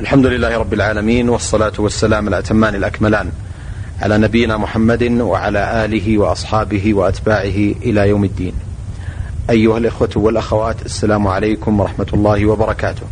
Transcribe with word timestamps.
الحمد 0.00 0.26
لله 0.26 0.58
رب 0.58 0.74
العالمين 0.74 1.28
والصلاة 1.28 1.72
والسلام 1.78 2.28
الأتمان 2.28 2.74
الأكملان 2.74 3.30
على 4.02 4.18
نبينا 4.18 4.56
محمد 4.56 5.02
وعلى 5.02 5.84
آله 5.84 6.18
وأصحابه 6.18 6.94
وأتباعه 6.94 7.74
إلى 7.82 8.08
يوم 8.08 8.24
الدين. 8.24 8.52
أيها 9.50 9.78
الإخوة 9.78 10.10
والأخوات 10.16 10.86
السلام 10.86 11.26
عليكم 11.26 11.80
ورحمة 11.80 12.06
الله 12.14 12.46
وبركاته. 12.46 13.02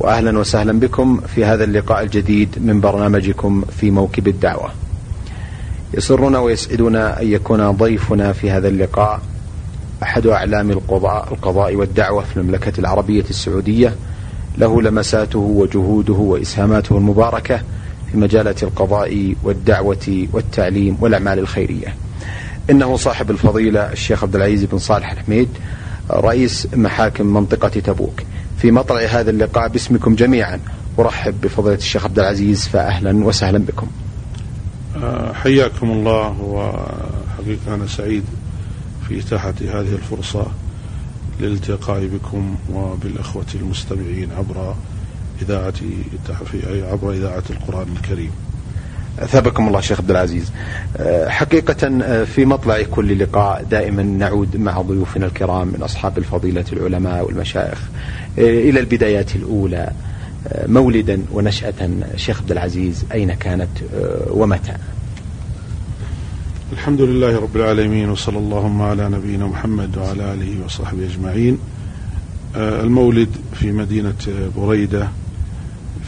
وأهلا 0.00 0.38
وسهلا 0.38 0.80
بكم 0.80 1.20
في 1.20 1.44
هذا 1.44 1.64
اللقاء 1.64 2.02
الجديد 2.02 2.48
من 2.58 2.80
برنامجكم 2.80 3.64
في 3.80 3.90
موكب 3.90 4.28
الدعوة. 4.28 4.70
يسرنا 5.94 6.38
ويسعدنا 6.38 7.22
أن 7.22 7.32
يكون 7.32 7.70
ضيفنا 7.70 8.32
في 8.32 8.50
هذا 8.50 8.68
اللقاء 8.68 9.20
أحد 10.02 10.26
أعلام 10.26 10.70
القضاء, 10.70 11.28
القضاء 11.32 11.74
والدعوة 11.74 12.24
في 12.24 12.36
المملكة 12.36 12.72
العربية 12.80 13.24
السعودية 13.30 13.94
له 14.58 14.82
لمساته 14.82 15.38
وجهوده 15.38 16.12
وإسهاماته 16.12 16.96
المباركة 16.96 17.62
في 18.12 18.16
مجالات 18.18 18.62
القضاء 18.62 19.34
والدعوة 19.42 20.26
والتعليم 20.32 20.96
والأعمال 21.00 21.38
الخيرية. 21.38 21.94
إنه 22.70 22.96
صاحب 22.96 23.30
الفضيلة 23.30 23.92
الشيخ 23.92 24.24
عبد 24.24 24.36
العزيز 24.36 24.64
بن 24.64 24.78
صالح 24.78 25.12
الحميد 25.12 25.48
رئيس 26.10 26.68
محاكم 26.74 27.26
منطقة 27.26 27.68
تبوك. 27.68 28.22
في 28.58 28.70
مطلع 28.70 29.00
هذا 29.00 29.30
اللقاء 29.30 29.68
باسمكم 29.68 30.14
جميعا 30.14 30.60
أرحب 30.98 31.40
بفضيلة 31.40 31.76
الشيخ 31.76 32.04
عبد 32.04 32.18
العزيز 32.18 32.68
فأهلا 32.68 33.24
وسهلا 33.24 33.58
بكم. 33.58 33.86
آه، 34.96 35.32
حياكم 35.32 35.90
الله 35.90 36.40
وحقيقة 36.40 37.74
أنا 37.74 37.86
سعيد 37.86 38.24
في 39.08 39.18
إتاحة 39.18 39.54
هذه 39.60 39.92
الفرصة. 39.92 40.46
للالتقاء 41.40 42.06
بكم 42.06 42.56
وبالأخوة 42.72 43.46
المستمعين 43.54 44.28
عبر 44.38 44.74
إذاعة 45.42 45.74
عبر 46.64 47.12
إذاعة 47.12 47.42
القرآن 47.50 47.86
الكريم. 47.96 48.30
أثابكم 49.18 49.68
الله 49.68 49.80
شيخ 49.80 50.00
عبد 50.00 50.10
العزيز. 50.10 50.52
أه، 50.96 51.28
حقيقة 51.28 52.02
أه، 52.02 52.24
في 52.24 52.44
مطلع 52.44 52.82
كل 52.82 53.18
لقاء 53.18 53.64
دائما 53.70 54.02
نعود 54.02 54.56
مع 54.56 54.80
ضيوفنا 54.80 55.26
الكرام 55.26 55.68
من 55.68 55.82
أصحاب 55.82 56.18
الفضيلة 56.18 56.64
العلماء 56.72 57.24
والمشايخ 57.24 57.82
أه، 58.38 58.42
إلى 58.42 58.80
البدايات 58.80 59.36
الأولى 59.36 59.90
مولدا 60.66 61.22
ونشأة 61.32 61.90
شيخ 62.16 62.40
عبد 62.40 62.50
العزيز 62.50 63.04
أين 63.12 63.34
كانت 63.34 63.68
ومتى؟ 64.30 64.74
الحمد 66.72 67.00
لله 67.00 67.38
رب 67.40 67.56
العالمين 67.56 68.10
وصلى 68.10 68.38
اللهم 68.38 68.82
على 68.82 69.08
نبينا 69.08 69.46
محمد 69.46 69.98
وعلى 69.98 70.32
آله 70.34 70.64
وصحبه 70.64 71.06
أجمعين. 71.06 71.58
آه، 72.56 72.80
المولد 72.82 73.28
في 73.54 73.72
مدينة 73.72 74.50
بريدة 74.56 75.08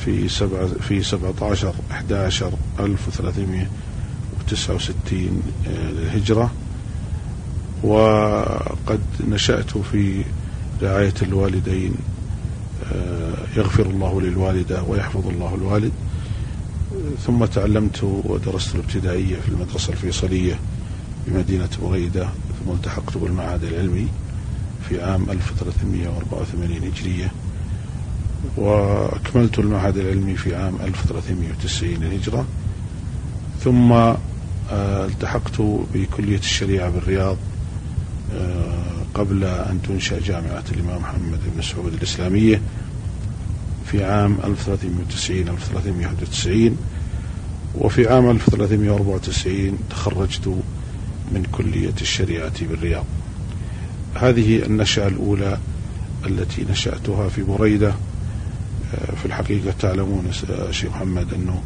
في 0.05 0.29
سبعة 0.29 0.67
في 0.67 1.03
17 1.03 1.75
11 1.91 2.53
1369 2.81 5.43
للهجرة. 5.67 6.51
وقد 7.83 9.01
نشأت 9.29 9.79
في 9.79 10.25
رعاية 10.83 11.15
الوالدين 11.23 11.95
آه، 12.93 13.35
يغفر 13.57 13.87
الله 13.87 14.21
للوالدة 14.21 14.83
ويحفظ 14.83 15.29
الله 15.29 15.55
الوالد. 15.55 15.93
ثم 17.27 17.45
تعلمت 17.45 18.03
ودرست 18.03 18.75
الابتدائية 18.75 19.37
في 19.37 19.49
المدرسة 19.49 19.93
الفيصلية 19.93 20.59
بمدينة 21.27 21.69
بريدة 21.83 22.29
ثم 22.65 22.73
التحقت 22.73 23.19
بالمعهد 23.19 23.65
العلمي 23.65 24.09
في 24.89 25.03
عام 25.03 25.31
1384 25.31 26.93
هجرية. 26.93 27.33
وأكملت 28.57 29.59
المعهد 29.59 29.97
العلمي 29.97 30.37
في 30.37 30.57
عام 30.57 30.77
1390 30.85 32.05
هجرة. 32.13 32.47
ثم 33.65 33.93
آه، 33.93 35.07
التحقت 35.07 35.61
بكلية 35.95 36.39
الشريعة 36.39 36.91
بالرياض 36.91 37.37
آه، 38.35 38.83
قبل 39.15 39.45
أن 39.45 39.81
تنشأ 39.89 40.21
جامعة 40.21 40.65
الإمام 40.73 41.01
محمد 41.03 41.39
بن 41.57 41.63
سعود 41.63 41.93
الإسلامية. 41.93 42.61
في 43.91 44.05
عام 44.05 44.39
1390 44.45 45.49
1391 45.49 46.77
وفي 47.75 48.09
عام 48.09 48.31
1394 48.31 49.79
تخرجت 49.91 50.47
من 51.33 51.43
كلية 51.53 51.95
الشريعة 52.01 52.67
بالرياض. 52.67 53.05
هذه 54.15 54.63
النشأة 54.63 55.09
الأولى 55.09 55.59
التي 56.27 56.67
نشأتها 56.71 57.29
في 57.29 57.43
بريدة. 57.43 57.95
آه، 58.95 59.15
في 59.15 59.27
الحقيقة 59.27 59.75
تعلمون 59.81 60.33
شيخ 60.71 60.91
محمد 60.91 61.35
أنه 61.35 61.63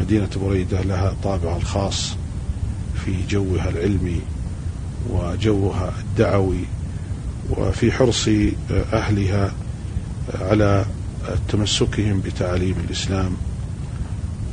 مدينة 0.00 0.30
بريدة 0.36 0.80
لها 0.80 1.14
طابع 1.22 1.56
الخاص 1.56 2.16
في 3.04 3.14
جوها 3.30 3.68
العلمي 3.68 4.20
وجوها 5.10 5.92
الدعوي 6.00 6.64
وفي 7.50 7.92
حرص 7.92 8.28
آه، 8.28 8.52
أهلها 8.92 9.52
على 10.40 10.86
تمسكهم 11.48 12.20
بتعاليم 12.20 12.74
الإسلام 12.86 13.32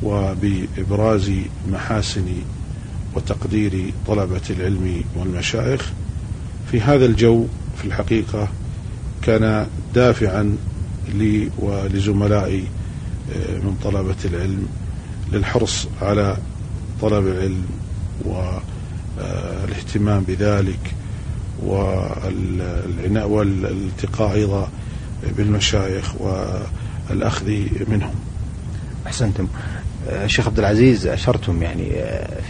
وبإبراز 0.02 1.32
محاسن 1.72 2.26
وتقدير 3.14 3.92
طلبة 4.06 4.40
العلم 4.50 5.04
والمشايخ. 5.16 5.92
في 6.70 6.80
هذا 6.80 7.04
الجو 7.06 7.46
في 7.78 7.84
الحقيقة 7.84 8.48
كان 9.22 9.66
دافعا 9.94 10.56
لي 11.14 11.50
ولزملائي 11.58 12.64
آه، 13.34 13.58
من 13.58 13.76
طلبة 13.84 14.16
العلم 14.24 14.68
للحرص 15.32 15.88
على 16.02 16.36
طلب 17.02 17.26
العلم 17.26 17.64
والاهتمام 19.18 20.24
بذلك 20.28 20.94
والعناء 21.62 23.28
والالتقاء 23.28 24.32
أيضا 24.34 24.68
بالمشايخ 25.36 26.14
والأخذ 26.20 27.46
منهم. 27.88 28.14
أحسنتم. 29.06 29.48
شيخ 30.26 30.46
عبد 30.46 30.58
العزيز 30.58 31.06
أشرتم 31.06 31.62
يعني 31.62 31.90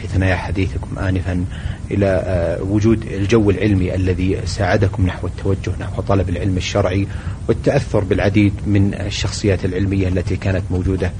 في 0.02 0.08
ثنايا 0.08 0.36
حديثكم 0.36 0.98
آنفا 0.98 1.44
إلى 1.90 2.06
آه، 2.06 2.62
وجود 2.62 3.02
الجو 3.06 3.50
العلمي 3.50 3.94
الذي 3.94 4.38
ساعدكم 4.44 5.06
نحو 5.06 5.26
التوجه 5.26 5.72
نحو 5.80 6.02
طلب 6.02 6.28
العلم 6.28 6.56
الشرعي 6.56 7.06
والتأثر 7.48 8.04
بالعديد 8.04 8.52
من 8.66 8.94
الشخصيات 8.94 9.64
العلمية 9.64 10.08
التي 10.08 10.36
كانت 10.36 10.62
موجودة 10.70 11.12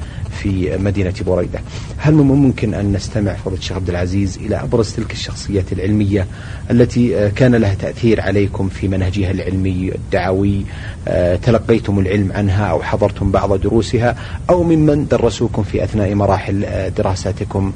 في 0.43 0.79
مدينة 0.79 1.15
بريدة. 1.27 1.61
هل 1.97 2.15
ممكن 2.15 2.75
أن 2.75 2.93
نستمع 2.93 3.33
فضل 3.35 3.57
الشيخ 3.57 3.77
عبد 3.77 3.89
العزيز 3.89 4.39
إلى 4.39 4.57
أبرز 4.57 4.93
تلك 4.93 5.13
الشخصيات 5.13 5.73
العلمية 5.73 6.27
التي 6.71 7.17
آه، 7.17 7.29
كان 7.29 7.55
لها 7.55 7.75
تأثير 7.75 8.21
عليكم 8.21 8.69
في 8.69 8.89
منهجها 8.89 9.31
العلمي 9.31 9.93
الدعوي؟ 9.95 10.65
آه، 11.09 11.37
تلقيتم 11.37 11.99
العلم 11.99 12.33
عنها 12.33 12.67
أو 12.67 12.83
حضرتم 12.83 13.31
بعض 13.31 13.61
دروسها؟ 13.61 14.17
أو 14.51 14.63
ممن 14.63 15.07
درسوكم 15.07 15.63
في 15.63 15.85
أثناء 15.85 16.15
مراحل 16.27 16.91
دراساتكم 16.97 17.73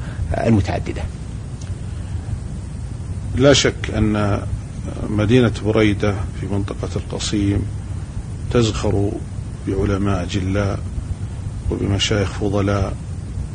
المتعددة. 0.47 1.03
لا 3.37 3.53
شك 3.53 3.91
أن 3.97 4.43
مدينة 5.11 5.53
بريدة 5.65 6.15
في 6.41 6.47
منطقة 6.47 6.89
القصيم 6.97 7.63
تزخر 8.53 9.11
بعلماء 9.69 10.27
جلاء 10.27 10.79
وبمشايخ 11.71 12.33
فضلاء 12.33 12.97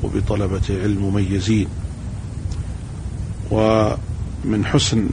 وبطلبة 0.04 0.62
علم 0.70 1.02
مميزين. 1.02 1.68
ومن 3.52 4.66
حسن 4.66 5.10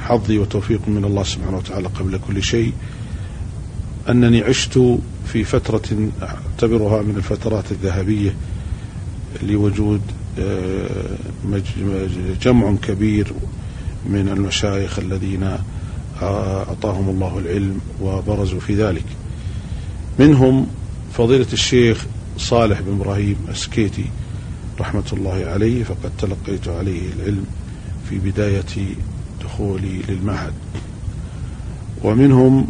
حظي 0.00 0.38
وتوفيق 0.38 0.80
من 0.88 1.04
الله 1.04 1.22
سبحانه 1.22 1.56
وتعالى 1.56 1.88
قبل 1.88 2.20
كل 2.28 2.42
شيء 2.42 2.72
أنني 4.08 4.40
عشت 4.42 4.80
في 5.32 5.44
فترة 5.44 6.10
أعتبرها 6.22 7.02
من 7.02 7.14
الفترات 7.16 7.72
الذهبية 7.72 8.34
لوجود 9.42 10.00
آه، 10.38 11.16
جمع 12.42 12.74
كبير 12.82 13.32
من 14.06 14.28
المشايخ 14.28 14.98
الذين 14.98 15.58
أعطاهم 16.22 17.08
الله 17.08 17.38
العلم 17.38 17.80
وبرزوا 18.02 18.60
في 18.60 18.74
ذلك. 18.74 19.04
منهم 20.18 20.66
فضيلة 21.12 21.46
الشيخ 21.52 22.06
صالح 22.38 22.80
بن 22.80 23.00
إبراهيم 23.00 23.36
السكيتي 23.48 24.04
رحمة 24.80 25.04
الله 25.12 25.44
عليه 25.46 25.84
فقد 25.84 26.10
تلقيت 26.18 26.68
عليه 26.68 27.12
العلم 27.12 27.44
في 28.10 28.18
بداية 28.18 28.94
دخولي 29.44 30.02
للمعهد. 30.08 30.52
ومنهم 32.04 32.66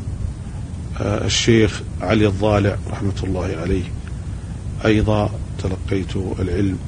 آه، 1.00 1.26
الشيخ 1.26 1.82
علي 2.00 2.26
الضالع 2.26 2.76
رحمة 2.90 3.22
الله 3.25 3.56
عليه 3.61 3.84
أيضا 4.84 5.31
تلقيت 5.58 6.16
العلم 6.16 6.78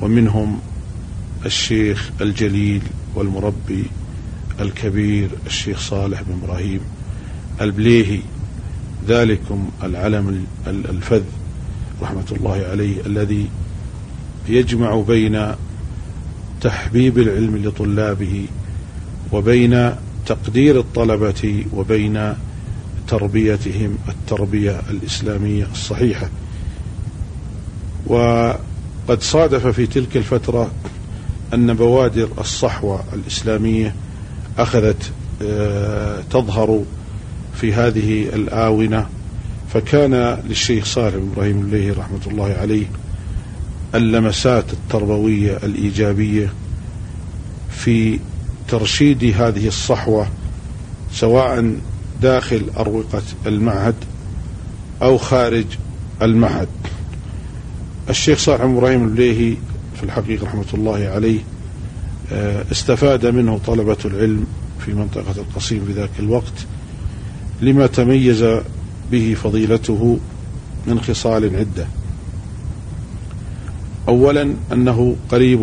ومنهم 0.00 0.60
الشيخ 1.46 2.10
الجليل 2.20 2.82
والمربي 3.14 3.84
الكبير 4.60 5.30
الشيخ 5.46 5.80
صالح 5.80 6.22
بن 6.22 6.38
إبراهيم 6.42 6.80
البليهي. 7.60 8.20
ذلكم 9.08 9.70
العلم 9.82 10.46
الفذ 10.66 11.22
رحمة 12.02 12.24
الله 12.32 12.66
عليه 12.70 13.06
الذي 13.06 13.48
يجمع 14.48 15.00
بين 15.00 15.54
تحبيب 16.60 17.18
العلم 17.18 17.56
لطلابه 17.56 18.46
وبين 19.32 19.92
تقدير 20.26 20.80
الطلبة 20.80 21.64
وبين 21.74 22.34
تربيتهم 23.08 23.98
التربية 24.08 24.80
الإسلامية 24.90 25.66
الصحيحة. 25.72 26.28
وقد 28.06 29.20
صادف 29.22 29.66
في 29.66 29.86
تلك 29.86 30.16
الفترة 30.16 30.70
أن 31.54 31.74
بوادر 31.74 32.28
الصحوة 32.38 33.04
الإسلامية 33.12 33.94
أخذت 34.58 35.12
آه، 35.42 36.20
تظهر 36.30 36.82
في 37.60 37.72
هذه 37.74 38.22
الآونة. 38.22 39.06
فكان 39.74 40.38
للشيخ 40.48 40.84
صالح 40.84 41.16
بن 41.16 41.30
إبراهيم 41.32 41.60
الليهي 41.60 41.90
رحمة 41.90 42.20
الله 42.26 42.56
عليه 42.60 42.86
اللمسات 43.94 44.72
التربوية 44.72 45.56
الإيجابية 45.56 46.52
في 47.70 48.18
ترشيد 48.68 49.24
هذه 49.24 49.68
الصحوة 49.68 50.28
سواء 51.12 51.74
داخل 52.22 52.62
أروقة 52.78 53.22
المعهد 53.46 53.94
أو 55.02 55.18
خارج 55.18 55.64
المعهد. 56.22 56.68
الشيخ 58.10 58.38
صالح 58.38 58.62
إبراهيم 58.62 59.08
الليهي 59.08 59.56
في 59.96 60.02
الحقيقة 60.02 60.44
رحمة 60.44 60.64
الله 60.74 61.10
عليه 61.14 61.40
آه، 62.32 62.64
استفاد 62.72 63.26
منه 63.26 63.60
طلبة 63.66 63.96
العلم 64.04 64.46
في 64.86 64.92
منطقة 64.94 65.34
القصيم 65.36 65.84
في 65.86 65.92
ذاك 65.92 66.10
الوقت 66.18 66.66
لما 67.60 67.86
تميز 67.86 68.44
به 69.12 69.36
فضيلته 69.42 70.18
من 70.86 71.00
خصال 71.00 71.56
عدة. 71.56 71.86
أولا 74.08 74.54
أنه 74.72 75.16
قريب 75.28 75.60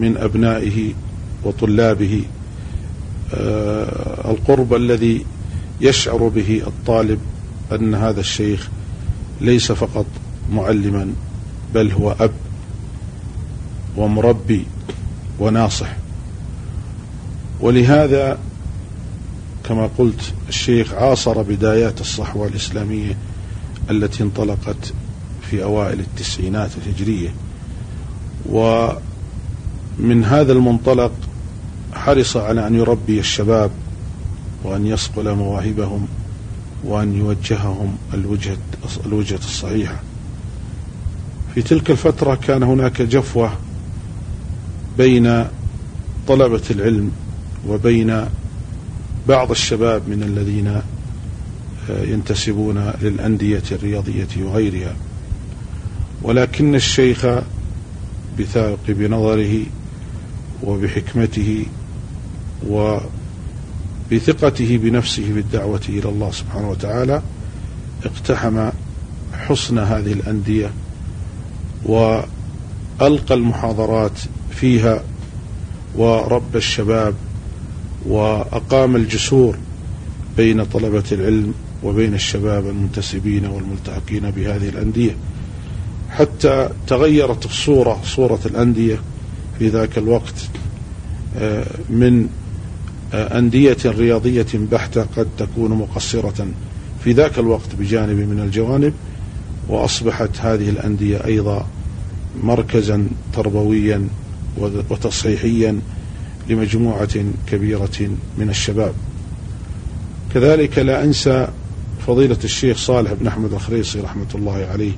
من 0.00 0.16
أبنائه 0.16 0.92
وطلابه 1.44 2.22
آه، 3.34 4.30
القرب 4.30 4.74
الذي 4.74 5.24
يشعر 5.80 6.28
به 6.28 6.62
الطالب 6.66 7.18
أن 7.72 7.94
هذا 7.94 8.20
الشيخ 8.20 8.68
ليس 9.40 9.72
فقط 9.72 10.06
معلما 10.52 11.12
بل 11.74 11.92
هو 11.92 12.16
أب 12.20 12.30
ومربي 13.96 14.64
وناصح. 15.38 15.96
ولهذا 17.60 18.38
كما 19.64 19.90
قلت 19.98 20.34
الشيخ 20.48 20.94
عاصر 20.94 21.42
بدايات 21.42 22.00
الصحوة 22.00 22.46
الإسلامية 22.46 23.16
التي 23.90 24.22
انطلقت 24.22 24.92
في 25.50 25.62
أوائل 25.62 26.00
التسعينات 26.00 26.70
الهجرية. 26.76 27.34
ومن 28.46 30.24
هذا 30.24 30.52
المنطلق 30.52 31.12
حرص 31.94 32.36
على 32.36 32.66
أن 32.66 32.74
يربي 32.74 33.20
الشباب 33.20 33.70
وأن 34.64 34.86
يصقل 34.86 35.34
مواهبهم 35.34 36.08
وأن 36.84 37.16
يوجههم 37.16 37.96
الوجهة, 38.14 38.56
الوجهة 39.06 39.38
الصحيحة. 39.38 40.02
في 41.58 41.64
تلك 41.64 41.90
الفترة 41.90 42.34
كان 42.34 42.62
هناك 42.62 43.02
جفوة 43.02 43.52
بين 44.98 45.44
طلبة 46.28 46.62
العلم 46.70 47.12
وبين 47.68 48.24
بعض 49.28 49.50
الشباب 49.50 50.08
من 50.08 50.22
الذين 50.22 50.68
آه، 50.68 52.04
ينتسبون 52.04 52.92
للأندية 53.02 53.62
الرياضية 53.72 54.28
وغيرها. 54.36 54.96
ولكن 56.22 56.74
الشيخ 56.74 57.26
بثاق 58.38 58.78
بنظره 58.88 59.62
وبحكمته 60.62 61.66
وبثقته 62.68 64.76
بنفسه 64.76 65.32
بالدعوة 65.32 65.82
إلى 65.88 66.08
الله 66.08 66.30
سبحانه 66.30 66.70
وتعالى 66.70 67.22
اقتحم 68.04 68.70
حسن 69.32 69.78
هذه 69.78 70.12
الأندية 70.12 70.70
وألقى 71.84 73.34
المحاضرات 73.34 74.18
فيها 74.50 75.02
وربى 75.96 76.58
الشباب 76.58 77.14
وأقام 78.06 78.96
الجسور 78.96 79.56
بين 80.36 80.64
طلبة 80.64 81.04
العلم 81.12 81.54
وبين 81.84 82.14
الشباب 82.14 82.66
المنتسبين 82.66 83.46
والملتحقين 83.46 84.30
بهذه 84.30 84.68
الأندية. 84.68 85.16
حتى 86.10 86.68
تغيرت 86.86 87.44
الصورة 87.44 88.00
صورة 88.04 88.40
الأندية 88.46 89.00
في 89.58 89.68
ذاك 89.68 89.98
الوقت 89.98 90.34
آه، 91.36 91.66
من 91.90 92.28
آه، 93.14 93.38
أندية 93.38 93.76
رياضية 93.84 94.46
بحتة 94.54 95.06
قد 95.16 95.28
تكون 95.38 95.70
مقصرة 95.70 96.46
في 97.04 97.12
ذاك 97.12 97.38
الوقت 97.38 97.74
بجانب 97.78 98.16
من 98.16 98.40
الجوانب 98.40 98.92
وأصبحت 99.68 100.30
هذه 100.40 100.68
الأندية 100.68 101.24
أيضا 101.24 101.66
مركزا 102.42 103.06
تربويا 103.32 104.08
وتصحيحيا 104.90 105.80
لمجموعة 106.48 107.24
كبيرة 107.46 108.10
من 108.38 108.50
الشباب. 108.50 108.92
كذلك 110.34 110.78
لا 110.78 111.04
أنسى 111.04 111.48
فضيلة 112.06 112.38
الشيخ 112.44 112.76
صالح 112.76 113.12
بن 113.12 113.26
أحمد 113.26 113.52
الخريصي 113.52 114.00
رحمة 114.00 114.26
الله 114.34 114.66
عليه 114.72 114.92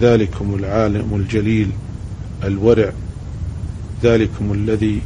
ذلكم 0.00 0.54
العالم 0.54 1.14
الجليل 1.14 1.70
الورع 2.44 2.92
ذلكم 4.02 4.52
الذي 4.52 5.02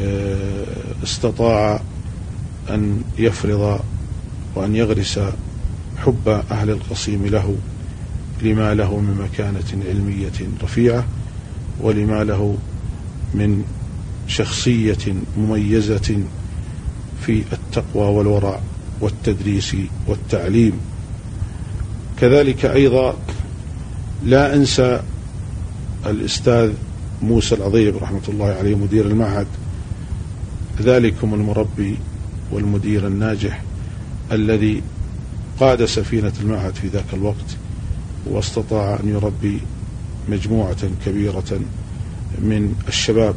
آه، 0.00 0.64
استطاع 1.04 1.80
أن 2.70 3.02
يفرض 3.18 3.80
وأن 4.54 4.76
يغرس 4.76 5.20
حب 5.96 6.28
أهل 6.50 6.70
القصيم 6.70 7.26
له. 7.26 7.56
لما 8.42 8.74
له 8.74 8.96
من 8.96 9.28
مكانة 9.32 9.84
علمية 9.88 10.48
رفيعة 10.62 11.04
ولما 11.80 12.24
له 12.24 12.56
من 13.34 13.64
شخصية 14.28 15.14
مميزة 15.36 16.22
في 17.20 17.42
التقوى 17.52 18.04
والورع 18.16 18.60
والتدريس 19.00 19.76
والتعليم. 20.06 20.72
كذلك 22.20 22.64
أيضا 22.64 23.16
لا 24.24 24.54
أنسى 24.54 25.02
الأستاذ 26.06 26.72
موسى 27.22 27.54
العضيب 27.54 27.96
رحمة 27.96 28.20
الله 28.28 28.46
عليه 28.46 28.74
مدير 28.74 29.06
المعهد. 29.06 29.46
ذلكم 30.80 31.34
المربي 31.34 31.96
والمدير 32.52 33.06
الناجح 33.06 33.62
الذي 34.32 34.82
قاد 35.60 35.84
سفينة 35.84 36.32
المعهد 36.40 36.74
في 36.74 36.88
ذاك 36.88 37.04
الوقت. 37.12 37.56
واستطاع 38.30 38.98
أن 39.02 39.08
يربي 39.08 39.60
مجموعة 40.28 40.76
كبيرة 41.06 41.60
من 42.38 42.74
الشباب. 42.88 43.34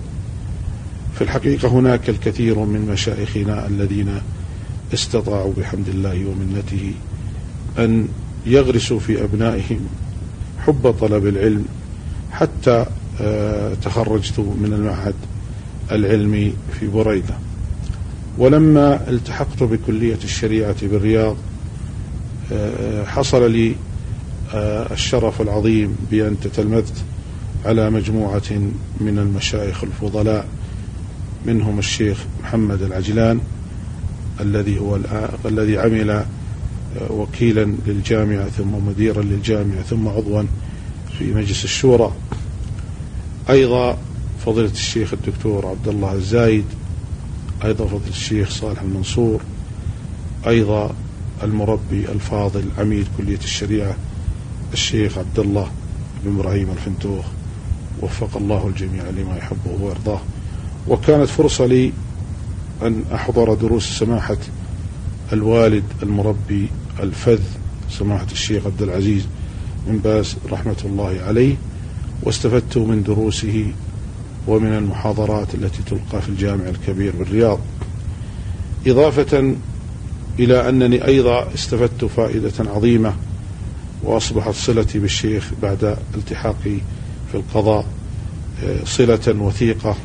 في 1.15 1.21
الحقيقة 1.21 1.67
هناك 1.67 2.09
الكثير 2.09 2.59
من 2.59 2.89
مشايخنا 2.91 3.67
الذين 3.67 4.21
استطاعوا 4.93 5.53
بحمد 5.57 5.89
الله 5.89 6.25
ومنته 6.25 6.91
أن 7.79 8.07
يغرسوا 8.45 8.99
في 8.99 9.23
أبنائهم 9.23 9.79
حب 10.59 10.95
طلب 10.99 11.27
العلم. 11.27 11.65
حتى 12.31 12.85
آه، 13.21 13.73
تخرجت 13.73 14.39
من 14.39 14.73
المعهد 14.73 15.15
العلمي 15.91 16.53
في 16.79 16.87
بريدة. 16.87 17.35
ولما 18.37 19.09
التحقت 19.09 19.63
بكلية 19.63 20.19
الشريعة 20.23 20.87
بالرياض 20.87 21.35
آه، 22.51 23.05
حصل 23.05 23.51
لي 23.51 23.75
الشرف 24.53 25.41
العظيم 25.41 25.95
بأن 26.11 26.39
تتلمذت 26.39 26.93
على 27.65 27.89
مجموعة 27.89 28.51
من 28.99 29.19
المشايخ 29.19 29.83
الفضلاء 29.83 30.47
منهم 31.45 31.79
الشيخ 31.79 32.17
محمد 32.43 32.81
العجلان 32.81 33.39
الذي 34.39 34.79
هو 34.79 34.99
الذي 35.45 35.77
عمل 35.77 36.09
آه، 36.09 36.25
وكيلا 37.11 37.75
للجامعة 37.87 38.49
ثم 38.49 38.87
مديرا 38.87 39.21
للجامعة 39.21 39.81
ثم 39.81 40.07
عضوا 40.07 40.43
في 41.17 41.33
مجلس 41.33 41.63
الشورى. 41.63 42.11
أيضا 43.49 43.97
فضيلة 44.45 44.71
الشيخ 44.71 45.13
الدكتور 45.13 45.65
عبد 45.65 45.87
الله 45.87 46.13
الزايد 46.13 46.65
أيضا 47.63 47.85
فضيلة 47.85 48.09
الشيخ 48.09 48.49
صالح 48.49 48.81
المنصور 48.81 49.41
أيضا 50.47 50.95
المربي 51.43 52.05
الفاضل 52.11 52.63
عميد 52.77 53.07
كلية 53.17 53.37
الشريعة 53.37 53.95
الشيخ 54.73 55.17
عبد 55.17 55.39
الله 55.39 55.71
بن 56.23 56.39
إبراهيم 56.39 56.69
الفنتوخ 56.71 57.25
وفق 58.01 58.37
الله 58.37 58.67
الجميع 58.67 59.03
لما 59.03 59.37
يحبه 59.37 59.71
ويرضاه. 59.81 60.19
وكانت 60.87 61.29
فرصة 61.29 61.65
لي 61.65 61.91
أن 62.81 63.03
أحضر 63.13 63.53
دروس 63.53 63.99
سماحة 63.99 64.37
الوالد 65.33 65.83
المربي 66.03 66.67
الفذ 66.99 67.41
سماحة 67.89 68.27
الشيخ 68.31 68.65
عبد 68.65 68.81
العزيز 68.81 69.25
بن 69.87 69.97
باز 69.97 70.35
رحمة 70.51 70.75
الله 70.85 71.21
عليه 71.27 71.55
واستفدت 72.23 72.77
من 72.77 73.03
دروسه 73.03 73.71
ومن 74.47 74.73
المحاضرات 74.73 75.55
التي 75.55 75.83
تلقى 75.85 76.21
في 76.21 76.29
الجامع 76.29 76.69
الكبير 76.69 77.13
بالرياض. 77.15 77.59
إضافة 78.87 79.55
إلى 80.39 80.69
أنني 80.69 81.07
أيضا 81.07 81.53
استفدت 81.53 82.05
فائدة 82.05 82.51
عظيمة 82.59 83.13
وأصبحت 84.03 84.53
صلتي 84.53 84.99
بالشيخ 84.99 85.51
بعد 85.61 85.97
التحاقي 86.15 86.77
في 87.31 87.35
القضاء 87.35 87.85
آه، 88.63 88.83
صلة 88.85 89.41
وثيقة. 89.41 89.95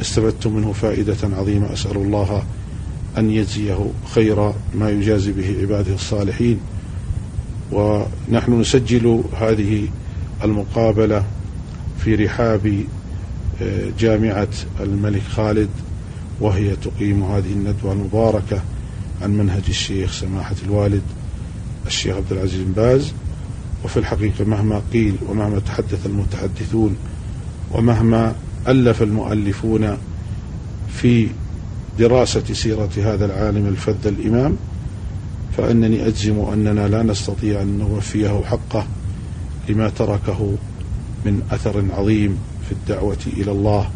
استفدت 0.00 0.46
منه 0.46 0.72
فائدة 0.72 1.16
عظيمة. 1.22 1.72
أسأل 1.72 1.96
الله 1.96 2.42
أن 3.18 3.30
يجزيه 3.30 3.90
خير 4.14 4.52
ما 4.74 4.90
يجازي 4.90 5.32
به 5.32 5.56
عباده 5.60 5.94
الصالحين. 5.94 6.60
ونحن 7.72 8.60
نسجل 8.60 9.22
هذه 9.40 9.88
المقابلة 10.44 11.24
في 12.04 12.14
رحاب 12.14 12.84
آه، 13.62 13.90
جامعة 13.98 14.48
الملك 14.80 15.22
خالد 15.22 15.68
وهي 16.40 16.76
تقيم 16.76 17.22
هذه 17.22 17.52
الندوة 17.52 17.92
المباركة 17.92 18.62
عن 19.22 19.30
منهج 19.30 19.62
الشيخ 19.68 20.12
سماحة 20.12 20.54
الوالد. 20.66 21.02
الشيخ 21.86 22.16
عبد 22.16 22.32
العزيز 22.32 22.60
بن 22.60 22.72
باز 22.72 23.12
وفي 23.84 23.96
الحقيقة 23.96 24.44
مهما 24.44 24.82
قيل 24.92 25.16
ومهما 25.28 25.58
تحدث 25.58 26.06
المتحدثون 26.06 26.96
ومهما 27.72 28.34
ألف 28.68 29.02
المؤلفون 29.02 29.98
في 30.88 31.28
دراسة 31.98 32.44
سيرة 32.52 32.90
هذا 32.96 33.26
العالم 33.26 33.66
الفذ 33.66 34.06
الإمام 34.06 34.56
فأنني 35.56 36.06
أجزم 36.06 36.38
أننا 36.40 36.88
لا 36.88 37.02
نستطيع 37.02 37.62
أن 37.62 37.78
نوفيه 37.78 38.42
حقه 38.44 38.86
لما 39.68 39.88
تركه 39.88 40.54
من 41.24 41.42
أثر 41.50 41.84
عظيم 41.90 42.38
في 42.66 42.72
الدعوة 42.72 43.18
إلى 43.26 43.50
الله 43.50 43.90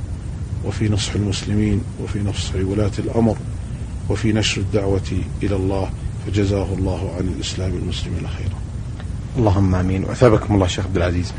وفي 0.65 0.89
نصح 0.89 1.15
المسلمين 1.15 1.81
وفي 2.03 2.19
نصح 2.23 2.55
ولاة 2.55 2.91
الأمر 2.99 3.37
وفي 4.09 4.33
نشر 4.33 4.61
الدعوة 4.61 5.21
إلى 5.43 5.57
الله. 5.57 5.91
فجزاه 6.27 6.67
الله 6.79 7.11
عن 7.19 7.35
الإسلام 7.37 7.71
المسلمين 7.71 8.29
خيرا 8.29 8.59
اللهم 9.39 9.75
آمين. 9.75 10.05
وأثابكم 10.05 10.55
الله 10.55 10.67
شيخ 10.67 10.87
عبد 10.87 10.97
العزيز. 10.97 11.33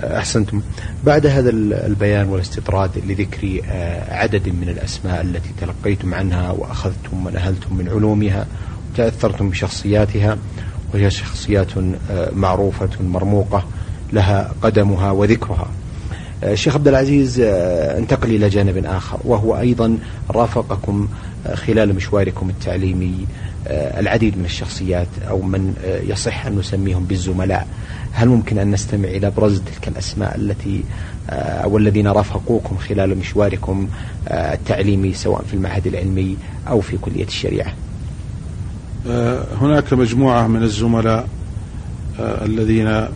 أحسنتم. 0.00 0.62
بعد 1.04 1.26
هذا 1.26 1.50
البيان 1.50 2.28
والاستطراد 2.28 2.90
لذكر 3.06 3.60
آه، 3.70 4.14
عدد 4.14 4.48
من 4.48 4.68
الأسماء 4.68 5.20
التي 5.20 5.50
تلقيتم 5.60 6.14
عنها 6.14 6.50
وأخذتم 6.50 7.26
ونهلتم 7.26 7.76
من 7.76 7.88
علومها 7.88 8.46
وتأثرتم 8.92 9.50
بشخصياتها 9.50 10.38
وهي 10.94 11.10
شخصيات 11.10 11.68
آه، 12.10 12.30
معروفة 12.34 12.90
مرموقة 13.00 13.64
لها 14.12 14.52
قدمها 14.62 15.10
وذكرها. 15.10 15.68
الشيخ 16.42 16.74
عبد 16.74 16.88
العزيز 16.88 17.40
آه، 17.40 17.98
انتقل 17.98 18.30
إلى 18.30 18.48
جانب 18.48 18.84
آخر 18.84 19.18
وهو 19.24 19.58
أيضا 19.58 19.98
رافقكم 20.30 21.08
آه، 21.46 21.54
خلال 21.54 21.94
مشواركم 21.94 22.50
التعليمي 22.50 23.14
آه، 23.14 23.49
العديد 23.66 24.38
من 24.38 24.44
الشخصيات 24.44 25.08
أو 25.28 25.42
من 25.42 25.74
يصح 26.08 26.46
أن 26.46 26.58
نسميهم 26.58 27.04
بالزملاء 27.04 27.66
هل 28.12 28.28
ممكن 28.28 28.58
أن 28.58 28.70
نستمع 28.70 29.08
إلى 29.08 29.26
ابرز 29.26 29.60
تلك 29.60 29.88
الأسماء 29.88 30.36
التي 30.36 30.84
أو 31.30 31.78
الذين 31.78 32.06
رافقوكم 32.08 32.76
خلال 32.76 33.18
مشواركم 33.18 33.88
التعليمي 34.30 35.14
سواء 35.14 35.42
في 35.42 35.54
المعهد 35.54 35.86
العلمي 35.86 36.36
أو 36.68 36.80
في 36.80 36.98
كلية 36.98 37.24
الشريعة؟ 37.24 37.72
هناك 39.60 39.92
مجموعة 39.92 40.46
من 40.46 40.62
الزملاء 40.62 41.28
الذين 42.20 43.06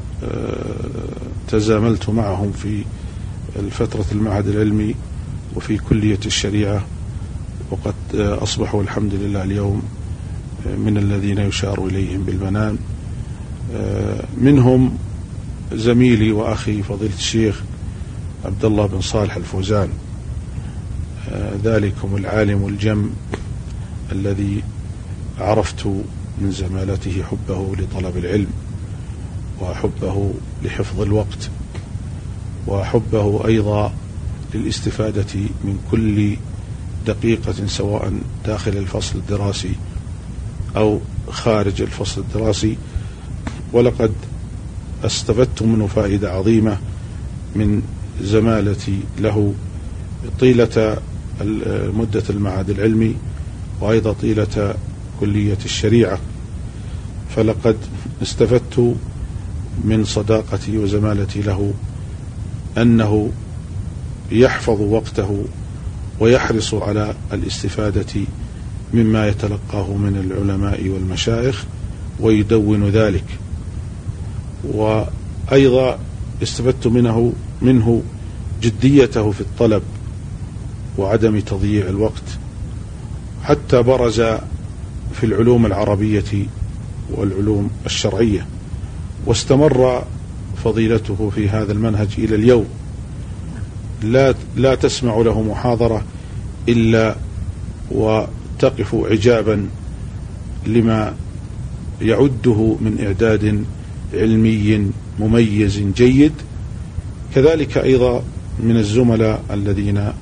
تزاملت 1.48 2.10
معهم 2.10 2.52
في 2.52 2.84
الفترة 3.56 4.04
المعهد 4.12 4.46
العلمي 4.48 4.94
وفي 5.56 5.78
كلية 5.78 6.18
الشريعة 6.26 6.84
وقد 7.70 7.94
أصبحوا 8.14 8.82
الحمد 8.82 9.14
لله 9.14 9.42
اليوم 9.42 9.82
من 10.66 10.96
الذين 10.96 11.38
يشار 11.38 11.86
إليهم 11.86 12.22
بالمنام 12.22 12.78
منهم 14.40 14.98
زميلي 15.72 16.32
وأخي 16.32 16.82
فضيلة 16.82 17.14
الشيخ 17.14 17.62
عبد 18.44 18.64
الله 18.64 18.86
بن 18.86 19.00
صالح 19.00 19.36
الفوزان. 19.36 19.88
ذلكم 21.64 22.16
العالم 22.16 22.66
الجم 22.66 23.10
الذي 24.12 24.62
عرفت 25.38 25.86
من 26.40 26.50
زمالته 26.50 27.22
حبه 27.22 27.76
لطلب 27.76 28.16
العلم 28.16 28.46
وحبه 29.60 30.30
لحفظ 30.64 31.00
الوقت 31.00 31.50
وحبه 32.66 33.46
أيضا 33.46 33.92
للاستفادة 34.54 35.40
من 35.64 35.78
كل 35.90 36.36
دقيقة 37.06 37.66
سواء 37.66 38.12
داخل 38.46 38.76
الفصل 38.76 39.18
الدراسي 39.18 39.72
أو 40.76 41.00
خارج 41.30 41.82
الفصل 41.82 42.20
الدراسي. 42.20 42.76
ولقد 43.72 44.12
استفدت 45.04 45.62
منه 45.62 45.86
فائدة 45.86 46.32
عظيمة 46.32 46.78
من 47.56 47.82
زمالتي 48.22 48.98
له 49.18 49.54
طيلة 50.40 50.96
مدة 51.94 52.22
المعهد 52.30 52.70
العلمي 52.70 53.16
وأيضا 53.80 54.12
طيلة 54.12 54.74
كلية 55.20 55.58
الشريعة. 55.64 56.18
فلقد 57.36 57.76
استفدت 58.22 58.96
من 59.84 60.04
صداقتي 60.04 60.78
وزمالتي 60.78 61.42
له 61.42 61.74
أنه 62.78 63.30
يحفظ 64.32 64.80
وقته 64.80 65.44
ويحرص 66.20 66.74
على 66.74 67.14
الاستفادة 67.32 68.20
مما 68.94 69.28
يتلقاه 69.28 69.92
من 69.92 70.16
العلماء 70.16 70.88
والمشايخ 70.88 71.64
ويدون 72.20 72.88
ذلك. 72.88 73.24
وأيضا 74.64 75.98
استفدت 76.42 76.86
منه 76.86 77.32
منه 77.62 78.02
جديته 78.62 79.30
في 79.30 79.40
الطلب 79.40 79.82
وعدم 80.98 81.40
تضييع 81.40 81.88
الوقت 81.88 82.22
حتى 83.42 83.82
برز 83.82 84.20
في 85.14 85.24
العلوم 85.24 85.66
العربية 85.66 86.46
والعلوم 87.10 87.70
الشرعية 87.86 88.46
واستمر 89.26 90.04
فضيلته 90.64 91.32
في 91.34 91.48
هذا 91.48 91.72
المنهج 91.72 92.08
إلى 92.18 92.34
اليوم. 92.34 92.66
لا 94.02 94.34
لا 94.56 94.74
تسمع 94.74 95.16
له 95.16 95.42
محاضرة 95.42 96.04
إلا 96.68 97.16
وتقف 98.54 98.94
عجابا 98.94 99.66
لما 100.66 101.14
يعده 102.00 102.76
من 102.80 103.04
إعداد 103.06 103.64
علمي 104.14 104.90
مميز 105.20 105.82
جيد. 105.96 106.32
كذلك 107.34 107.78
أيضا 107.78 108.22
من 108.60 108.76
الزملاء 108.76 109.42
الذين 109.50 110.12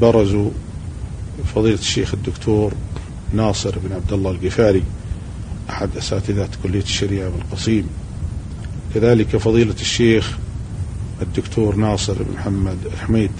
برزوا 0.00 0.50
فضيلة 1.54 1.78
الشيخ 1.78 2.14
الدكتور 2.14 2.72
ناصر 3.34 3.78
بن 3.78 3.92
عبد 3.92 4.12
الله 4.12 4.30
القفاري 4.30 4.82
أحد 5.70 5.96
أساتذة 5.96 6.48
كلية 6.62 6.82
الشريعة 6.82 7.30
بالقصيم 7.30 7.86
كذلك 8.94 9.36
فضيلة 9.36 9.74
الشيخ 9.80 10.38
الدكتور 11.22 11.76
ناصر 11.76 12.12
بن 12.22 12.34
محمد 12.34 12.78
الحميد 12.92 13.30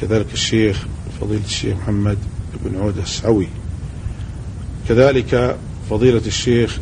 كذلك 0.00 0.26
الشيخ 0.32 0.86
فضيلة 1.20 1.44
الشيخ 1.44 1.76
محمد 1.76 2.18
بن 2.64 2.80
عودة 2.80 3.02
السعوي. 3.02 3.48
كذلك 4.88 5.56
فضيلة 5.90 6.22
الشيخ 6.26 6.78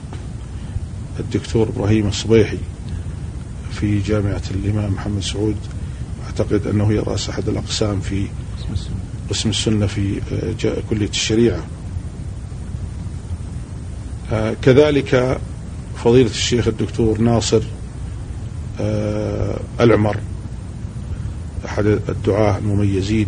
الدكتور 1.20 1.68
إبراهيم 1.68 2.08
الصبيحي 2.08 2.58
في 3.72 4.00
جامعة 4.00 4.42
الإمام 4.50 4.92
محمد 4.92 5.22
سعود. 5.22 5.56
أعتقد 6.26 6.66
أنه 6.66 6.92
يرأس 6.92 7.28
أحد 7.28 7.48
الأقسام 7.48 8.00
في 8.00 8.26
قسم 9.30 9.50
السنة 9.50 9.86
في 9.86 10.20
آه، 10.32 10.74
كلية 10.90 11.08
الشريعة. 11.08 11.64
آه، 14.32 14.54
كذلك 14.62 15.38
فضيلة 16.04 16.30
الشيخ 16.30 16.68
الدكتور 16.68 17.20
ناصر 17.20 17.62
آه 18.80 19.60
العمر 19.80 20.16
أحد 21.66 21.86
الدعاة 21.86 22.58
المميزين. 22.58 23.26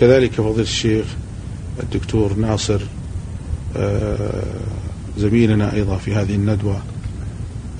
كذلك 0.00 0.32
فضيلة 0.32 0.62
الشيخ 0.62 1.06
الدكتور 1.82 2.34
ناصر 2.34 2.80
آه 3.76 4.42
زميلنا 5.18 5.74
أيضا 5.74 5.96
في 5.96 6.14
هذه 6.14 6.34
الندوة 6.34 6.82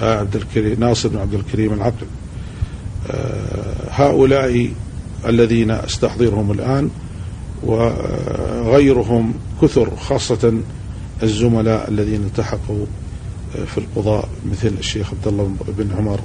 آه 0.03 0.19
عبد 0.19 0.37
الكريم 0.37 0.81
ناصر 0.81 1.09
بن 1.09 1.19
عبد 1.19 1.35
الكريم 1.35 1.73
العقل 1.73 2.07
آه 3.11 3.75
هؤلاء 3.91 4.71
الذين 5.27 5.71
أستحضرهم 5.71 6.53
الآن 6.53 6.91
وغيرهم 7.63 9.35
كثر 9.63 9.97
خاصة 9.97 10.55
الزملاء 11.23 11.89
الذين 11.91 12.21
التحقوا 12.25 12.87
في 13.67 13.79
القضاء 13.79 14.29
مثل 14.51 14.73
الشيخ 14.79 15.11
عبد 15.11 15.27
الله 15.29 15.55
بن 15.79 15.91
عمر. 15.99 16.21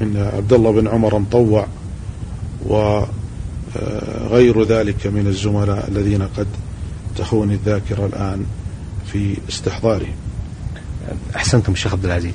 من 0.00 0.30
عبد 0.36 0.52
الله 0.52 0.72
بن 0.72 0.88
عمر 0.88 1.18
مطوع 1.18 1.66
وغير 2.66 4.62
ذلك 4.64 5.06
من 5.06 5.26
الزملاء 5.26 5.88
الذين 5.88 6.22
قد 6.22 6.46
تخوني 7.16 7.54
الذاكرة 7.54 8.06
الآن 8.06 8.46
في 9.06 9.36
استحضاره. 9.48 10.08
أحسنتم 11.36 11.74
شيخ 11.74 11.92
عبد 11.92 12.04
العزيز. 12.04 12.34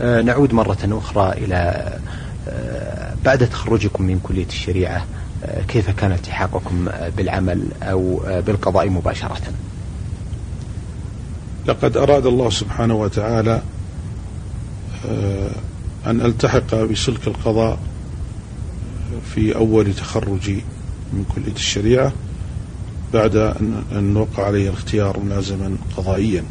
آه، 0.00 0.22
نعود 0.22 0.52
مرة 0.52 0.78
أخرى 0.84 1.32
إلى 1.32 1.92
آه، 2.48 3.14
بعد 3.24 3.48
تخرجكم 3.48 4.04
من 4.04 4.20
كلية 4.22 4.46
الشريعة 4.46 5.04
آه، 5.44 5.62
كيف 5.62 5.90
كان 5.90 6.12
التحاقكم 6.12 6.88
بالعمل 7.16 7.68
أو 7.82 8.22
بالقضاء 8.46 8.90
مباشرة؟ 8.90 9.40
لقد 11.66 11.96
أراد 11.96 12.26
الله 12.26 12.50
سبحانه 12.50 12.94
وتعالى 12.94 13.62
أن 16.06 16.20
ألتحق 16.20 16.74
بسلك 16.74 17.26
القضاء 17.26 17.78
في 19.34 19.56
أول 19.56 19.94
تخرجي 19.94 20.62
من 21.12 21.24
كلية 21.34 21.54
الشريعة. 21.54 22.12
بعد 23.14 23.36
أن 23.92 24.16
وقع 24.16 24.46
علي 24.46 24.68
الاختيار 24.68 25.20
ملازما 25.20 25.76
قضائيا. 25.96 26.44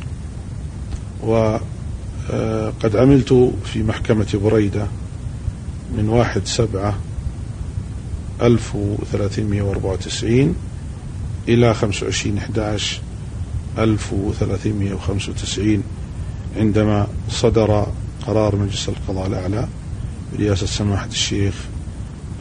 وقد 1.24 2.96
عملت 2.96 3.54
في 3.66 3.84
محكمة 3.84 4.40
بريدة 4.44 4.88
من 5.98 6.10
واحد 6.10 6.42
سبعة 6.46 6.98
ألف 8.42 8.76
وأربعة 9.62 9.92
وتسعين 9.92 10.56
إلى 11.48 11.74
خمس 11.74 12.04
وعشرين 12.04 12.38
أحداش 12.38 13.00
ألف 13.78 14.14
وخمسة 14.94 15.32
وتسعين 15.32 15.84
عندما 16.58 17.08
صدر 17.30 17.88
قرار 18.28 18.56
مجلس 18.56 18.90
القضاء 18.90 19.28
الأعلى 19.28 19.68
برئاسة 20.34 20.66
سماحة 20.66 21.08
الشيخ 21.08 21.54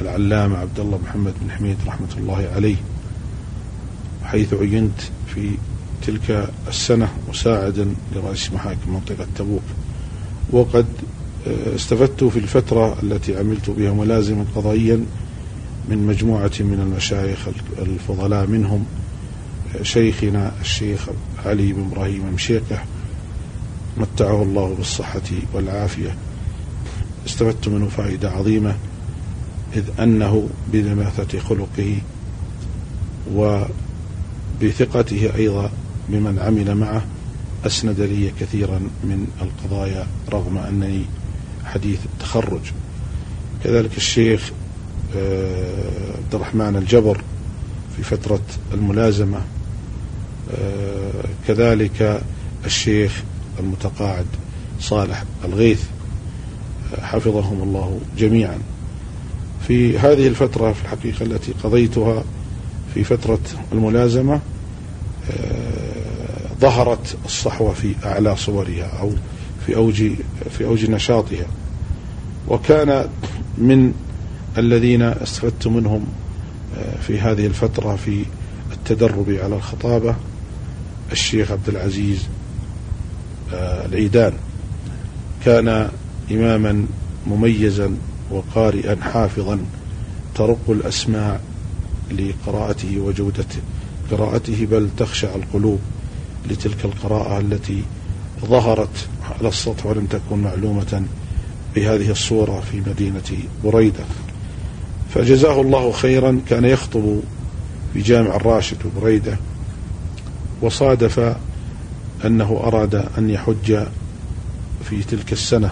العلامة 0.01 0.59
عبد 0.59 0.81
الله 0.81 0.99
محمد 0.99 1.35
بن 1.41 1.51
حميد 1.51 1.77
رحمة 1.87 2.09
الله 2.17 2.49
عليه. 2.55 2.77
حيث 4.25 4.55
عينت 4.55 5.01
في 5.35 5.51
تلك 6.07 6.51
السنة 6.69 7.09
مساعدا 7.29 7.95
لرئيس 8.17 8.53
محاكم 8.53 8.95
منطقة 8.95 9.27
تبوك. 9.37 9.63
وقد 10.51 10.87
آه، 11.47 11.77
استفدت 11.77 12.25
في 12.25 12.39
الفترة 12.39 12.97
التي 13.03 13.39
عملت 13.39 13.71
بها 13.71 13.93
ملازما 13.93 14.45
قضائيا 14.57 15.05
من 15.89 16.07
مجموعة 16.07 16.53
من 16.61 16.81
المشايخ 16.81 17.39
الفضلاء 17.79 18.47
منهم 18.47 18.85
آه، 19.77 19.83
شيخنا 19.83 20.53
الشيخ 20.61 21.09
علي 21.47 21.73
بن 21.73 21.89
إبراهيم 21.93 22.35
مشيكة 22.35 22.83
متعه 23.97 24.43
الله 24.43 24.75
بالصحة 24.75 25.31
والعافية. 25.53 26.17
استفدت 27.27 27.69
منه 27.69 27.89
فائدة 27.89 28.31
عظيمة 28.31 28.77
إذ 29.77 29.85
أنه 30.01 30.49
بنماثة 30.73 31.39
خلقه 31.39 31.97
وبثقته 34.63 35.31
أيضا 35.37 35.71
بمن 36.09 36.39
عمل 36.39 36.75
معه 36.75 37.05
أسند 37.67 38.01
لي 38.01 38.33
كثيرا 38.41 38.79
من 39.05 39.27
القضايا 39.43 40.07
رغم 40.33 40.59
أنني 40.59 41.05
حديث 41.65 41.99
التخرج 42.05 42.61
كذلك 43.65 43.97
الشيخ 43.97 44.53
آه، 45.17 46.15
عبد 46.25 46.35
الرحمن 46.35 46.77
الجبر 46.77 47.21
في 47.97 48.03
فترة 48.03 48.43
الملازمة 48.75 49.41
آه، 50.59 51.25
كذلك 51.49 52.23
الشيخ 52.65 53.23
المتقاعد 53.61 54.27
صالح 54.81 55.25
الغيث 55.45 55.83
آه، 56.95 57.01
حفظهم 57.01 57.63
الله 57.63 58.01
جميعا. 58.19 58.59
في 59.69 59.99
هذه 59.99 60.29
الفترة 60.29 60.73
في 60.73 60.83
الحقيقة 60.83 61.23
التي 61.23 61.53
قضيتها 61.65 62.25
في 62.95 63.05
فترة 63.05 63.41
الملازمة 63.73 64.41
ظهرت 66.61 67.17
الصحوة 67.25 67.73
في 67.73 67.95
أعلى 68.05 68.37
صورها 68.37 68.85
أو 69.01 69.11
في 69.67 69.77
أوج 69.77 70.03
في 70.51 70.65
أوج 70.65 70.91
نشاطها. 70.91 71.47
وكان 72.49 73.09
من 73.59 73.93
الذين 74.59 75.03
استفدت 75.03 75.67
منهم 75.67 76.07
آه، 76.79 77.01
في 77.01 77.21
هذه 77.21 77.47
الفترة 77.47 77.97
في 77.97 78.25
التدرب 78.73 79.39
على 79.43 79.57
الخطابة 79.57 80.15
الشيخ 81.13 81.51
عبد 81.51 81.69
العزيز 81.69 82.27
آه، 83.53 83.87
العيدان. 83.87 84.33
كان 85.45 85.89
إماما 86.31 86.87
مميزا 87.27 87.97
وقارئا 88.31 88.97
حافظا 89.03 89.59
ترق 90.35 90.61
الأسماع 90.69 91.41
لقراءته 92.11 92.99
وجودة 92.99 93.47
قراءته 94.11 94.67
بل 94.71 94.89
تخشع 94.97 95.35
القلوب 95.35 95.79
لتلك 96.51 96.85
القراءة 96.85 97.41
التي 97.41 97.83
ظهرت 98.45 99.09
على 99.41 99.49
السطح 99.49 99.87
ولم 99.87 100.07
تكن 100.07 100.39
معلومة 100.39 101.05
بهذه 101.75 102.11
الصورة 102.11 102.61
في 102.61 102.83
مدينة 102.91 103.39
بريدة. 103.65 104.05
فجزاه 105.15 105.61
الله 105.61 105.93
خيرا 105.93 106.41
كان 106.49 106.65
يخطب 106.65 107.21
في 107.95 108.01
جامع 108.01 108.37
الراشد 108.37 108.77
بريدة 109.03 109.37
وصادف 110.63 111.37
أنه 112.25 112.61
أراد 112.65 112.95
أن 113.19 113.31
يحج 113.31 113.87
في 114.85 115.03
تلك 115.03 115.33
السنة 115.33 115.71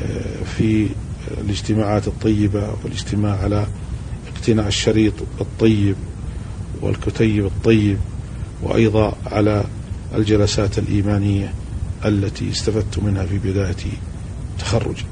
آه، 0.00 0.44
في 0.56 0.88
الاجتماعات 1.44 2.08
الطيبة 2.08 2.70
والاجتماع 2.84 3.38
على 3.42 3.66
اقتناء 4.38 4.66
الشريط 4.66 5.14
الطيب 5.40 5.96
والكتيب 6.80 7.46
الطيب 7.46 7.98
وأيضا 8.62 9.12
على 9.26 9.64
الجلسات 10.14 10.78
الإيمانية 10.78 11.52
التي 12.04 12.50
استفدت 12.50 12.98
منها 12.98 13.26
في 13.26 13.38
بداية 13.38 13.76
تخرجي. 14.58 15.06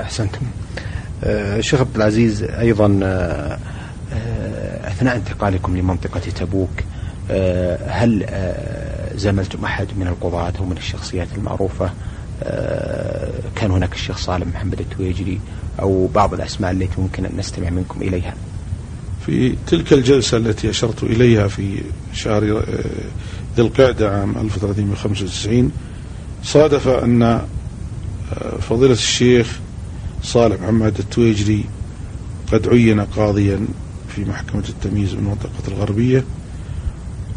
أحسنتم. 0.00 0.40
آه، 1.24 1.60
شيخ 1.60 1.80
عبد 1.80 1.96
العزيز 1.96 2.42
أيضا 2.42 3.00
آه، 3.02 3.58
آه، 4.12 4.88
أثناء 4.88 5.16
انتقالكم 5.16 5.76
لمنطقة 5.76 6.20
تبوك 6.20 6.70
هل 7.86 8.26
زملتم 9.14 9.64
أحد 9.64 9.86
من 9.96 10.06
القضاة 10.06 10.52
أو 10.58 10.64
من 10.64 10.76
الشخصيات 10.76 11.28
المعروفة؟ 11.36 11.90
كان 13.56 13.70
هناك 13.70 13.92
الشيخ 13.92 14.18
صالح 14.18 14.46
محمد 14.46 14.80
التويجري 14.80 15.40
أو 15.80 16.06
بعض 16.06 16.34
الأسماء 16.34 16.70
التي 16.70 17.00
ممكن 17.00 17.26
أن 17.26 17.32
نستمع 17.38 17.70
منكم 17.70 18.02
إليها. 18.02 18.34
في 19.26 19.54
تلك 19.66 19.92
الجلسة 19.92 20.36
التي 20.36 20.70
أشرت 20.70 21.02
إليها 21.02 21.48
في 21.48 21.82
شهر 22.12 22.58
آه، 22.58 22.62
ذي 23.56 23.62
القعدة 23.62 24.10
عام 24.20 24.38
1395 24.38 25.72
صادف 26.44 26.88
أن 26.88 27.22
آه، 27.22 27.46
فضيلة 28.60 28.92
الشيخ 28.92 29.58
صالح 30.22 30.60
محمد 30.60 30.98
التويجري 30.98 31.64
قد 32.52 32.68
عين 32.68 33.00
قاضيا 33.00 33.66
في 34.08 34.24
محكمة 34.24 34.64
التمييز 34.68 35.14
بالمنطقة 35.14 35.68
الغربية 35.68 36.24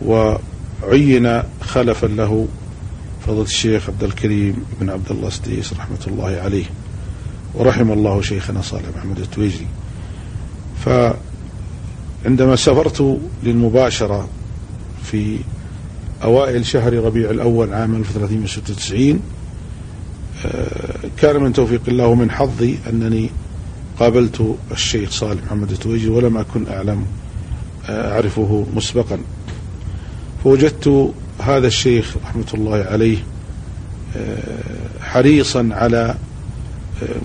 وعين 0.06 1.44
خلفا 1.62 2.08
له 2.08 2.48
فضيلة 3.28 3.42
الشيخ 3.42 3.90
عبد 3.90 4.04
الكريم 4.04 4.66
بن 4.82 4.90
عبد 4.90 5.12
الله 5.12 5.28
السديس 5.28 5.74
رحمة 5.74 6.00
الله 6.08 6.42
عليه. 6.44 6.66
ورحم 7.54 7.92
الله 7.92 8.22
شيخنا 8.22 8.62
صالح 8.62 8.86
محمد 8.98 9.20
التويجري. 9.20 9.68
ف 10.86 10.90
عندما 12.26 12.56
سافرت 12.56 13.20
للمباشرة 13.44 14.28
في 15.04 15.38
أوائل 16.24 16.66
شهر 16.66 16.94
ربيع 16.94 17.30
الأول 17.30 17.74
عام 17.74 17.96
1396 17.96 19.20
آه، 20.46 20.96
كان 21.18 21.44
من 21.44 21.54
توفيق 21.54 21.82
الله 21.88 22.08
ومن 22.08 22.32
حظي 22.32 22.78
أنني 22.90 23.30
قابلت 24.00 24.56
الشيخ 24.72 25.12
صالح 25.12 25.44
محمد 25.46 25.72
التويجي 25.72 26.10
ولم 26.10 26.38
أكن 26.38 26.68
أعلم 26.68 27.06
آه، 27.90 28.14
أعرفه 28.14 28.66
مسبقا. 28.76 29.20
فوجدت 30.44 31.14
هذا 31.40 31.68
الشيخ 31.68 32.18
رحمة 32.24 32.46
الله 32.54 32.78
عليه 32.78 33.18
حريصا 35.02 35.70
على 35.72 36.16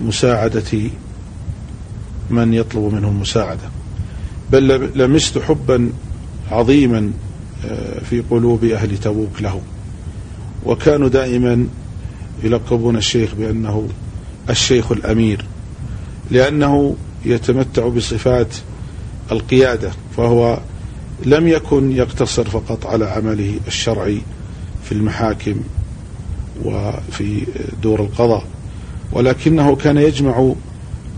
مساعدة 0.05 0.79
من 2.29 2.53
يطلب 2.53 2.93
منه 2.93 3.07
المساعدة 3.07 3.69
بل 4.51 4.89
لمست 4.95 5.37
حبا 5.37 5.91
عظيما 6.51 7.11
في 8.09 8.23
قلوب 8.31 8.63
أهل 8.63 8.97
تبوك 8.97 9.41
له. 9.41 9.61
وكانوا 10.65 11.09
دائما 11.09 11.65
يلقبون 12.43 12.97
الشيخ 12.97 13.35
بأنه 13.35 13.87
الشيخ 14.49 14.91
الأمير 14.91 15.45
لأنه 16.31 16.95
يتمتع 17.25 17.87
بصفات 17.87 18.55
القيادة 19.31 19.91
فهو 20.17 20.59
لم 21.25 21.47
يكن 21.47 21.91
يقتصر 21.91 22.49
فقط 22.49 22.85
على 22.85 23.05
عمله 23.05 23.59
الشرعي 23.67 24.21
في 24.83 24.91
المحاكم 24.91 25.55
وفي 26.65 27.43
دور 27.83 27.99
القضاء 27.99 28.45
ولكنه 29.11 29.75
كان 29.75 29.97
يجمع 29.97 30.53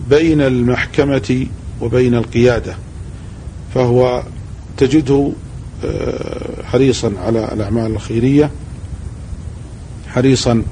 بين 0.09 0.41
المحكمة 0.41 1.47
وبين 1.81 2.15
القيادة 2.15 2.75
فهو 3.75 4.23
تجده 4.77 5.31
آه، 5.85 6.63
حريصا 6.63 7.13
على 7.17 7.53
الأعمال 7.53 7.91
الخيرية 7.91 8.51
حريصا 10.07 10.63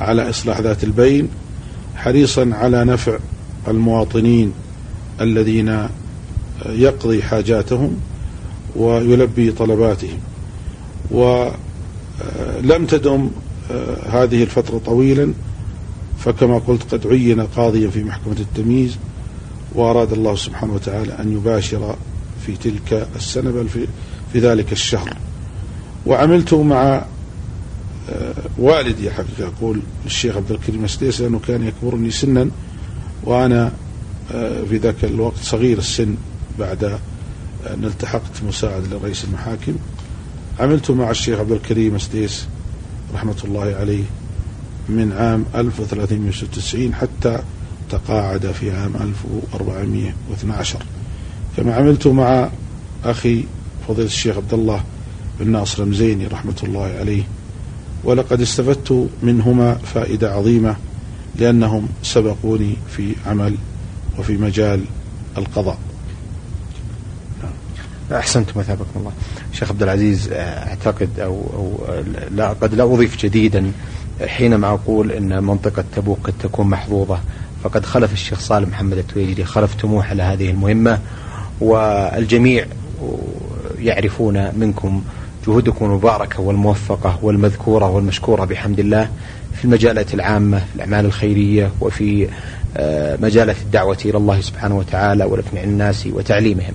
على 0.00 0.30
إصلاح 0.30 0.60
ذات 0.60 0.84
البين 0.84 1.28
حريصا 1.96 2.50
على 2.52 2.84
نفع 2.84 3.18
المواطنين 3.68 4.52
الذين 5.20 5.88
يقضي 6.66 7.22
حاجاتهم. 7.22 7.96
ويلبي 8.76 9.52
طلباتهم. 9.52 10.18
ولم 11.10 12.86
تدم 12.88 13.30
آه، 13.70 14.24
هذه 14.24 14.42
الفترة 14.42 14.80
طويلا 14.86 15.32
فكما 16.18 16.58
قلت 16.58 16.94
قد 16.94 17.06
عين 17.06 17.40
قاضيا 17.40 17.90
في 17.90 18.04
محكمة 18.04 18.36
التمييز 18.40 18.96
وأراد 19.74 20.12
الله 20.12 20.34
سبحانه 20.36 20.74
وتعالى 20.74 21.12
أن 21.12 21.32
يباشر 21.32 21.96
في 22.46 22.56
تلك 22.56 23.08
السنة 23.16 23.50
بل 23.50 23.68
في, 23.68 23.86
في 24.32 24.38
ذلك 24.38 24.72
الشهر. 24.72 25.16
وعملت 26.06 26.54
مع 26.54 27.04
آه، 28.10 28.34
والدي 28.58 29.10
حقيقة 29.10 29.52
أقول 29.56 29.80
الشيخ 30.06 30.36
عبد 30.36 30.50
الكريم 30.50 30.84
السديس 30.84 31.20
لأنه 31.20 31.40
كان 31.48 31.66
يكبرني 31.66 32.10
سنا 32.10 32.48
وأنا 33.24 33.72
آه، 34.32 34.64
في 34.70 34.76
ذاك 34.76 35.04
الوقت 35.04 35.38
صغير 35.42 35.78
السن 35.78 36.14
بعد 36.58 36.98
أن 37.66 37.84
التحقت 37.84 38.42
مساعد 38.48 38.94
لرئيس 38.94 39.24
المحاكم. 39.24 39.74
عملت 40.60 40.90
مع 40.90 41.10
الشيخ 41.10 41.38
عبد 41.38 41.52
الكريم 41.52 41.94
السديس 41.94 42.46
رحمة 43.14 43.36
الله 43.44 43.74
عليه 43.74 44.04
من 44.88 45.12
عام 45.12 45.44
1396 45.54 46.94
حتى 46.94 47.38
تقاعد 47.90 48.46
في 48.46 48.70
عام 48.70 48.96
1412 48.96 50.78
كما 51.56 51.74
عملت 51.74 52.06
مع 52.06 52.50
أخي 53.04 53.44
فضيلة 53.88 54.06
الشيخ 54.06 54.36
عبد 54.36 54.54
الله 54.54 54.84
بن 55.40 55.50
ناصر 55.50 55.82
المزيني 55.82 56.26
رحمة 56.26 56.54
الله 56.62 56.82
عليه. 56.82 57.22
ولقد 58.04 58.40
استفدت 58.40 59.08
منهما 59.22 59.74
فائدة 59.74 60.32
عظيمة 60.34 60.76
لأنهم 61.36 61.88
سبقوني 62.02 62.76
في 62.96 63.14
عمل 63.26 63.56
وفي 64.18 64.36
مجال 64.36 64.84
القضاء. 65.38 65.78
أحسنتم 68.18 68.60
مثابكم 68.60 68.90
الله. 68.96 69.12
شيخ 69.52 69.70
عبد 69.70 69.82
العزيز 69.82 70.28
أعتقد 70.32 71.20
أو, 71.20 71.32
أو 71.54 71.94
لا 72.30 72.48
قد 72.48 72.74
لا 72.74 72.84
أضيف 72.84 73.16
جديدا 73.24 73.72
حينما 74.26 74.68
أقول 74.68 75.12
أن 75.12 75.44
منطقة 75.44 75.84
تبوك 75.96 76.18
قد 76.24 76.34
تكون 76.42 76.66
محظوظة. 76.66 77.18
فقد 77.64 77.84
خلف 77.84 78.12
الشيخ 78.12 78.40
صالح 78.40 78.68
محمد 78.68 78.98
التويجري 78.98 79.44
خلف 79.44 79.74
طموح 79.74 80.10
على 80.10 80.22
هذه 80.22 80.50
المهمة 80.50 80.98
والجميع 81.60 82.66
يعرفون 83.78 84.58
منكم 84.58 85.02
جهودكم 85.46 85.84
المباركة 85.84 86.40
والموفقة 86.40 87.18
والمذكورة 87.22 87.90
والمشكورة 87.90 88.44
بحمد 88.44 88.80
الله 88.80 89.10
في 89.54 89.64
المجالات 89.64 90.14
العامة 90.14 90.58
في 90.58 90.76
الأعمال 90.76 91.04
الخيرية 91.04 91.70
وفي 91.80 92.28
آه، 92.76 93.18
مجالات 93.22 93.56
الدعوة 93.62 93.98
إلى 94.04 94.18
الله 94.18 94.40
سبحانه 94.40 94.76
وتعالى 94.76 95.24
ولإقناع 95.24 95.62
الناس 95.62 96.06
وتعليمهم. 96.06 96.72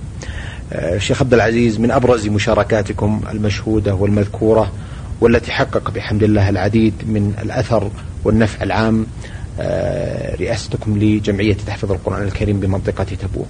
الشيخ 0.72 1.20
آه، 1.20 1.24
عبد 1.24 1.34
العزيز 1.34 1.80
من 1.80 1.90
أبرز 1.90 2.26
مشاركاتكم 2.26 3.20
المشهودة 3.30 3.94
والمذكورة 3.94 4.72
والتي 5.20 5.52
حقق 5.52 5.90
بحمد 5.90 6.22
الله 6.22 6.48
العديد 6.48 6.94
من 7.06 7.34
الأثر 7.42 7.90
والنفع 8.24 8.62
العام 8.62 9.06
آه، 9.60 10.36
رئاستكم 10.36 10.98
لجمعية 10.98 11.56
تحفظ 11.66 11.92
القرآن 11.92 12.22
الكريم 12.22 12.60
بمنطقة 12.60 13.04
تبوك 13.04 13.48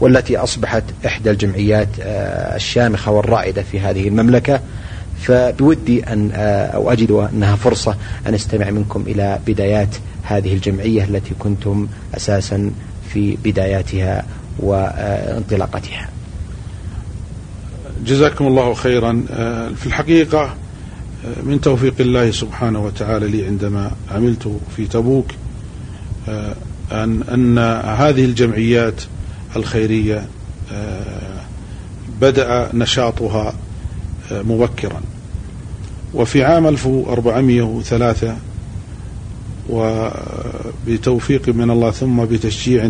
والتي 0.00 0.36
أصبحت 0.36 0.84
إحدى 1.06 1.30
الجمعيات 1.30 1.88
آه، 2.00 2.56
الشامخة 2.56 3.12
والرائدة 3.12 3.62
في 3.62 3.80
هذه 3.80 4.08
المملكة. 4.08 4.60
فبودي 5.20 6.04
أن 6.04 6.30
أو 6.74 6.92
أجد 6.92 7.10
أنها 7.10 7.56
فرصة 7.56 7.96
أن 8.26 8.34
أستمع 8.34 8.70
منكم 8.70 9.04
إلى 9.06 9.38
بدايات 9.46 9.96
هذه 10.22 10.54
الجمعية 10.54 11.04
التي 11.04 11.34
كنتم 11.38 11.88
أساسا 12.16 12.70
في 13.12 13.38
بداياتها 13.44 14.24
وانطلاقتها. 14.58 16.08
جزاكم 18.06 18.46
الله 18.46 18.74
خيرا. 18.74 19.22
في 19.76 19.86
الحقيقة 19.86 20.54
من 21.42 21.60
توفيق 21.60 21.94
الله 22.00 22.30
سبحانه 22.30 22.84
وتعالى 22.84 23.28
لي 23.28 23.46
عندما 23.46 23.90
عملت 24.10 24.60
في 24.76 24.86
تبوك 24.86 25.26
آه، 26.28 26.54
أن 26.92 27.22
أن 27.22 27.58
هذه 27.98 28.24
الجمعيات 28.24 29.02
الخيرية 29.56 30.26
آه، 30.72 31.40
بدأ 32.20 32.70
نشاطها 32.74 33.54
آه، 34.32 34.42
مبكرا. 34.42 35.00
وفي 36.14 36.44
عام 36.44 36.66
1403 36.66 38.36
وبتوفيق 39.68 41.48
من 41.48 41.70
الله 41.70 41.90
ثم 41.90 42.24
بتشجيع 42.24 42.84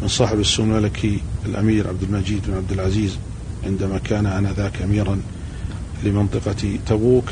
من 0.00 0.08
صاحب 0.08 0.40
السمو 0.40 0.76
الملكي 0.76 1.20
الأمير 1.46 1.88
عبد 1.88 2.02
المجيد 2.02 2.42
بن 2.46 2.54
عبد 2.54 2.72
العزيز 2.72 3.18
عندما 3.66 3.98
كان 3.98 4.26
آنذاك 4.26 4.82
أميرا 4.82 5.20
لمنطقة 6.04 6.78
تبوك 6.86 7.24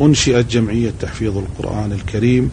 أنشئت 0.00 0.46
جمعية 0.46 0.92
تحفيظ 1.00 1.36
القرآن 1.38 1.92
الكريم 1.92 2.50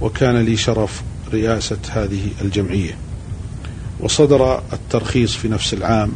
وكان 0.00 0.36
لي 0.36 0.56
شرف 0.56 1.02
رئاسة 1.32 1.78
هذه 1.90 2.28
الجمعية. 2.40 2.96
وصدر 4.00 4.62
الترخيص 4.72 5.34
في 5.34 5.48
نفس 5.48 5.74
العام 5.74 6.12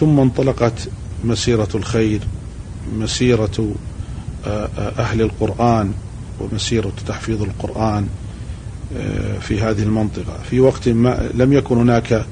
ثم 0.00 0.20
انطلقت 0.20 0.88
مسيرة 1.24 1.68
الخير 1.74 2.20
مسيرة 2.96 3.74
آه، 4.46 4.68
آه، 4.78 4.92
أهل 4.98 5.22
القرآن 5.22 5.92
ومسيرة 6.40 6.92
تحفيظ 7.06 7.42
القرآن 7.42 8.08
آه، 8.96 9.38
في 9.38 9.60
هذه 9.60 9.82
المنطقة. 9.82 10.38
في 10.50 10.60
وقت 10.60 10.88
ما 10.88 11.30
لم 11.34 11.52
يكن 11.52 11.76
هناك 11.78 12.26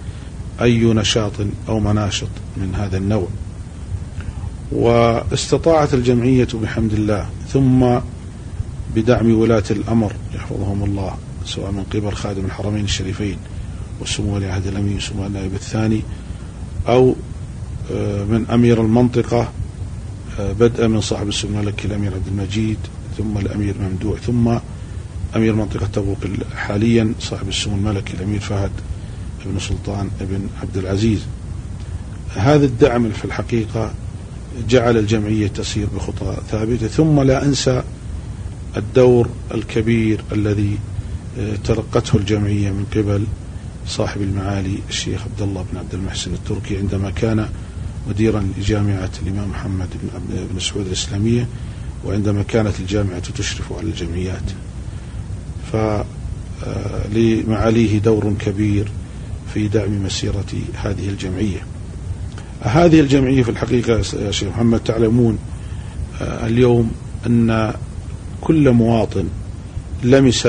أي 0.63 0.85
نشاط 0.85 1.33
أو 1.69 1.81
مناشط 1.81 2.29
من 2.57 2.75
هذا 2.75 2.97
النوع. 2.97 3.29
واستطاعت 4.73 5.95
الجمعية 5.95 6.49
بحمد 6.63 6.93
الله 6.93 7.27
ثم 7.49 7.99
بدعم 8.95 9.39
ولاة 9.39 9.65
الأمر 9.71 10.13
يحفظهم 10.35 10.85
الله 10.85 11.17
سواء 11.45 11.71
من 11.71 11.85
قبل 11.93 12.13
خادم 12.13 12.45
الحرمين 12.45 12.85
الشريفين 12.85 13.37
وسمو 14.01 14.35
ولي 14.35 14.51
عهد 14.51 14.67
الأمين 14.67 14.97
وسمو 14.97 15.27
النائب 15.27 15.55
الثاني 15.55 16.03
أو 16.89 17.15
آه، 17.93 18.25
من 18.25 18.47
أمير 18.53 18.81
المنطقة 18.81 19.49
آه، 20.39 20.53
بدءا 20.53 20.87
من 20.87 21.01
صاحب 21.01 21.29
السمو 21.29 21.61
الملكي 21.61 21.89
الأمير 21.89 22.15
عبد 22.15 22.27
المجيد 22.27 22.79
ثم 23.19 23.39
الأمير 23.39 23.75
ممدوح 23.81 24.21
ثم 24.21 24.59
أمير 25.37 25.55
منطقة 25.55 25.87
تبوك 25.87 26.19
حاليا 26.57 27.13
صاحب 27.21 27.49
السمو 27.49 27.77
الملكي 27.77 28.15
الأمير 28.15 28.41
فهد. 28.41 28.71
بن 29.53 29.59
سلطان 29.61 30.11
بن 30.21 30.47
عبد 30.63 30.77
العزيز. 30.77 31.21
هذا 32.37 32.65
الدعم 32.65 33.11
في 33.11 33.25
الحقيقة 33.25 33.93
جعل 34.69 34.97
الجمعية 34.97 35.47
تسير 35.47 35.87
بخطى 35.97 36.37
ثابتة 36.51 36.89
ثم 36.89 37.21
لا 37.21 37.45
أنسى 37.45 37.83
الدور 38.77 39.29
الكبير 39.55 40.25
الذي 40.33 40.79
آه، 41.39 41.57
تلقته 41.65 42.17
الجمعية 42.17 42.71
من 42.71 42.87
قبل 42.97 43.25
صاحب 43.87 44.23
المعالي 44.23 44.79
الشيخ 44.89 45.23
عبد 45.23 45.43
الله 45.43 45.67
بن 45.73 45.79
عبد 45.79 45.95
المحسن 45.95 46.35
التركي 46.35 46.79
عندما 46.79 47.11
كان 47.11 47.49
مديرا 48.09 48.49
لجامعة 48.59 49.11
الإمام 49.23 49.51
محمد 49.51 49.89
بن, 50.03 50.09
بن 50.53 50.61
سعود 50.61 50.87
الإسلامية 50.87 51.49
وعندما 52.05 52.43
كانت 52.43 52.81
الجامعة 52.81 53.19
تشرف 53.19 53.73
على 53.73 53.87
الجمعيات. 53.87 54.43
فلمعاليه 57.13 57.97
آه، 57.97 58.01
دور 58.01 58.35
كبير 58.39 58.91
في 59.57 59.69
دعم 59.69 60.05
مسيرة 60.05 60.45
هذه 60.75 61.09
الجمعية. 61.09 61.67
هذه 62.61 63.01
الجمعية 63.01 63.43
في 63.43 63.49
الحقيقة 63.49 64.03
يا 64.27 64.31
شيخ 64.31 64.49
محمد 64.49 64.81
تعلمون 64.81 65.39
آه، 66.21 66.47
اليوم 66.47 66.91
أن 67.27 67.73
كل 68.41 68.71
مواطن 68.71 69.29
لمس 70.05 70.49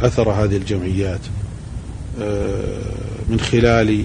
أثر 0.00 0.30
هذه 0.30 0.56
الجمعيات 0.56 1.20
آه، 2.20 2.82
من 3.28 3.40
خلال 3.40 4.04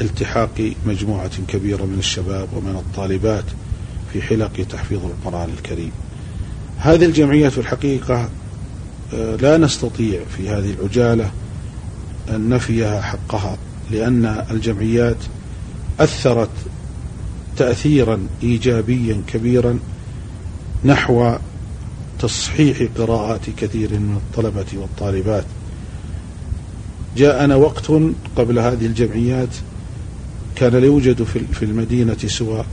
التحاق 0.00 0.72
مجموعة 0.86 1.30
كبيرة 1.48 1.84
من 1.84 1.98
الشباب 1.98 2.48
ومن 2.56 2.76
الطالبات 2.76 3.44
في 4.12 4.22
حلق 4.22 4.52
تحفيظ 4.70 5.00
القرآن 5.04 5.48
الكريم. 5.58 5.92
هذه 6.78 7.04
الجمعيات 7.04 7.52
في 7.52 7.58
الحقيقة 7.58 8.28
آه، 9.14 9.36
لا 9.36 9.58
نستطيع 9.58 10.20
في 10.36 10.48
هذه 10.48 10.70
العجالة 10.70 11.30
نفيها 12.30 13.00
حقها 13.00 13.56
لأن 13.90 14.44
الجمعيات 14.50 15.16
أثرت 16.00 16.50
تأثيرا 17.56 18.26
إيجابيا 18.42 19.22
كبيرا 19.26 19.78
نحو 20.84 21.36
تصحيح 22.18 22.88
قراءات 22.98 23.50
كثير 23.56 23.90
من 23.92 24.16
الطلبة 24.16 24.66
والطالبات. 24.74 25.44
جاءنا 27.16 27.54
وقت 27.54 27.92
قبل 28.36 28.58
هذه 28.58 28.86
الجمعيات 28.86 29.56
كان 30.56 30.72
لا 30.72 30.86
يوجد 30.86 31.22
في 31.52 31.62
المدينة 31.62 32.16
سوى 32.26 32.64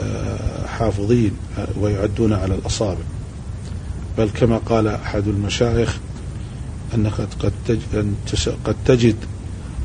آه، 0.00 0.66
حافظين 0.66 1.32
آه، 1.58 1.68
ويعدون 1.80 2.32
على 2.32 2.54
الأصابع. 2.54 3.04
بل 4.18 4.30
كما 4.30 4.58
قال 4.58 4.86
أحد 4.86 5.28
المشايخ 5.28 5.98
أنك 6.94 7.12
قد 7.40 7.52
قد 8.64 8.76
تجد 8.86 9.16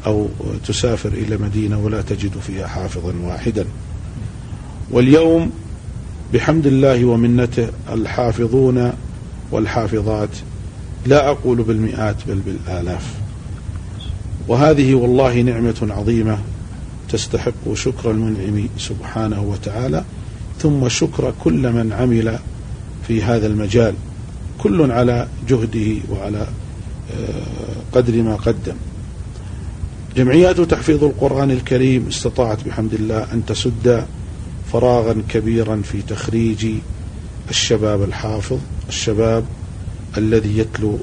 أو 0.05 0.27
تسافر 0.67 1.09
إلى 1.09 1.37
مدينة 1.37 1.79
ولا 1.79 2.01
تجد 2.01 2.37
فيها 2.47 2.67
حافظا 2.67 3.13
واحدا. 3.23 3.65
واليوم 4.91 5.51
بحمد 6.33 6.67
الله 6.67 7.05
ومنته 7.05 7.69
الحافظون 7.91 8.91
والحافظات 9.51 10.29
لا 11.05 11.29
أقول 11.29 11.63
بالمئات 11.63 12.15
بل 12.27 12.39
بالآلاف. 12.45 13.13
وهذه 14.47 14.95
والله 14.95 15.41
نعمة 15.41 15.87
عظيمة 15.89 16.37
تستحق 17.09 17.73
شكر 17.73 18.11
المنعم 18.11 18.67
سبحانه 18.77 19.41
وتعالى 19.41 20.03
ثم 20.59 20.89
شكر 20.89 21.33
كل 21.43 21.71
من 21.71 21.93
عمل 21.93 22.39
في 23.07 23.23
هذا 23.23 23.47
المجال 23.47 23.93
كل 24.57 24.91
على 24.91 25.27
جهده 25.49 26.01
وعلى 26.11 26.47
قدر 27.91 28.21
ما 28.21 28.35
قدم. 28.35 28.75
جمعيات 30.17 30.61
تحفيظ 30.61 31.03
القرآن 31.03 31.51
الكريم 31.51 32.07
استطاعت 32.07 32.63
بحمد 32.67 32.93
الله 32.93 33.33
أن 33.33 33.45
تسد 33.45 34.05
فراغا 34.73 35.23
كبيرا 35.29 35.81
في 35.81 36.01
تخريج 36.01 36.67
الشباب 37.49 38.03
الحافظ 38.03 38.57
الشباب 38.89 39.45
الذي 40.17 40.57
يتلو 40.57 40.97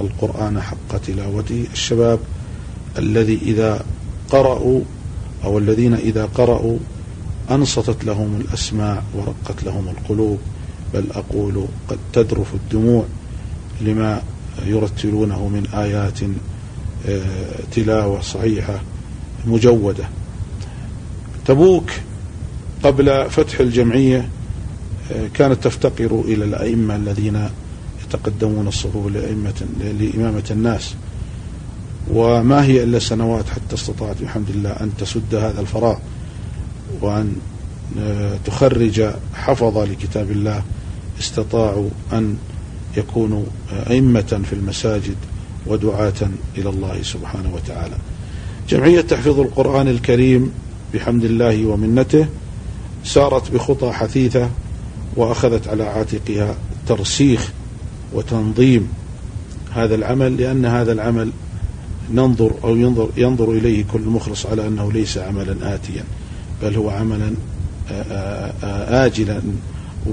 القرآن 0.00 0.60
حق 0.60 0.96
تلاوته 1.06 1.64
الشباب 1.72 2.18
الذي 2.98 3.38
إذا 3.42 3.84
قرأوا 4.30 4.80
أو 5.44 5.58
الذين 5.58 5.94
إذا 5.94 6.24
قرأوا 6.26 6.78
أنصتت 7.50 8.04
لهم 8.04 8.40
الأسماع 8.40 9.02
ورقت 9.14 9.64
لهم 9.64 9.88
القلوب 9.88 10.38
بل 10.94 11.04
أقول 11.10 11.64
قد 11.88 11.98
تدرف 12.12 12.54
الدموع 12.54 13.04
لما 13.80 14.22
يرتلونه 14.64 15.48
من 15.48 15.66
آيات 15.74 16.18
آه، 17.08 17.20
تلاوة 17.72 18.20
صحيحة 18.20 18.80
مجودة. 19.46 20.04
تبوك 21.46 21.90
قبل 22.82 23.30
فتح 23.30 23.60
الجمعية 23.60 24.28
آه، 25.12 25.28
كانت 25.34 25.64
تفتقر 25.64 26.22
إلى 26.24 26.44
الأئمة 26.44 26.96
الذين 26.96 27.48
يتقدمون 28.04 28.68
الصفوف 28.68 29.06
لأئمة 29.06 29.66
لإمامة 30.00 30.44
الناس. 30.50 30.94
وما 32.10 32.64
هي 32.64 32.82
إلا 32.82 32.98
سنوات 32.98 33.48
حتى 33.48 33.74
استطاعت 33.74 34.22
بحمد 34.22 34.50
الله 34.50 34.70
أن 34.70 34.90
تسد 34.98 35.34
هذا 35.34 35.60
الفراغ 35.60 35.96
وأن 37.00 37.36
آه، 37.98 38.38
تخرج 38.44 39.10
حفظ 39.34 39.78
لكتاب 39.78 40.30
الله 40.30 40.62
استطاعوا 41.20 41.88
أن 42.12 42.36
يكونوا 42.96 43.44
أئمة 43.90 44.40
في 44.44 44.52
المساجد 44.52 45.16
ودعاة 45.66 46.30
إلى 46.58 46.68
الله 46.68 47.02
سبحانه 47.02 47.54
وتعالى. 47.54 47.96
جمعية 48.68 49.00
تحفيظ 49.00 49.40
القرآن 49.40 49.88
الكريم 49.88 50.52
بحمد 50.94 51.24
الله 51.24 51.66
ومنته 51.66 52.26
سارت 53.04 53.50
بخطى 53.50 53.92
حثيثة 53.92 54.50
وأخذت 55.16 55.68
على 55.68 55.84
عاتقها 55.84 56.54
ترسيخ 56.88 57.52
وتنظيم 58.12 58.88
هذا 59.74 59.94
العمل 59.94 60.36
لأن 60.36 60.64
هذا 60.64 60.92
العمل 60.92 61.30
ننظر 62.14 62.52
أو 62.64 62.76
ينظر, 62.76 63.08
ينظر 63.16 63.50
إليه 63.50 63.84
كل 63.92 64.00
مخلص 64.00 64.46
على 64.46 64.66
أنه 64.66 64.92
ليس 64.92 65.18
عملا 65.18 65.74
آتيا 65.74 66.04
بل 66.62 66.76
هو 66.76 66.90
عملا 66.90 67.32
آجلا 69.04 69.42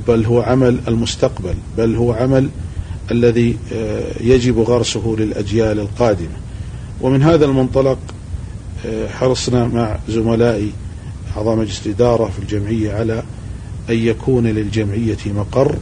بل 0.08 0.26
هو 0.26 0.42
عمل 0.42 0.80
المستقبل 0.88 1.54
بل 1.78 1.96
هو 1.96 2.14
عمل 2.14 2.50
الذي 3.12 3.58
يجب 4.22 4.60
غرسه 4.60 5.16
للأجيال 5.20 5.80
القادمة. 5.80 6.38
ومن 7.02 7.24
هذا 7.24 7.46
المنطلق 7.46 7.98
حرصنا 9.08 9.68
مع 9.68 10.00
زملائي 10.10 10.72
أعضاء 11.38 11.56
مجلس 11.56 11.82
الإدارة 11.86 12.26
في 12.26 12.40
الجمعية 12.40 12.94
على 12.94 13.24
أن 13.90 13.96
يكون 13.96 14.48
للجمعية 14.48 15.18
مقر 15.26 15.76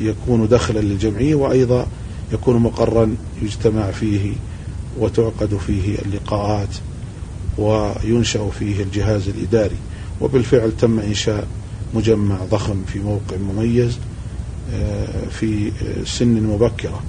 يكون 0.00 0.48
دخلا 0.48 0.80
للجمعية 0.80 1.34
وأيضا 1.34 1.86
يكون 2.32 2.56
مقرا 2.56 3.16
يجتمع 3.42 3.90
فيه 3.90 4.32
وتعقد 4.98 5.58
فيه 5.66 5.98
اللقاءات 5.98 6.68
وينشأ 7.58 8.50
فيه 8.58 8.82
الجهاز 8.82 9.28
الإداري. 9.28 9.76
وبالفعل 10.20 10.72
تم 10.80 10.98
إنشاء 11.00 11.46
مجمع 11.94 12.36
ضخم 12.50 12.82
في 12.92 12.98
موقع 12.98 13.36
مميز 13.36 13.92
آه، 13.92 14.07
في 15.30 15.72
سن 16.04 16.42
مبكرة. 16.42 17.02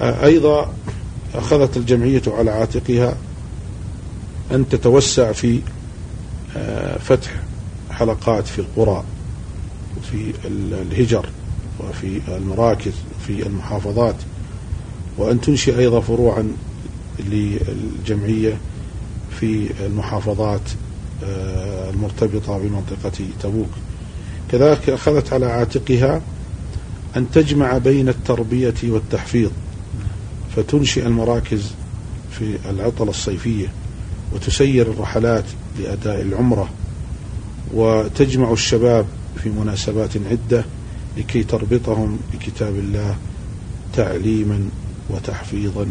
آه، 0.00 0.24
أيضا 0.24 0.72
أخذت 1.34 1.76
الجمعية 1.76 2.22
على 2.26 2.50
عاتقها 2.50 3.16
أن 4.52 4.68
تتوسع 4.68 5.32
في 5.32 5.60
آه، 6.56 6.98
فتح 6.98 7.30
حلقات 7.90 8.46
في 8.46 8.58
القرى 8.58 9.04
وفي 9.98 10.32
الهجر 10.44 11.26
وفي 11.80 12.20
المراكز 12.28 12.92
وفي 13.16 13.46
المحافظات 13.46 14.14
وأن 15.18 15.40
تنشئ 15.40 15.78
أيضا 15.78 16.00
فروعا 16.00 16.52
للجمعية 17.18 18.58
في 19.40 19.70
المحافظات 19.86 20.60
آه، 21.24 21.90
المرتبطة 21.90 22.58
بمنطقة 22.58 23.24
تبوك. 23.42 23.70
كذلك 24.52 24.90
أخذت 24.90 25.32
على 25.32 25.46
عاتقها 25.46 26.22
أن 27.16 27.30
تجمع 27.30 27.78
بين 27.78 28.08
التربية 28.08 28.74
والتحفيظ 28.84 29.50
فتنشئ 30.56 31.06
المراكز 31.06 31.70
في 32.30 32.58
العطلة 32.70 33.10
الصيفية 33.10 33.72
وتسير 34.32 34.90
الرحلات 34.90 35.44
لأداء 35.78 36.22
العمرة 36.22 36.68
وتجمع 37.74 38.52
الشباب 38.52 39.06
في 39.42 39.48
مناسبات 39.48 40.10
عدة 40.30 40.64
لكي 41.16 41.42
تربطهم 41.42 42.18
بكتاب 42.32 42.74
الله 42.74 43.16
تعليما 43.96 44.68
وتحفيظا 45.10 45.86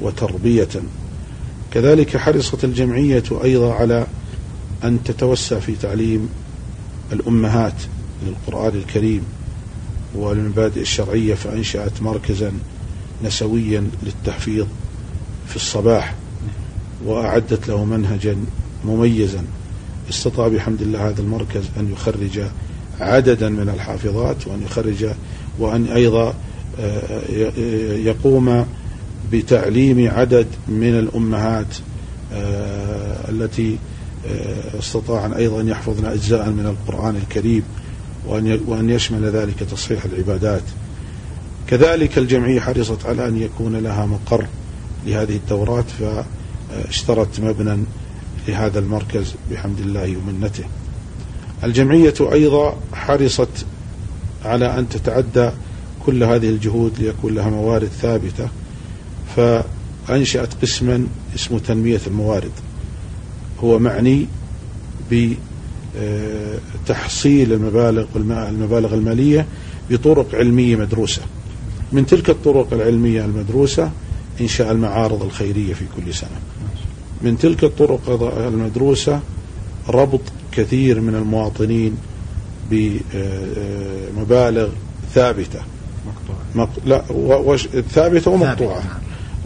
وتربية. 0.00 0.68
كذلك 1.70 2.16
حرصت 2.16 2.64
الجمعية 2.64 3.22
أيضا 3.44 3.72
على 3.72 4.06
أن 4.84 4.98
تتوسع 5.04 5.58
في 5.58 5.76
تعليم 5.82 6.28
الأمهات 7.12 7.74
للقرآن 8.26 8.76
الكريم. 8.76 9.22
والمبادئ 10.18 10.80
الشرعية 10.80 11.34
فأنشأت 11.34 12.02
مركزا 12.02 12.52
نسويا 13.24 13.90
للتحفيظ 14.02 14.66
في 15.48 15.56
الصباح 15.56 16.14
وأعدت 17.04 17.68
له 17.68 17.84
منهجا 17.84 18.36
مميزا. 18.84 19.44
استطاع 20.10 20.48
بحمد 20.48 20.82
الله 20.82 21.08
هذا 21.08 21.20
المركز 21.20 21.62
أن 21.78 21.92
يخرج 21.92 22.40
عددا 23.00 23.48
من 23.48 23.68
الحافظات 23.68 24.46
وأن 24.46 24.62
يخرج 24.62 25.06
وأن 25.58 25.86
أيضا 25.86 26.34
آه، 26.80 27.20
يقوم 27.94 28.66
بتعليم 29.32 30.10
عدد 30.10 30.46
من 30.68 30.98
الأمهات 30.98 31.66
آه، 32.32 33.30
التي 33.30 33.78
آه، 34.28 34.78
استطاعن 34.78 35.32
أيضا 35.32 35.62
يحفظن 35.62 36.04
أجزاء 36.04 36.50
من 36.50 36.66
القرآن 36.66 37.16
الكريم. 37.16 37.62
وأن 38.26 38.90
يشمل 38.90 39.24
ذلك 39.24 39.58
تصحيح 39.58 40.04
العبادات. 40.04 40.62
كذلك 41.68 42.18
الجمعية 42.18 42.60
حرصت 42.60 43.06
على 43.06 43.28
أن 43.28 43.42
يكون 43.42 43.76
لها 43.76 44.06
مقر 44.06 44.46
لهذه 45.06 45.36
الدورات 45.36 45.84
فاشترت 45.90 47.40
مبنى 47.40 47.84
لهذا 48.48 48.78
المركز 48.78 49.34
بحمد 49.50 49.80
الله 49.80 50.16
ومنته. 50.16 50.64
الجمعية 51.64 52.14
أيضا 52.20 52.76
حرصت 52.92 53.66
على 54.44 54.78
أن 54.78 54.88
تتعدى 54.88 55.50
كل 56.06 56.24
هذه 56.24 56.48
الجهود 56.48 56.98
ليكون 56.98 57.34
لها 57.34 57.50
موارد 57.50 57.88
ثابتة 57.88 58.48
فأنشأت 59.36 60.54
قسما 60.62 61.06
اسمه 61.34 61.58
تنمية 61.58 62.00
الموارد. 62.06 62.52
هو 63.64 63.78
معني 63.78 64.26
بتحصيل 66.84 67.52
المبالغ 67.52 68.06
المبالغ 68.16 68.94
المالية 68.94 69.46
بطرق 69.90 70.34
علمية 70.34 70.76
مدروسة. 70.76 71.22
من 71.92 72.06
تلك 72.06 72.30
الطرق 72.30 72.72
العلمية 72.72 73.24
المدروسة 73.24 73.90
إنشاء 74.40 74.72
المعارض 74.72 75.22
الخيرية 75.22 75.74
في 75.74 75.84
كل 75.96 76.14
سنة. 76.14 76.40
من 77.22 77.38
تلك 77.38 77.64
الطرق 77.64 78.32
المدروسة 78.38 79.20
ربط 79.88 80.20
كثير 80.52 81.00
من 81.00 81.14
المواطنين 81.14 81.96
بمبالغ 82.70 84.68
ثابتة. 85.14 85.60
مقطوعة. 86.54 86.78
لا 86.86 87.02
وش 87.20 87.68
ثابتة 87.90 88.30
ومقطوعة. 88.30 88.78
نعم. 88.78 88.98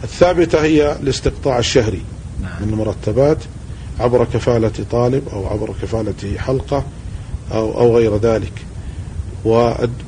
الثابتة 0.03 0.61
هي 0.61 0.97
الاستقطاع 1.03 1.59
الشهري 1.59 2.01
نعم. 2.41 2.51
من 2.61 2.69
المرتبات. 2.73 3.37
عبر 3.99 4.25
كفالة 4.33 4.71
طالب 4.91 5.23
أو 5.33 5.47
عبر 5.47 5.73
كفالة 5.81 6.37
حلقة 6.37 6.83
أو, 7.51 7.79
أو 7.79 7.97
غير 7.97 8.17
ذلك. 8.17 8.53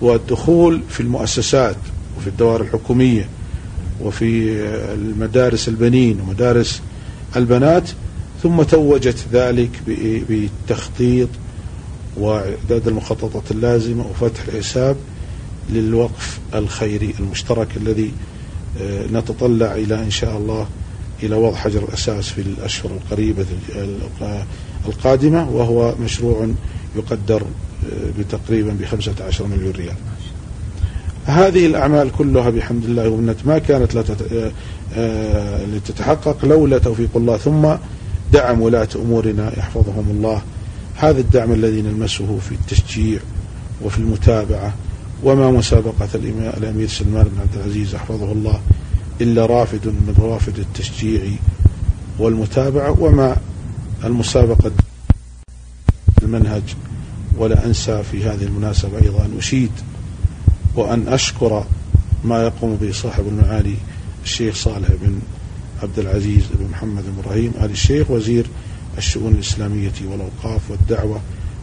والدخول 0.02 0.82
في 0.90 1.00
المؤسسات 1.00 1.76
وفي 2.18 2.28
الدوائر 2.28 2.62
الحكومية 2.62 3.30
وفي 4.02 4.62
المدارس 4.94 5.68
البنين 5.68 6.22
ومدارس 6.22 6.82
البنات 7.36 7.90
ثم 8.44 8.64
توجت 8.64 9.26
ذلك 9.32 9.70
بالتخطيط 10.30 11.30
وإعداد 12.18 12.88
المخططات 12.88 13.52
اللازمة 13.52 14.06
وفتح 14.08 14.44
الحساب 14.48 14.96
للوقف 15.70 16.40
الخيري 16.56 17.14
المشترك 17.20 17.68
الذي 17.78 18.12
آه، 18.82 19.08
نتطلع 19.08 19.76
إلى 19.76 19.96
إن 19.96 20.12
شاء 20.12 20.38
الله 20.38 20.68
إلى 21.24 21.36
وضع 21.36 21.56
حجر 21.56 21.84
الأساس 21.84 22.30
في 22.30 22.42
الأشهر 22.42 22.92
القريبة 22.92 23.46
القادمة 24.88 25.50
وهو 25.50 25.96
مشروع 26.04 26.48
يقدر 26.96 27.42
آه، 27.42 28.20
بتقريبا 28.20 28.74
ب 28.74 28.86
15 28.86 29.48
مليون 29.48 29.72
ريال. 29.72 29.96
هذه 31.26 31.66
الأعمال 31.66 32.12
كلها 32.12 32.50
بحمد 32.50 32.86
الله 32.86 33.10
ومنت 33.10 33.38
ما 33.46 33.60
كانت 33.60 34.14
آه، 34.96 35.66
لتتحقق 35.66 36.46
لولا 36.46 36.78
توفيق 36.78 37.10
الله 37.16 37.38
ثم 37.38 37.68
دعم 38.34 38.62
ولاة 38.62 38.88
أمورنا 38.96 39.60
يحفظهم 39.60 40.06
الله. 40.10 40.42
هذا 40.96 41.20
الدعم 41.20 41.52
الذي 41.52 41.82
نلمسه 41.82 42.38
في 42.38 42.52
التشجيع 42.52 43.20
وفي 43.84 44.00
المتابعة 44.00 44.74
وما 45.24 45.52
مسابقة 45.52 46.10
الأمير 46.58 46.88
سلمان 46.88 47.24
بن 47.24 47.42
عبد 47.42 47.56
العزيز 47.56 47.96
حفظه 47.96 48.32
الله. 48.32 48.60
إلا 49.22 49.46
رافد 49.46 49.88
من 49.88 50.16
روافد 50.20 50.60
التشجيع 50.60 51.22
والمتابعة 52.20 53.02
وما 53.02 53.38
المسابقة 54.04 54.72
المنهج 56.24 56.64
ولا 57.38 57.66
أنسى 57.66 58.04
في 58.04 58.24
هذه 58.24 58.44
المناسبة 58.44 59.02
أيضا 59.02 59.26
أن 59.26 59.38
أشيد 59.38 59.72
وأن 60.76 61.08
أشكر 61.08 61.66
ما 62.24 62.44
يقوم 62.44 62.76
به 62.76 62.92
صاحب 62.92 63.28
المعالي 63.28 63.76
الشيخ 64.24 64.56
صالح 64.56 64.90
بن 65.02 65.20
عبد 65.84 66.00
العزيز 66.00 66.44
بن 66.54 66.68
محمد 66.72 67.04
بن 67.04 67.20
إبراهيم 67.24 67.54
آل 67.62 67.72
الشيخ 67.72 68.12
وزير 68.12 68.46
الشؤون 68.98 69.34
الإسلامية 69.34 69.92
والأوقاف 70.12 70.72
والدعوة 70.72 71.22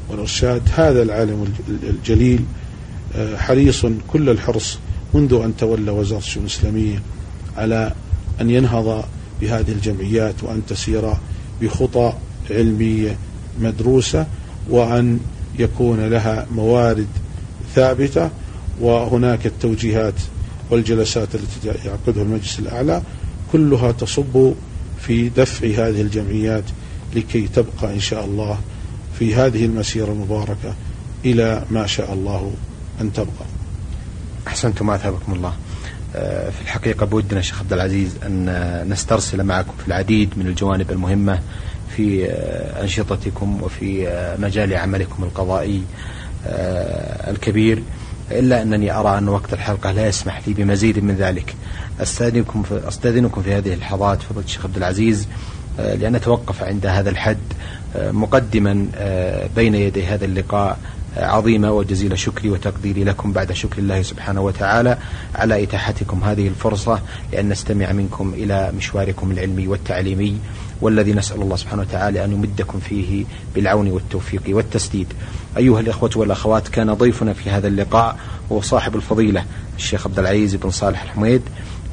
والإرشاد. 0.08 0.62
هذا 0.74 1.02
العالم 1.02 1.54
الجليل 1.68 2.44
آه، 3.16 3.36
حريص 3.36 3.86
كل 4.12 4.28
الحرص 4.28 4.78
منذ 5.14 5.34
أن 5.44 5.56
تولى 5.56 5.90
وزارة 5.90 6.18
الشؤون 6.18 6.46
الإسلامية 6.46 7.02
على 7.56 7.92
أن 8.40 8.50
ينهض 8.50 9.04
بهذه 9.40 9.72
الجمعيات 9.72 10.34
وأن 10.42 10.62
تسير 10.68 11.12
بخطى 11.60 12.12
علمية 12.50 13.16
مدروسة 13.60 14.26
وأن 14.70 15.20
يكون 15.58 16.00
لها 16.00 16.46
موارد 16.54 17.06
ثابتة. 17.74 18.30
وهناك 18.80 19.46
التوجيهات 19.46 20.14
والجلسات 20.70 21.28
التي 21.34 21.88
يعقدها 21.88 22.22
المجلس 22.22 22.58
الأعلى 22.58 23.02
كلها 23.52 23.92
تصب 23.92 24.52
في 25.00 25.28
دفع 25.28 25.66
هذه 25.66 26.00
الجمعيات 26.00 26.64
لكي 27.14 27.48
تبقى 27.48 27.94
إن 27.94 28.00
شاء 28.00 28.24
الله 28.24 28.58
في 29.18 29.34
هذه 29.34 29.64
المسيرة 29.64 30.12
المباركة 30.12 30.74
إلى 31.24 31.64
ما 31.70 31.86
شاء 31.86 32.12
الله 32.12 32.52
أن 33.00 33.12
تبقى. 33.12 33.46
أحسنتم 34.46 34.90
أثابكم 34.90 35.32
الله. 35.32 35.52
في 36.12 36.62
الحقيقة 36.62 37.06
بودنا 37.06 37.40
شيخ 37.40 37.60
عبد 37.60 37.72
العزيز 37.72 38.16
أن 38.26 38.86
نسترسل 38.88 39.42
معكم 39.42 39.72
في 39.78 39.88
العديد 39.88 40.30
من 40.36 40.46
الجوانب 40.46 40.90
المهمة 40.90 41.38
في 41.96 42.26
آه، 42.26 42.82
أنشطتكم 42.82 43.62
وفي 43.62 44.08
آه، 44.08 44.36
مجال 44.36 44.74
عملكم 44.74 45.24
القضائي 45.24 45.82
الكبير. 47.28 47.82
إلا 48.30 48.62
أنني 48.62 48.92
أرى 48.92 49.18
أن 49.18 49.28
وقت 49.28 49.52
الحلقة 49.52 49.92
لا 49.92 50.06
يسمح 50.06 50.48
لي 50.48 50.54
بمزيد 50.54 51.04
من 51.04 51.16
ذلك. 51.16 51.54
أستاذنكم 52.00 52.62
في, 52.62 52.88
أستاذنكم 52.88 53.42
في 53.42 53.54
هذه 53.54 53.74
اللحظات 53.74 54.22
فضل 54.22 54.42
الشيخ 54.42 54.64
عبد 54.66 54.76
العزيز 54.76 55.28
لأن 55.78 56.14
أتوقف 56.14 56.62
عند 56.62 56.86
هذا 56.86 57.10
الحد 57.10 57.38
مقدما 57.96 58.86
بين 59.56 59.74
يدي 59.74 60.06
هذا 60.06 60.24
اللقاء. 60.24 60.78
عظيمة 61.16 61.72
وجزيل 61.72 62.18
شكري 62.18 62.50
وتقديري 62.50 63.04
لكم 63.04 63.32
بعد 63.32 63.52
شكر 63.52 63.78
الله 63.78 64.02
سبحانه 64.02 64.40
وتعالى 64.40 64.98
على 65.34 65.62
إتاحتكم 65.62 66.24
هذه 66.24 66.48
الفرصة 66.48 67.00
لأن 67.32 67.48
نستمع 67.48 67.92
منكم 67.92 68.34
إلى 68.34 68.72
مشواركم 68.76 69.30
العلمي 69.30 69.66
والتعليمي 69.66 70.38
والذي 70.80 71.12
نسأل 71.12 71.42
الله 71.42 71.56
سبحانه 71.56 71.82
وتعالى 71.82 72.24
أن 72.24 72.32
يمدكم 72.32 72.80
فيه 72.80 73.24
بالعون 73.54 73.90
والتوفيق 73.90 74.42
والتسديد. 74.48 75.06
أيها 75.56 75.80
الإخوة 75.80 76.10
والأخوات 76.16 76.68
كان 76.68 76.94
ضيفنا 76.94 77.32
في 77.32 77.50
هذا 77.50 77.68
اللقاء 77.68 78.16
هو 78.52 78.60
صاحب 78.60 78.96
الفضيلة 78.96 79.44
الشيخ 79.76 80.06
عبد 80.06 80.18
العزيز 80.18 80.54
بن 80.54 80.70
صالح 80.70 81.02
الحميد 81.02 81.42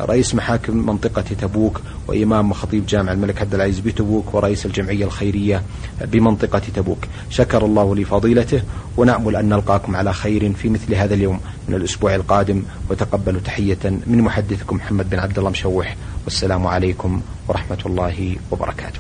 رئيس 0.02 0.36
محاكم 0.36 0.78
منطقة 0.78 1.22
تبوك 1.22 1.82
وإمام 2.08 2.52
وخطيب 2.52 2.86
جامع 2.86 3.12
الملك 3.12 3.42
عبد 3.42 3.56
العزيز 3.56 3.80
بتبوك 3.80 4.34
ورئيس 4.34 4.66
الجمعية 4.66 5.06
الخيرية 5.06 5.64
بمنطقة 6.02 6.62
تبوك. 6.76 7.06
شكر 7.30 7.66
الله 7.66 7.96
لفضيلته 7.96 8.62
ونأمل 8.98 9.36
أن 9.36 9.50
نلقاكم 9.50 9.96
على 9.96 10.14
خير 10.14 10.54
في 10.54 10.70
مثل 10.70 10.94
هذا 10.94 11.14
اليوم 11.14 11.40
من 11.68 11.76
الأسبوع 11.76 12.16
القادم 12.16 12.64
وتقبلوا 12.90 13.42
تحية 13.42 13.80
من 13.84 14.22
محدثكم 14.22 14.76
محمد 14.76 15.10
بن 15.10 15.20
عبد 15.20 15.38
الله 15.38 15.50
مشوح. 15.50 15.96
والسلام 16.26 16.68
عليكم 16.68 17.22
ورحمة 17.48 17.80
الله 17.86 18.36
وبركاته. 18.52 19.00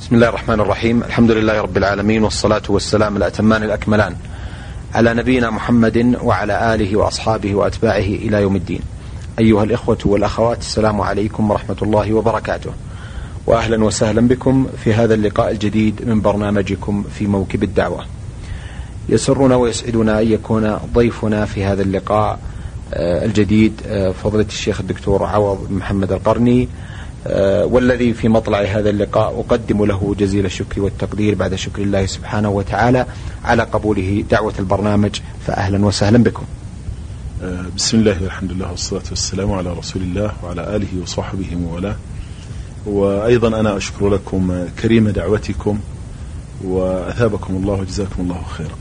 بسم 0.00 0.14
الله 0.14 0.28
الرحمن 0.28 0.60
الرحيم. 0.60 1.02
الحمد 1.02 1.30
لله 1.30 1.60
رب 1.60 1.76
العالمين 1.76 2.24
والصلاة 2.24 2.62
والسلام 2.68 3.16
الأتمان 3.16 3.62
الأكملان 3.62 4.16
على 4.94 5.14
نبينا 5.14 5.50
محمد 5.50 6.16
وعلى 6.22 6.74
آله 6.74 6.96
وأصحابه 6.96 7.54
وأتباعه 7.54 7.98
إلى 7.98 8.42
يوم 8.42 8.56
الدين. 8.56 8.80
أيها 9.40 9.64
الإخوة 9.64 9.98
والأخوات 10.04 10.58
السلام 10.58 11.00
عليكم 11.00 11.50
ورحمة 11.50 11.76
الله 11.82 12.12
وبركاته. 12.12 12.70
وأهلا 13.46 13.84
وسهلا 13.84 14.28
بكم 14.28 14.66
في 14.84 14.94
هذا 14.94 15.14
اللقاء 15.14 15.50
الجديد 15.50 16.02
من 16.06 16.20
برنامجكم 16.20 17.04
في 17.18 17.26
موكب 17.26 17.62
الدعوة. 17.62 18.04
يسرنا 19.08 19.56
ويسعدنا 19.56 20.20
أن 20.20 20.32
يكون 20.32 20.78
ضيفنا 20.94 21.44
في 21.44 21.64
هذا 21.64 21.82
اللقاء 21.82 22.38
آه، 22.94 23.24
الجديد 23.24 23.80
آه، 23.86 24.10
فضيلة 24.10 24.46
الشيخ 24.48 24.80
الدكتور 24.80 25.24
عوض 25.24 25.66
محمد 25.70 26.12
القرني 26.12 26.68
آه، 27.26 27.64
والذي 27.64 28.12
في 28.12 28.28
مطلع 28.28 28.60
هذا 28.60 28.90
اللقاء 28.90 29.40
أقدم 29.40 29.84
له 29.84 30.14
جزيل 30.18 30.46
الشكر 30.46 30.82
والتقدير 30.82 31.34
بعد 31.34 31.54
شكر 31.54 31.82
الله 31.82 32.06
سبحانه 32.06 32.50
وتعالى 32.50 33.06
على 33.44 33.62
قبوله 33.62 34.24
دعوة 34.30 34.54
البرنامج. 34.58 35.20
فأهلا 35.46 35.86
وسهلا 35.86 36.18
بكم. 36.18 36.44
بسم 37.76 37.98
الله 37.98 38.22
والحمد 38.22 38.52
لله 38.52 38.70
والصلاة 38.70 39.02
والسلام 39.10 39.52
على 39.52 39.72
رسول 39.72 40.02
الله 40.02 40.32
وعلى 40.42 40.76
آله 40.76 41.02
وصحبه 41.02 41.46
وموالاه 41.56 41.96
وأيضا 42.86 43.60
أنا 43.60 43.76
أشكر 43.76 44.08
لكم 44.08 44.68
كريم 44.82 45.08
دعوتكم 45.08 45.80
وأثابكم 46.64 47.56
الله 47.56 47.72
وجزاكم 47.74 48.22
الله 48.22 48.42
خيرا. 48.42 48.74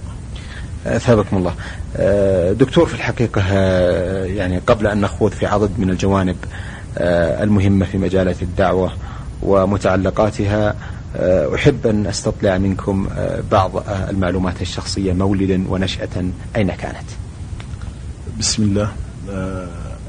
أثابكم 0.85 1.37
الله. 1.37 1.53
آه، 1.97 2.51
دكتور 2.51 2.85
في 2.85 2.93
الحقيقة 2.93 3.41
آه، 3.51 4.25
يعني 4.25 4.57
قبل 4.67 4.87
أن 4.87 5.01
نخوض 5.01 5.31
في 5.31 5.45
عدد 5.45 5.71
من 5.77 5.89
الجوانب 5.89 6.37
آه، 6.97 7.43
المهمة 7.43 7.85
في 7.85 7.97
مجالات 7.97 8.41
الدعوة 8.41 8.91
ومتعلقاتها 9.41 10.75
أحب 11.55 11.87
أن 11.87 12.07
أستطلع 12.07 12.57
منكم 12.57 13.07
بعض 13.51 13.71
المعلومات 14.09 14.61
الشخصية 14.61 15.13
مولدا 15.13 15.63
ونشأة 15.69 16.31
أين 16.55 16.71
كانت؟ 16.71 17.09
بسم 18.39 18.63
الله. 18.63 18.91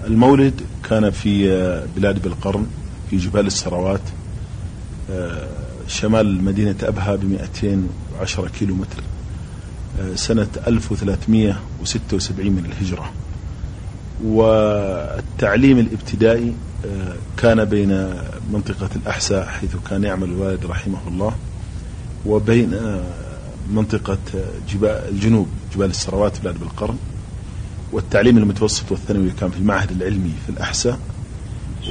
المولد 0.07 0.61
كان 0.89 1.11
في 1.11 1.49
بلاد 1.97 2.23
بالقرن 2.23 2.67
في 3.11 3.17
جبال 3.17 3.47
السروات 3.47 4.01
شمال 5.87 6.45
مدينة 6.45 6.75
أبها 6.83 7.17
ب 7.17 7.25
210 7.25 8.49
كيلو 8.49 8.75
متر 8.75 9.03
سنة 10.15 10.49
1376 10.67 12.47
من 12.47 12.65
الهجرة. 12.73 13.13
والتعليم 14.25 15.79
الابتدائي 15.79 16.55
كان 17.37 17.65
بين 17.65 18.15
منطقة 18.53 18.91
الأحساء 18.97 19.47
حيث 19.47 19.77
كان 19.91 20.05
يعمل 20.05 20.29
الوالد 20.29 20.67
رحمه 20.67 21.09
الله 21.09 21.33
وبين 22.27 23.01
منطقة 23.71 24.19
جبال 24.69 25.09
الجنوب 25.09 25.49
جبال 25.75 25.91
السروات 25.91 26.41
بلاد 26.41 26.61
بالقرن. 26.61 26.97
والتعليم 27.93 28.39
المتوسط 28.39 28.93
والثانوي 28.93 29.31
كان 29.41 29.51
في 29.51 29.57
المعهد 29.57 29.91
العلمي 29.91 30.33
في 30.47 30.53
الأحساء 30.53 30.99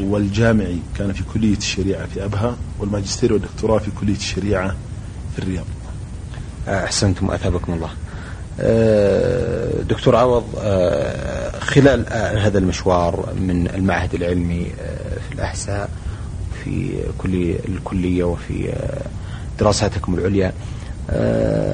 والجامعي 0.02 0.80
كان 0.98 1.14
في 1.14 1.24
كلية 1.34 1.58
الشريعة 1.58 2.06
في 2.06 2.26
أبها 2.26 2.58
والماجستير 2.80 3.34
والدكتوراه 3.34 3.80
في 3.80 3.92
كلية 4.00 4.16
الشريعة 4.16 4.76
في 5.36 5.40
الرياض. 5.40 5.66
أحسنتم 6.68 7.30
وأثابكم 7.30 7.74
الله. 7.74 7.90
آه، 8.60 9.82
دكتور 9.82 10.16
عوض 10.16 10.44
آه، 10.60 11.60
خلال 11.60 12.06
هذا 12.40 12.58
المشوار 12.58 13.34
من 13.40 13.68
المعهد 13.68 14.14
العلمي 14.14 14.68
آه، 14.82 15.20
في 15.30 15.36
الأحساء 15.36 15.90
في 16.64 16.92
كل 17.18 17.56
الكلية 17.68 18.24
وفي 18.24 18.74
دراساتكم 19.60 20.16
العليا 20.16 20.54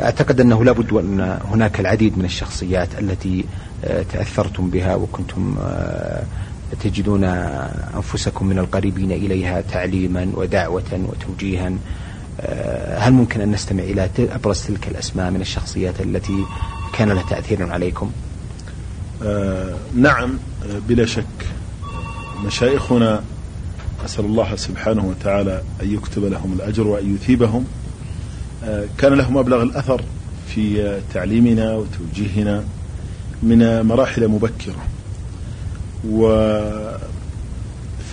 أعتقد 0.03 0.39
أنه 0.39 0.63
لابد 0.63 0.93
أن 0.93 1.39
هناك 1.45 1.79
العديد 1.79 2.17
من 2.17 2.25
الشخصيات 2.25 2.89
التي 2.99 3.45
تأثرتم 3.85 4.69
بها 4.69 4.95
وكنتم 4.95 5.55
تجدون 6.83 7.23
أنفسكم 7.95 8.45
من 8.45 8.59
القريبين 8.59 9.11
إليها 9.11 9.61
تعليما 9.61 10.31
ودعوة 10.33 11.07
وتوجيها. 11.09 11.71
هل 12.97 13.13
ممكن 13.13 13.41
أن 13.41 13.51
نستمع 13.51 13.83
إلى 13.83 14.09
أبرز 14.19 14.61
تلك 14.61 14.87
الأسماء 14.87 15.31
من 15.31 15.41
الشخصيات 15.41 16.01
التي 16.01 16.45
كان 16.93 17.09
لها 17.09 17.23
تأثير 17.29 17.71
عليكم؟ 17.71 18.11
آه 19.23 19.75
نعم 19.95 20.37
بلا 20.87 21.05
شك. 21.05 21.23
مشايخنا 22.45 23.23
أسأل 24.05 24.25
الله 24.25 24.55
سبحانه 24.55 25.05
وتعالى 25.05 25.61
أن 25.83 25.93
يكتب 25.93 26.23
لهم 26.25 26.53
الأجر 26.53 26.87
وأن 26.87 27.15
يثيبهم. 27.15 27.65
آه 28.63 28.85
كان 28.97 29.13
لهم 29.13 29.37
مبلغ 29.37 29.63
الأثر 29.63 30.01
في 30.47 30.99
تعليمنا 31.13 31.75
وتوجيهنا. 31.75 32.63
من 33.45 33.81
مراحل 33.81 34.27
مبكرة. 34.27 34.85
وفي 36.09 36.95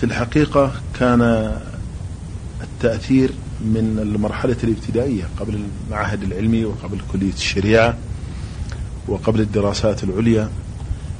الحقيقة 0.03 0.71
كان 0.99 1.51
التأثير 2.61 3.31
من 3.61 3.99
المرحلة 4.01 4.57
الابتدائية 4.63 5.23
قبل 5.39 5.65
المعهد 5.87 6.23
العلمي 6.23 6.65
وقبل 6.65 6.97
كلية 7.11 7.33
الشريعة 7.33 7.97
وقبل 9.07 9.41
الدراسات 9.41 10.03
العليا. 10.03 10.49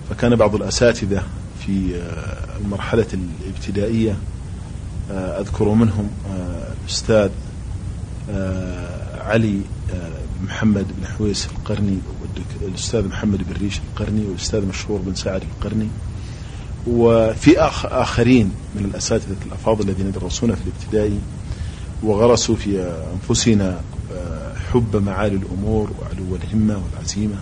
فكان 0.09 0.35
بعض 0.35 0.55
الأساتذة 0.55 1.23
في 1.65 2.01
المرحلة 2.61 3.07
الابتدائية 3.13 4.17
أذكر 5.11 5.69
منهم 5.69 6.09
الأستاذ 6.81 7.29
علي 9.19 9.61
محمد 10.43 10.85
بن 10.99 11.07
حويس 11.07 11.45
القرني 11.45 11.97
والأستاذ 12.61 13.07
محمد 13.07 13.37
بن 13.37 13.61
ريش 13.61 13.79
القرني 13.79 14.25
والأستاذ 14.25 14.65
مشهور 14.65 14.99
بن 14.99 15.15
سعد 15.15 15.41
القرني. 15.41 15.87
وفي 16.87 17.59
آخرين 17.85 18.51
من 18.75 18.85
الأساتذة 18.85 19.35
الأفاضل 19.45 19.89
الذين 19.89 20.11
درسونا 20.11 20.55
في 20.55 20.61
الابتدائي 20.61 21.19
وغرسوا 22.03 22.55
في 22.55 22.93
أنفسنا 23.13 23.81
حب 24.73 24.95
معالي 24.95 25.35
الأمور 25.35 25.91
وعلو 26.01 26.35
الهمة 26.35 26.81
والعزيمة 26.83 27.35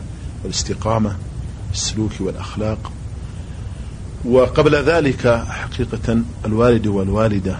والاستقامة 0.43 1.15
السلوك 1.73 2.11
والأخلاق. 2.19 2.91
وقبل 4.25 4.75
ذلك 4.75 5.45
حقيقة 5.49 6.21
الوالد 6.45 6.87
والوالدة 6.87 7.59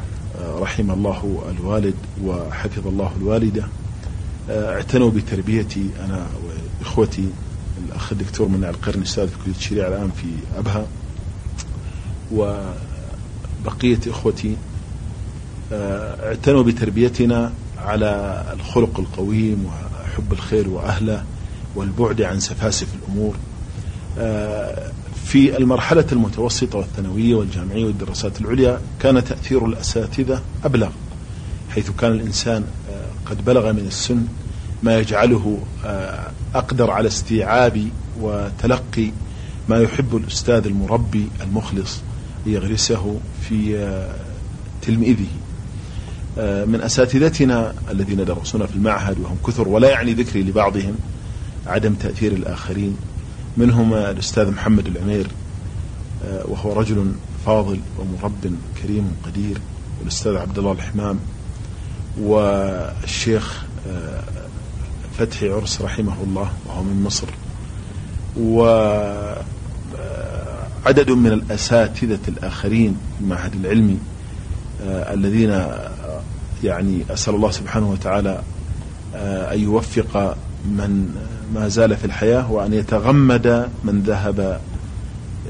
رحم 0.60 0.92
الله 0.92 1.44
الوالد 1.58 1.96
وحفظ 2.24 2.88
الله 2.88 3.12
الوالدة 3.22 3.68
اعتنوا 4.50 5.12
بتربيتي 5.12 5.90
أنا 6.06 6.26
وإخوتي 6.82 7.30
الأخ 7.88 8.12
الدكتور 8.12 8.48
منع 8.48 8.70
القرن 8.70 9.02
أستاذ 9.02 9.28
في 9.28 9.36
كلية 9.46 9.56
الشريعة 9.56 9.88
الآن 9.88 10.12
في 10.22 10.28
أبها 10.58 10.86
وبقية 12.32 14.00
إخوتي 14.08 14.56
اعتنوا 15.72 16.64
بتربيتنا 16.64 17.54
على 17.78 18.44
الخلق 18.54 19.00
القويم 19.00 19.66
وحب 19.66 20.34
الخير 20.34 20.70
وأهله 20.70 21.24
والبعد 21.76 22.22
عن 22.22 22.40
سفاسف 22.40 22.88
الأمور. 22.96 23.36
في 25.26 25.58
المرحلة 25.58 26.06
المتوسطة 26.12 26.78
والثانوية 26.78 27.36
والجامعية 27.36 27.86
والدراسات 27.86 28.42
العليا 28.42 28.82
كان 29.00 29.24
تأثير 29.24 29.66
الأساتذة 29.66 30.42
أبلغ 30.64 30.90
حيث 31.70 31.90
كان 32.00 32.12
الإنسان 32.12 32.64
قد 33.26 33.46
بلغ 33.46 33.72
من 33.72 33.86
السن 33.88 34.24
ما 34.84 35.00
يجعله 35.00 35.58
أقدر 36.56 36.92
على 36.92 37.08
استيعاب 37.08 37.88
وتلقي 38.22 39.12
ما 39.70 39.78
يحب 39.80 40.16
الأستاذ 40.16 40.66
المربي 40.66 41.28
المخلص 41.42 42.02
يغرسه 42.46 43.20
في 43.50 43.78
تلميذه. 44.82 45.28
من 46.38 46.80
أساتذتنا 46.84 47.74
الذين 47.92 48.26
درسونا 48.26 48.66
في 48.66 48.76
المعهد 48.76 49.20
وهم 49.20 49.38
كثر 49.48 49.68
ولا 49.68 49.90
يعني 49.90 50.14
ذكري 50.14 50.44
لبعضهم 50.44 50.96
عدم 51.68 51.94
تأثير 51.94 52.32
الآخرين. 52.32 52.98
منهم 53.58 53.94
الأستاذ 53.94 54.52
محمد 54.52 54.88
العمير 54.88 55.28
وهو 56.46 56.74
رجل 56.74 57.12
فاضل 57.46 57.80
ومرب 58.00 58.56
كريم 58.84 59.16
قدير 59.26 59.58
والأستاذ 60.00 60.36
عبد 60.38 60.58
الله 60.58 60.72
الحمام 60.72 61.20
والشيخ 62.22 63.64
فتحي 65.22 65.50
عرس 65.50 65.82
رحمه 65.82 66.14
الله 66.24 66.52
وهو 66.66 66.84
من 66.84 67.04
مصر. 67.04 67.28
وعدد 68.40 69.42
من 71.12 71.32
الأساتذة 71.32 72.20
الآخرين 72.28 72.98
في 73.18 73.24
المعهد 73.24 73.54
العلمي 73.56 73.98
الذين 74.88 75.64
يعني 76.64 77.02
أسأل 77.10 77.36
الله 77.36 77.52
سبحانه 77.52 77.90
وتعالى 77.92 78.42
أن 79.54 79.60
يوفق 79.60 80.38
من 80.66 81.16
ما 81.54 81.68
زال 81.68 81.98
في 81.98 82.06
الحياة 82.06 82.52
وأن 82.52 82.74
يتغمد 82.74 83.70
من 83.84 84.02
ذهب 84.02 84.62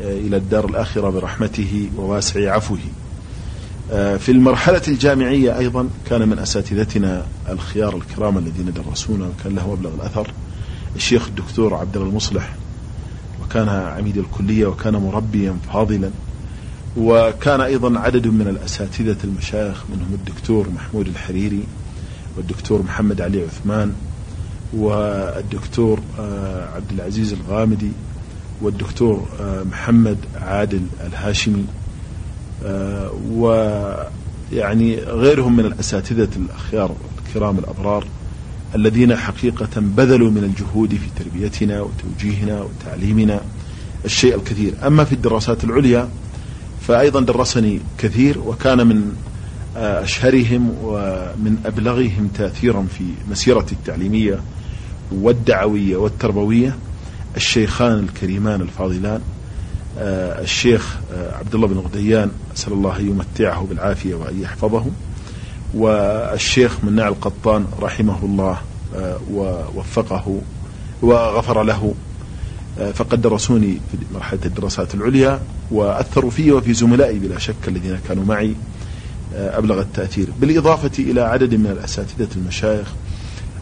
إلى 0.01 0.37
الدار 0.37 0.65
الآخرة 0.65 1.09
برحمته 1.09 1.89
وواسع 1.97 2.55
عفوه. 2.55 2.79
في 3.91 4.29
المرحلة 4.29 4.81
الجامعية 4.87 5.57
أيضا 5.57 5.89
كان 6.09 6.29
من 6.29 6.39
أساتذتنا 6.39 7.25
الخيار 7.49 7.95
الكرام 7.95 8.37
الذين 8.37 8.73
درسونا 8.73 9.25
وكان 9.27 9.55
له 9.55 9.71
مبلغ 9.71 9.93
الأثر 9.95 10.31
الشيخ 10.95 11.27
الدكتور 11.27 11.73
عبد 11.73 11.95
الله 11.97 12.09
المصلح 12.09 12.55
وكان 13.43 13.69
عميد 13.69 14.17
الكلية 14.17 14.65
وكان 14.67 14.93
مربيا 14.93 15.55
فاضلا 15.73 16.09
وكان 16.97 17.61
أيضا 17.61 17.99
عدد 17.99 18.27
من 18.27 18.47
الأساتذة 18.47 19.17
المشايخ 19.23 19.83
منهم 19.89 20.13
الدكتور 20.13 20.69
محمود 20.69 21.07
الحريري 21.07 21.63
والدكتور 22.37 22.81
محمد 22.81 23.21
علي 23.21 23.43
عثمان 23.43 23.93
والدكتور 24.73 25.99
عبد 26.75 26.91
العزيز 26.91 27.33
الغامدي 27.33 27.91
والدكتور 28.61 29.27
محمد 29.71 30.17
عادل 30.41 30.81
الهاشمي. 31.07 31.65
ويعني 33.31 34.95
غيرهم 34.95 35.55
من 35.55 35.65
الأساتذة 35.65 36.29
الأخيار 36.35 36.95
الكرام 37.27 37.59
الأبرار 37.59 38.05
الذين 38.75 39.15
حقيقة 39.15 39.69
بذلوا 39.75 40.31
من 40.31 40.43
الجهود 40.43 40.89
في 40.89 41.23
تربيتنا 41.23 41.81
وتوجيهنا 41.81 42.61
وتعليمنا 42.61 43.41
الشيء 44.05 44.35
الكثير. 44.35 44.73
أما 44.87 45.03
في 45.03 45.13
الدراسات 45.13 45.63
العليا 45.63 46.09
فأيضا 46.87 47.21
درسني 47.21 47.79
كثير 47.97 48.39
وكان 48.39 48.87
من 48.87 49.15
أشهرهم 49.75 50.69
ومن 50.83 51.57
أبلغهم 51.65 52.29
تأثيرا 52.37 52.87
في 52.97 53.03
مسيرتي 53.31 53.75
التعليمية 53.75 54.39
والدعوية 55.11 55.97
والتربوية 55.97 56.75
الشيخان 57.37 57.99
الكريمان 57.99 58.61
الفاضلان 58.61 59.21
الشيخ 59.97 60.97
عبد 61.11 61.55
الله 61.55 61.67
بن 61.67 61.77
غديان 61.77 62.31
أسأل 62.57 62.73
الله 62.73 62.99
أن 62.99 63.07
يمتعه 63.07 63.65
بالعافية 63.69 64.15
وأن 64.15 64.41
يحفظه. 64.41 64.85
والشيخ 65.73 66.83
مناع 66.83 67.07
القطان 67.07 67.65
رحمه 67.81 68.25
الله 68.25 68.57
ووفقه 69.31 70.41
وغفر 71.01 71.63
له 71.63 71.93
فقد 72.93 73.21
درسوني 73.21 73.73
في 73.91 73.97
مرحلة 74.13 74.39
الدراسات 74.45 74.95
العليا 74.95 75.39
وأثروا 75.71 76.31
في 76.31 76.51
وفي 76.51 76.73
زملائي 76.73 77.19
بلا 77.19 77.39
شك 77.39 77.67
الذين 77.67 77.99
كانوا 78.07 78.25
معي 78.25 78.55
أبلغ 79.35 79.81
التأثير. 79.81 80.27
بالإضافة 80.41 80.91
إلى 81.03 81.21
عدد 81.21 81.55
من 81.55 81.65
الأساتذة 81.65 82.29
المشايخ 82.35 82.87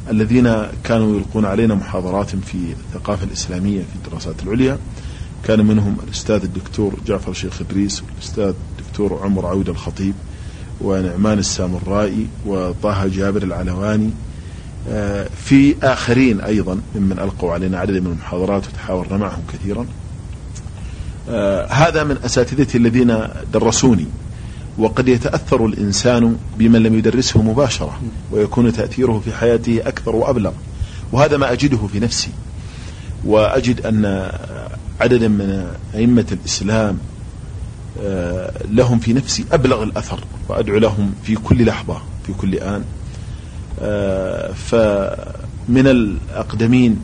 الذين 0.10 0.56
كانوا 0.84 1.18
يلقون 1.18 1.46
علينا 1.46 1.76
محاضرات 1.76 2.30
في 2.30 2.58
الثقافة 2.58 3.24
الإسلامية 3.24 3.80
في 3.80 3.96
الدراسات 3.96 4.36
العليا. 4.44 4.78
كان 5.44 5.66
منهم 5.66 5.98
الأستاذ 6.08 6.44
الدكتور 6.44 6.94
جعفر 7.08 7.34
شيخ 7.34 7.62
إدريس 7.62 8.04
والأستاذ 8.04 8.54
الدكتور 9.00 9.24
عمر 9.24 9.46
عود 9.46 9.70
الخطيب 9.70 10.14
ونعمان 10.82 11.40
السامرائي 11.40 12.28
وطه 12.46 13.08
جابر 13.08 13.44
العلواني 13.44 14.10
آه، 14.90 15.28
في 15.46 15.76
آخرين 15.84 16.42
أيضا 16.42 16.80
ممن 16.96 17.20
ألقوا 17.20 17.54
علينا 17.54 17.80
عدد 17.80 17.92
من 17.92 18.08
المحاضرات 18.08 18.68
وتحاورنا 18.68 19.18
معهم 19.18 19.42
كثيرا. 19.54 19.86
آه، 21.30 21.66
هذا 21.66 22.04
من 22.04 22.18
أساتذتي 22.26 22.78
الذين 22.78 23.28
درسوني 23.54 24.06
وقد 24.78 25.08
يتأثر 25.08 25.66
الإنسان 25.66 26.38
بمن 26.58 26.84
لم 26.84 26.96
يدرسه 26.96 27.42
مباشرة 27.42 28.02
ويكون 28.32 28.74
تأثيره 28.74 29.22
في 29.26 29.34
حياته 29.34 29.82
أكثر 29.86 30.16
وأبلغ 30.16 30.52
وهذا 31.12 31.38
ما 31.38 31.52
أجده 31.52 31.88
في 31.88 32.00
نفسي 32.00 32.32
وأجد 33.26 33.86
أن 33.86 34.32
عددا 35.02 35.28
من 35.28 35.68
أئمة 35.96 36.26
الإسلام 36.32 36.98
لهم 38.70 39.00
في 39.00 39.14
نفسي 39.14 39.46
أبلغ 39.52 39.84
الأثر 39.84 40.20
وأدعو 40.50 40.78
لهم 40.78 41.14
في 41.24 41.36
كل 41.36 41.66
لحظة 41.66 42.02
في 42.26 42.34
كل 42.34 42.56
آن. 42.56 42.84
آه، 43.82 44.52
فمن 44.54 45.88
الأقدمين 45.88 47.00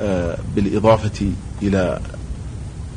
آه، 0.00 0.38
بالإضافة 0.56 1.30
إلى 1.62 2.00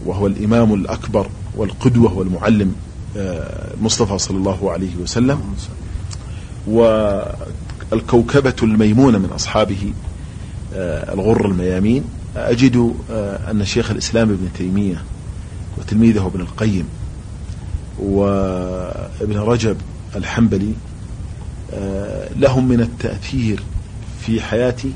وهو 0.05 0.27
الإمام 0.27 0.73
الأكبر 0.73 1.27
والقدوة 1.55 2.13
والمعلم 2.13 2.75
المصطفى 3.15 4.17
صلى 4.17 4.37
الله 4.37 4.71
عليه 4.71 4.95
وسلم 4.95 5.41
والكوكبة 6.67 8.55
الميمونة 8.63 9.17
من 9.17 9.29
أصحابه 9.35 9.93
الغر 11.13 11.45
الميامين. 11.45 12.03
أجد 12.35 12.93
أن 13.51 13.65
شيخ 13.65 13.91
الإسلام 13.91 14.29
ابن 14.29 14.49
تيمية 14.57 15.03
وتلميذه 15.79 16.27
ابن 16.27 16.41
القيم 16.41 16.85
وابن 17.99 19.37
رجب 19.37 19.77
الحنبلي 20.15 20.73
آه، 21.73 22.29
لهم 22.39 22.67
من 22.67 22.81
التأثير 22.81 23.63
في 24.21 24.41
حياتي 24.41 24.91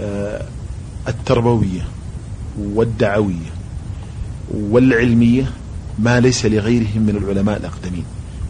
آه، 0.00 0.44
التربوية 1.08 1.88
والدعوية 2.58 3.52
والعلمية 4.54 5.50
ما 5.98 6.20
ليس 6.20 6.46
لغيرهم 6.46 7.02
من 7.02 7.16
العلماء 7.16 7.56
الأقدمين 7.56 8.04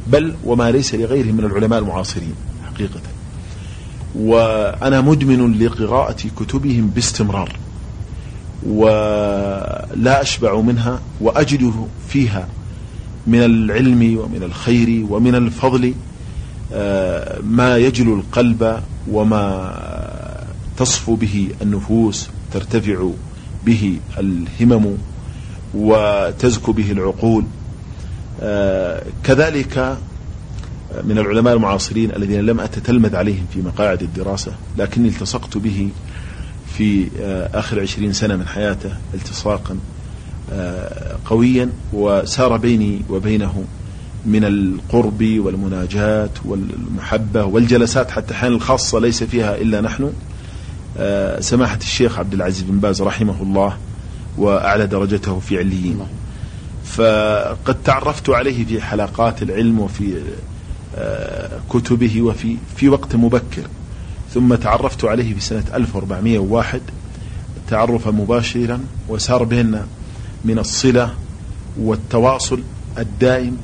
بل 0.07 0.35
وما 0.45 0.71
ليس 0.71 0.95
لغيرهم 0.95 1.35
من 1.35 1.45
العلماء 1.45 1.79
المعاصرين 1.79 2.35
حقيقة. 2.67 3.01
وأنا 4.15 5.01
مدمن 5.01 5.59
لقراءة 5.59 6.29
كتبهم 6.41 6.87
باستمرار. 6.87 7.57
ولا 8.67 10.23
أشبع 10.23 10.61
منها 10.61 11.01
وأجد 11.21 11.89
فيها 12.09 12.49
من 13.27 13.45
العلم 13.45 14.19
ومن 14.19 14.43
الخير 14.43 15.07
ومن 15.11 15.35
الفضل 15.35 15.95
آه، 16.73 17.41
ما 17.45 17.77
يجلو 17.77 18.15
القلب 18.15 18.81
وما 19.11 19.75
تصفو 20.77 21.15
به 21.15 21.49
النفوس 21.63 22.29
ترتفع 22.53 23.11
به 23.67 23.99
الهمم 24.19 24.97
وتزكو 25.75 26.73
به 26.73 26.93
العقول. 26.93 27.45
آه، 28.43 29.03
كذلك 29.25 29.99
من 31.05 31.19
العلماء 31.19 31.55
المعاصرين 31.55 32.17
الذين 32.17 32.41
لم 32.41 32.61
أتتلمذ 32.61 33.17
عليهم 33.17 33.47
في 33.55 33.63
مقاعد 33.63 34.03
الدراسة 34.03 34.53
لكني 34.79 35.09
التصقت 35.09 35.59
به 35.59 35.89
في 36.79 37.09
آه، 37.21 37.59
آخر 37.59 37.81
عشرين 37.81 38.13
سنة 38.13 38.37
من 38.37 38.47
حياته 38.47 38.91
التصاقا 39.15 39.79
قويا 41.25 41.71
وسار 41.93 42.57
بيني 42.57 43.03
وبينه 43.11 43.65
من 44.27 44.45
القرب 44.45 45.23
والمناجاة 45.39 46.31
والمحبة 46.45 47.45
والجلسات 47.45 48.11
حتى 48.11 48.35
حين 48.35 48.53
الخاصة 48.53 48.99
ليس 48.99 49.23
فيها 49.23 49.57
إلا 49.57 49.81
نحن. 49.81 50.13
آه، 50.99 51.41
سماحة 51.41 51.77
الشيخ 51.77 52.19
عبد 52.19 52.35
العزيز 52.35 52.63
بن 52.63 52.79
باز 52.79 53.03
رحمه 53.03 53.43
الله 53.43 53.77
وأعلى 54.39 54.87
درجته 54.87 55.39
في 55.39 55.59
عليين. 55.59 56.01
فقد 56.85 57.77
تعرفت 57.85 58.31
عليه 58.31 58.65
في 58.65 58.81
حلقات 58.81 59.43
العلم 59.43 59.81
وفي 59.81 60.23
آه، 60.97 61.61
كتبه 61.71 62.23
وفي 62.23 62.57
في 62.77 62.89
وقت 62.89 63.17
مبكر. 63.17 63.63
ثم 64.35 64.55
تعرفت 64.55 65.05
عليه 65.05 65.35
في 65.35 65.41
سنة 65.41 65.65
1401 65.75 66.81
تعرفا 67.69 68.11
مباشرا 68.11 68.81
وسار 69.09 69.45
بيننا 69.45 69.87
من 70.45 70.59
الصلة 70.59 71.15
والتواصل 71.81 72.61
الدائم 72.99 73.57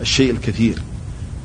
الشيء 0.00 0.30
الكثير. 0.30 0.82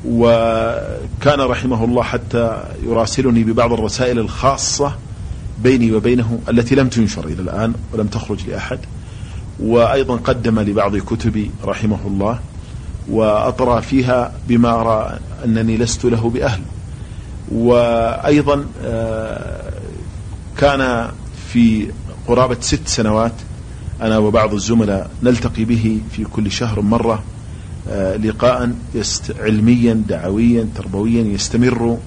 وكان 0.06 1.40
رحمه 1.40 1.84
الله 1.84 2.02
حتى 2.02 2.64
يراسلني 2.86 3.44
ببعض 3.44 3.72
الرسائل 3.72 4.18
الخاصة 4.18 4.94
بيني 5.62 5.92
وبينه 5.92 6.38
التي 6.48 6.74
لم 6.74 6.88
تنشر 6.88 7.24
إلى 7.24 7.42
الآن 7.42 7.74
ولم 7.92 8.06
تخرج 8.06 8.46
لأحد. 8.48 8.78
وأيضا 9.60 10.16
قدم 10.16 10.60
لبعض 10.60 10.96
كتبي 10.96 11.50
رحمه 11.64 11.98
الله 12.06 12.38
وأطرى 13.10 13.82
فيها 13.82 14.32
بما 14.48 14.80
أرى 14.80 15.18
أنني 15.44 15.76
لست 15.76 16.04
له 16.04 16.30
بأهل. 16.30 16.60
وأيضا 17.52 18.64
آه، 18.84 19.72
كان 20.58 21.10
في 21.48 21.88
قرابة 22.28 22.56
ست 22.60 22.88
سنوات 22.88 23.32
أنا 24.02 24.18
وبعض 24.18 24.54
الزملاء 24.54 25.10
نلتقي 25.22 25.64
به 25.64 26.00
في 26.12 26.24
كل 26.24 26.50
شهر 26.50 26.80
مرة 26.80 27.22
آه، 27.90 28.16
لقاء 28.16 28.72
علميا 29.40 30.02
دعويا 30.08 30.68
تربويا 30.74 31.22
يستمر 31.22 31.98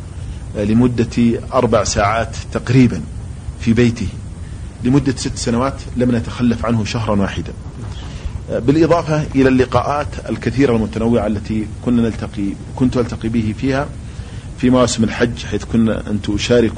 آه، 0.58 0.64
لمدة 0.64 1.40
أربع 1.54 1.84
ساعات 1.84 2.36
تقريبا 2.52 3.02
في 3.60 3.74
بيته. 3.74 4.08
لمدة 4.84 5.16
ست 5.16 5.38
سنوات 5.38 5.82
لم 5.98 6.16
نتخلف 6.16 6.66
عنه 6.66 6.86
شهرا 6.86 7.16
واحدا. 7.16 7.54
بالإضافة 8.50 9.24
إلى 9.36 9.50
اللقاءات 9.50 10.08
الكثيرة 10.30 10.76
المتنوعة 10.76 11.28
التي 11.28 11.68
كنا 11.86 12.02
نلتقي 12.02 12.46
كنت 12.76 12.98
ألتقي 12.98 13.30
به 13.30 13.54
فيها 13.58 13.88
في 14.58 14.70
مواسم 14.70 15.04
الحج 15.04 15.46
حيث 15.46 15.64
كنا 15.64 16.10
أنت 16.10 16.30
أشارك 16.30 16.74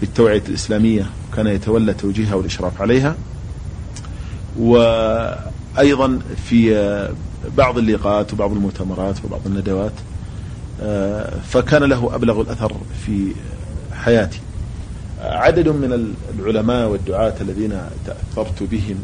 بالتوعية 0.00 0.42
الإسلامية 0.48 1.10
وكان 1.32 1.46
يتولى 1.46 1.94
توجيهها 1.94 2.34
والإشراف 2.34 2.82
عليها. 2.82 3.16
وأيضا 4.58 6.18
في 6.44 7.08
بعض 7.56 7.78
اللقاءات 7.78 8.32
وبعض 8.32 8.52
المؤتمرات 8.52 9.24
وبعض 9.24 9.40
الندوات 9.46 9.92
فكان 11.48 11.82
له 11.82 12.14
أبلغ 12.14 12.40
الأثر 12.40 12.72
في 13.06 13.32
حياتي. 13.92 14.40
عدد 15.20 15.68
من 15.68 16.14
العلماء 16.38 16.88
والدعاة 16.88 17.34
الذين 17.40 17.80
تأثرت 18.06 18.62
بهم 18.62 18.96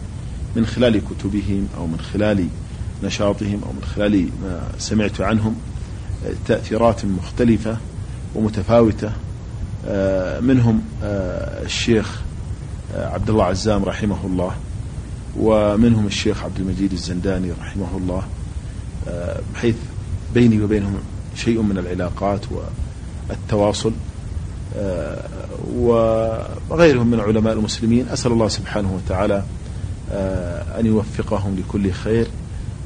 من 0.57 0.67
خلال 0.67 1.01
كتبهم 1.05 1.69
أو 1.77 1.87
من 1.87 2.01
خلال 2.13 2.47
نشاطهم 3.05 3.61
أو 3.67 3.73
من 3.73 3.83
خلال 3.97 4.29
ما 4.43 4.69
سمعت 4.79 5.21
عنهم 5.21 5.57
تأثيرات 6.47 7.05
مختلفة. 7.05 7.77
ومتفاوتة 8.35 9.11
آه، 9.87 10.41
منهم 10.41 10.83
آه، 11.03 11.63
الشيخ 11.63 12.21
عبد 12.95 13.31
الله 13.31 13.45
عزام 13.45 13.85
رحمه 13.85 14.27
الله 14.27 14.53
ومنهم 15.41 16.07
الشيخ 16.07 16.45
عبد 16.45 16.59
المجيد 16.59 16.93
الزنداني 16.93 17.53
رحمه 17.61 17.97
الله 17.97 18.23
آه، 19.09 19.41
بحيث 19.55 19.75
بيني 20.35 20.63
وبينهم 20.63 20.95
شيء 21.37 21.63
من 21.63 21.79
العلاقات 21.79 22.41
والتواصل 23.29 23.93
آه، 24.77 25.25
وغيرهم 26.71 27.07
من 27.07 27.21
علماء 27.21 27.53
المسلمين 27.53 28.09
أسأل 28.09 28.33
الله 28.33 28.49
سبحانه 28.49 28.95
وتعالى 28.95 29.43
آه، 30.13 30.81
أن 30.81 30.87
يوفقهم 30.87 31.57
لكل 31.59 31.93
خير. 31.93 32.27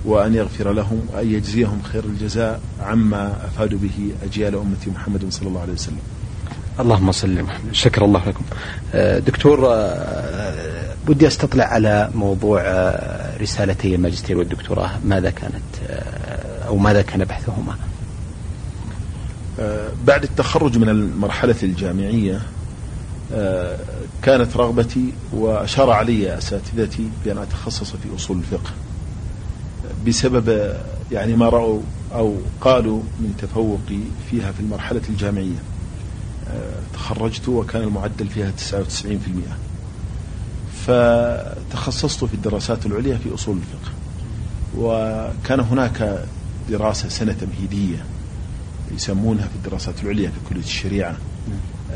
وأن 0.04 0.34
يغفر 0.34 0.72
لهم 0.72 1.06
وأن 1.12 1.32
يجزيهم 1.32 1.82
خير 1.92 2.04
الجزاء 2.04 2.60
عما 2.80 3.36
أفادوا 3.44 3.78
به 3.78 4.12
أجيال 4.22 4.54
أمة 4.54 4.94
محمد 4.94 5.24
صلى 5.30 5.48
الله 5.48 5.60
عليه 5.60 5.72
وسلم. 5.72 5.98
اللهم 6.80 7.12
صل 7.12 7.42
محمد. 7.42 7.74
شكر 7.74 8.04
الله 8.04 8.22
لكم. 8.28 8.44
دكتور 9.26 9.60
ودي 11.08 11.26
أستطلع 11.26 11.64
على 11.64 12.10
موضوع 12.14 12.62
آه، 12.64 13.38
رسالتي 13.38 13.94
الماجستير 13.94 14.38
والدكتوراه. 14.38 14.90
ماذا 15.04 15.30
كانت 15.30 15.62
آه، 15.88 16.66
أو 16.68 16.76
ماذا 16.76 17.02
كان 17.02 17.24
بحثهما؟ 17.24 17.76
آه، 19.60 19.88
بعد 20.04 20.22
التخرج 20.22 20.78
من 20.78 20.88
المرحلة 20.88 21.56
الجامعية 21.62 22.40
كانت 24.22 24.56
رغبتي 24.56 25.12
وأشار 25.32 25.90
علي 25.90 26.38
أساتذتي 26.38 27.08
بأن 27.24 27.38
أتخصص 27.38 27.90
في 27.90 28.16
أصول 28.16 28.38
الفقه. 28.38 28.70
بسبب 30.08 30.74
يعني 31.12 31.36
ما 31.36 31.48
رأوا 31.48 31.80
أو 32.14 32.34
قالوا 32.60 33.02
من 33.20 33.34
تفوقي 33.38 34.00
فيها 34.30 34.52
في 34.52 34.60
المرحلة 34.60 35.02
الجامعية. 35.08 35.62
تخرجت 36.94 37.48
وكان 37.48 37.82
المعدل 37.82 38.28
فيها 38.28 38.50
99% 38.50 38.54
فتخصصت 40.86 42.24
في 42.24 42.34
الدراسات 42.34 42.86
العليا 42.86 43.16
في 43.16 43.34
أصول 43.34 43.56
الفقه. 43.56 43.92
وكان 44.78 45.60
هناك 45.60 46.24
دراسة 46.70 47.08
سنة 47.08 47.32
تمهيدية 47.32 48.04
يسمونها 48.94 49.48
في 49.48 49.54
الدراسات 49.56 50.02
العليا 50.02 50.28
في 50.30 50.36
كلية 50.48 50.60
الشريعة. 50.62 51.16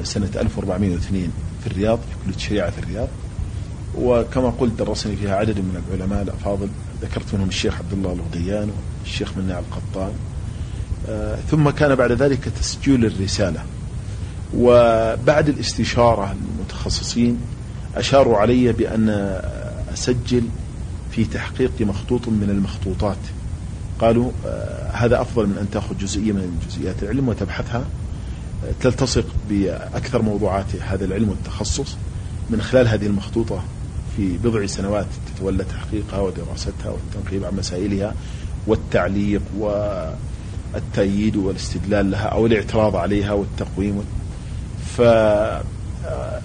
سنة 0.02 0.30
1402 0.36 1.32
في 1.60 1.66
الرياض 1.66 1.98
في 1.98 2.24
كلية 2.24 2.36
الشريعة 2.36 2.70
في 2.70 2.78
الرياض. 2.78 3.08
وكما 3.98 4.50
قلت 4.50 4.72
درسني 4.78 5.16
فيها 5.16 5.36
عدد 5.36 5.58
من 5.58 5.82
العلماء 5.88 6.22
الأفاضل. 6.22 6.68
ذكرت 7.02 7.34
منهم 7.34 7.48
الشيخ 7.48 7.78
عبد 7.78 7.92
الله 7.92 8.12
الغديان 8.12 8.70
والشيخ 9.02 9.32
مناع 9.36 9.58
القطان. 9.58 10.12
آه 11.08 11.38
ثم 11.50 11.70
كان 11.70 11.94
بعد 11.94 12.12
ذلك 12.12 12.48
تسجيل 12.60 13.06
الرسالة. 13.06 13.62
وبعد 14.56 15.48
الاستشارة 15.48 16.34
المتخصصين 16.58 17.38
أشاروا 17.96 18.38
علي 18.38 18.72
بأن 18.72 19.08
أسجل 19.92 20.42
في 21.10 21.24
تحقيق 21.24 21.72
مخطوط 21.80 22.28
من 22.28 22.50
المخطوطات. 22.50 23.18
قالوا 23.98 24.30
آه 24.46 24.90
هذا 24.92 25.20
أفضل 25.20 25.46
من 25.46 25.58
أن 25.58 25.70
تأخذ 25.70 25.98
جزئية 25.98 26.32
من 26.32 26.60
جزئيات 26.68 27.02
العلم 27.02 27.28
وتبحثها. 27.28 27.84
آه 28.64 28.72
تلتصق 28.80 29.26
بأكثر 29.50 30.22
موضوعات 30.22 30.66
هذا 30.80 31.04
العلم 31.04 31.28
والتخصص 31.28 31.96
من 32.50 32.62
خلال 32.62 32.88
هذه 32.88 33.06
المخطوطة. 33.06 33.62
في 34.16 34.38
بضع 34.38 34.66
سنوات 34.66 35.06
تتولى 35.36 35.64
تحقيقها 35.64 36.20
ودراستها 36.20 36.90
والتنقيب 36.90 37.44
عن 37.44 37.56
مسائلها 37.56 38.14
والتعليق 38.66 39.42
والتأييد 39.58 41.36
والاستدلال 41.36 42.10
لها 42.10 42.26
أو 42.26 42.46
الاعتراض 42.46 42.96
عليها 42.96 43.32
والتقويم. 43.32 44.04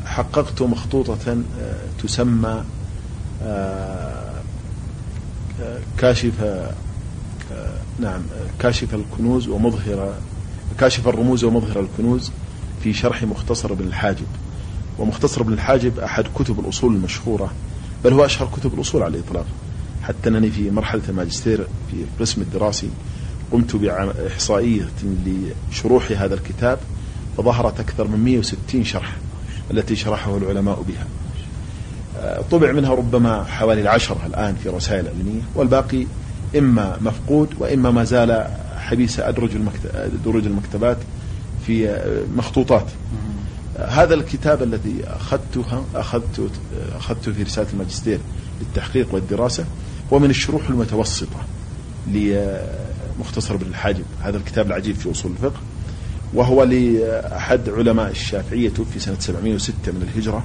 فحققت 0.05 0.61
مخطوطة 0.61 1.37
تسمى 2.03 2.63
كاشف 5.97 6.33
نعم 7.99 8.21
كاشف 8.59 8.93
الكنوز 8.93 9.47
ومظهر 9.47 10.13
كاشف 10.79 11.07
الرموز 11.07 11.43
ومظهر 11.43 11.79
الكنوز 11.79 12.31
في 12.83 12.93
شرح 12.93 13.23
مختصر 13.23 13.71
ابن 13.71 13.87
الحاجب. 13.87 14.27
ومختصر 14.99 15.41
ابن 15.41 15.53
الحاجب 15.53 15.99
أحد 15.99 16.25
كتب 16.35 16.59
الأصول 16.59 16.95
المشهورة 16.95 17.51
بل 18.03 18.13
هو 18.13 18.25
أشهر 18.25 18.49
كتب 18.57 18.73
الأصول 18.73 19.03
على 19.03 19.17
الإطلاق. 19.17 19.45
حتى 20.03 20.29
أنني 20.29 20.51
في 20.51 20.71
مرحلة 20.71 21.01
الماجستير 21.09 21.67
في 21.91 21.97
القسم 22.13 22.41
الدراسي 22.41 22.89
قمت 23.51 23.75
بإحصائية 23.75 24.89
لشروح 25.71 26.11
هذا 26.11 26.33
الكتاب 26.33 26.79
فظهرت 27.37 27.79
أكثر 27.79 28.07
من 28.07 28.19
160 28.19 28.83
شرح 28.83 29.15
التي 29.71 29.95
شرحه 29.95 30.37
العلماء 30.37 30.83
بها. 30.87 31.07
طبع 32.51 32.71
منها 32.71 32.93
ربما 32.93 33.43
حوالي 33.43 33.81
العشرة 33.81 34.25
الآن 34.25 34.55
في 34.63 34.69
رسائل 34.69 35.07
علمية 35.07 35.41
والباقي 35.55 36.05
إما 36.57 36.97
مفقود 37.01 37.49
وإما 37.59 37.91
ما 37.91 38.03
زال 38.03 38.47
حبيس 38.77 39.19
أدرج 39.19 39.49
دروج 40.25 40.45
المكتبات 40.45 40.97
في 41.67 41.99
مخطوطات. 42.35 42.85
هذا 43.77 44.13
الكتاب 44.13 44.63
الذي 44.63 45.03
أخذتها 45.07 45.83
أخذت 45.95 46.51
أخذته 46.95 47.31
في 47.31 47.43
رسالة 47.43 47.67
الماجستير 47.73 48.19
للتحقيق 48.61 49.13
والدراسة 49.13 49.65
هو 50.13 50.19
من 50.19 50.29
الشروح 50.29 50.69
المتوسطة 50.69 51.45
لمختصر 52.07 53.55
ابن 53.55 53.65
الحاجب. 53.65 54.03
هذا 54.21 54.37
الكتاب 54.37 54.67
العجيب 54.67 54.95
في 54.95 55.11
أصول 55.11 55.31
الفقه. 55.31 55.59
وهو 56.33 56.63
لأحد 56.63 57.69
علماء 57.69 58.11
الشافعية 58.11 58.69
توفي 58.69 58.99
سنة 58.99 59.19
706 59.19 59.91
من 59.91 60.01
الهجرة. 60.01 60.43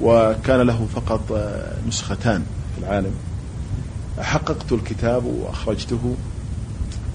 وكان 0.00 0.60
له 0.60 0.86
فقط 0.94 1.32
نسختان 1.88 2.44
في 2.74 2.84
العالم. 2.84 3.12
حققت 4.18 4.72
الكتاب 4.72 5.24
وأخرجته. 5.24 6.14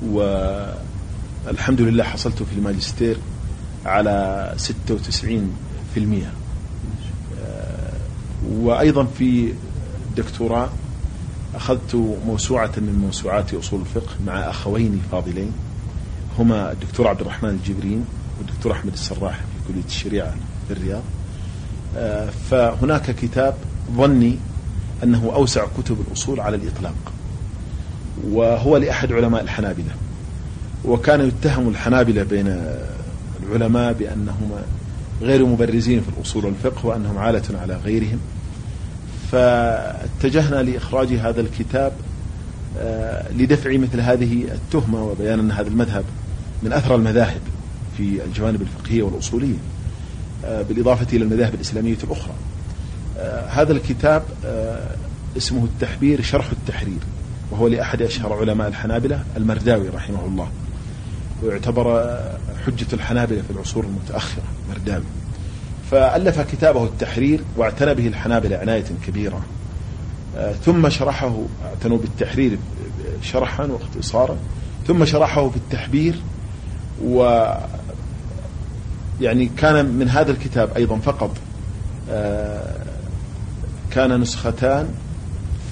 والحمد 0.06 1.82
لله 1.82 2.04
حصلت 2.04 2.44
في 2.44 2.56
الماجستير. 2.58 3.18
على 3.86 4.54
96% 5.96 6.00
وأيضا 8.52 9.06
في 9.18 9.54
الدكتوراه 10.10 10.70
أخذت 11.56 11.96
موسوعة 12.28 12.72
من 12.78 13.00
موسوعات 13.06 13.54
أصول 13.54 13.82
الفقه 13.82 14.14
مع 14.28 14.50
أخوين 14.50 15.02
فاضلين 15.12 15.52
هما 16.40 16.72
الدكتور 16.72 17.08
عبد 17.08 17.22
الرحمن 17.22 17.50
الجبرين 17.50 18.06
والدكتور 18.38 18.72
أحمد 18.72 18.94
السراح 18.94 19.36
في 19.38 19.74
كلية 19.74 19.86
الشريعة 19.88 20.34
في 20.68 20.74
الرياض 20.74 21.02
فهناك 22.50 23.12
كتاب 23.16 23.56
ظني 23.98 24.38
أنه 25.04 25.32
أوسع 25.36 25.66
كتب 25.78 25.98
الأصول 26.08 26.40
على 26.40 26.56
الإطلاق 26.56 26.96
وهو 28.32 28.78
لأحد 28.78 29.12
علماء 29.14 29.42
الحنابلة 29.44 29.92
وكان 30.86 31.28
يتهم 31.28 31.70
الحنابلة 31.70 32.24
بين 32.24 32.76
العلماء 33.44 33.94
بأنهم 33.94 34.52
غير 35.22 35.46
مبرزين 35.46 36.02
في 36.02 36.10
الأصول 36.18 36.46
والفقه 36.46 36.86
وأنهم 36.86 37.18
عالة 37.18 37.60
على 37.62 37.76
غيرهم. 37.76 38.20
فاتجهنا 39.32 40.64
لإخراج 40.64 41.14
هذا 41.14 41.42
الكتاب 41.42 41.92
لدفع 43.38 43.78
مثل 43.78 44.00
هذه 44.00 44.44
التهمة 44.44 45.04
وبيان 45.04 45.40
أن 45.40 45.52
هذا 45.52 45.68
المذهب 45.68 46.04
من 46.64 46.74
أثرى 46.74 46.96
المذاهب 46.96 47.42
في 47.98 48.24
الجوانب 48.26 48.62
الفقهية 48.62 49.04
والأصولية 49.04 49.58
بالإضافة 50.44 51.08
إلى 51.14 51.24
المذاهب 51.24 51.54
الإسلامية 51.54 51.98
الأخرى. 52.04 52.34
هذا 53.50 53.72
الكتاب 53.72 54.24
اسمه 55.38 55.64
التحبير 55.64 56.22
شرح 56.22 56.52
التحرير 56.52 57.00
وهو 57.52 57.68
لأحد 57.68 58.02
أشهر 58.02 58.34
علماء 58.34 58.68
الحنابلة 58.68 59.24
المرداوي 59.38 59.90
رحمه 59.90 60.26
الله. 60.26 60.48
ويعتبر 61.44 62.18
حجة 62.66 62.88
الحنابلة 62.94 63.42
في 63.42 63.52
العصور 63.52 63.84
المتأخرة 63.84 64.44
مرداوي 64.70 65.04
فألف 65.92 66.42
كتابه 66.42 66.84
التحرير 66.84 67.42
واعتنى 67.58 67.94
به 67.94 68.08
الحنابلة 68.08 68.58
عناية 68.58 68.86
كبيرة. 69.08 69.42
ثم 70.66 70.90
شرحه 70.90 71.42
اعتنوا 71.66 71.98
بالتحرير 71.98 72.58
شرحا 73.22 73.66
واختصارا. 73.66 74.38
ثم 74.88 75.06
شرحه 75.06 75.50
في 75.50 75.58
التحبير 75.58 76.16
و 77.06 77.46
يعني 79.22 79.50
كان 79.58 79.86
من 79.86 80.10
هذا 80.10 80.32
الكتاب 80.32 80.70
أيضا 80.76 80.98
فقط 80.98 81.32
كان 83.92 84.22
نسختان 84.22 84.90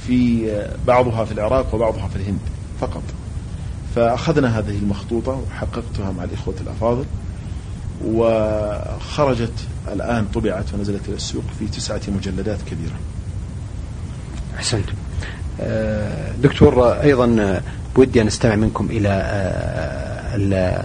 في 0.08 0.52
بعضها 0.88 1.26
في 1.26 1.32
العراق 1.32 1.76
وبعضها 1.76 2.08
في 2.08 2.16
الهند 2.16 2.40
فقط. 2.82 3.04
فأخذنا 3.96 4.60
هذه 4.60 4.78
المخطوطة 4.78 5.32
وحققتها 5.32 6.12
مع 6.18 6.24
الإخوة 6.24 6.56
الأفاضل 6.62 7.06
وخرجت 8.06 9.52
الآن 9.94 10.26
طبعت 10.34 10.74
ونزلت 10.74 11.02
إلى 11.08 11.16
السوق 11.16 11.44
في 11.60 11.68
تسعة 11.68 12.02
مجلدات 12.08 12.58
كبيرة. 12.62 12.96
أحسنت. 14.56 14.86
دكتور 16.44 16.92
أيضا 17.02 17.62
بودي 17.96 18.22
أن 18.22 18.28
أستمع 18.28 18.56
منكم 18.56 18.88
إلى 18.92 20.84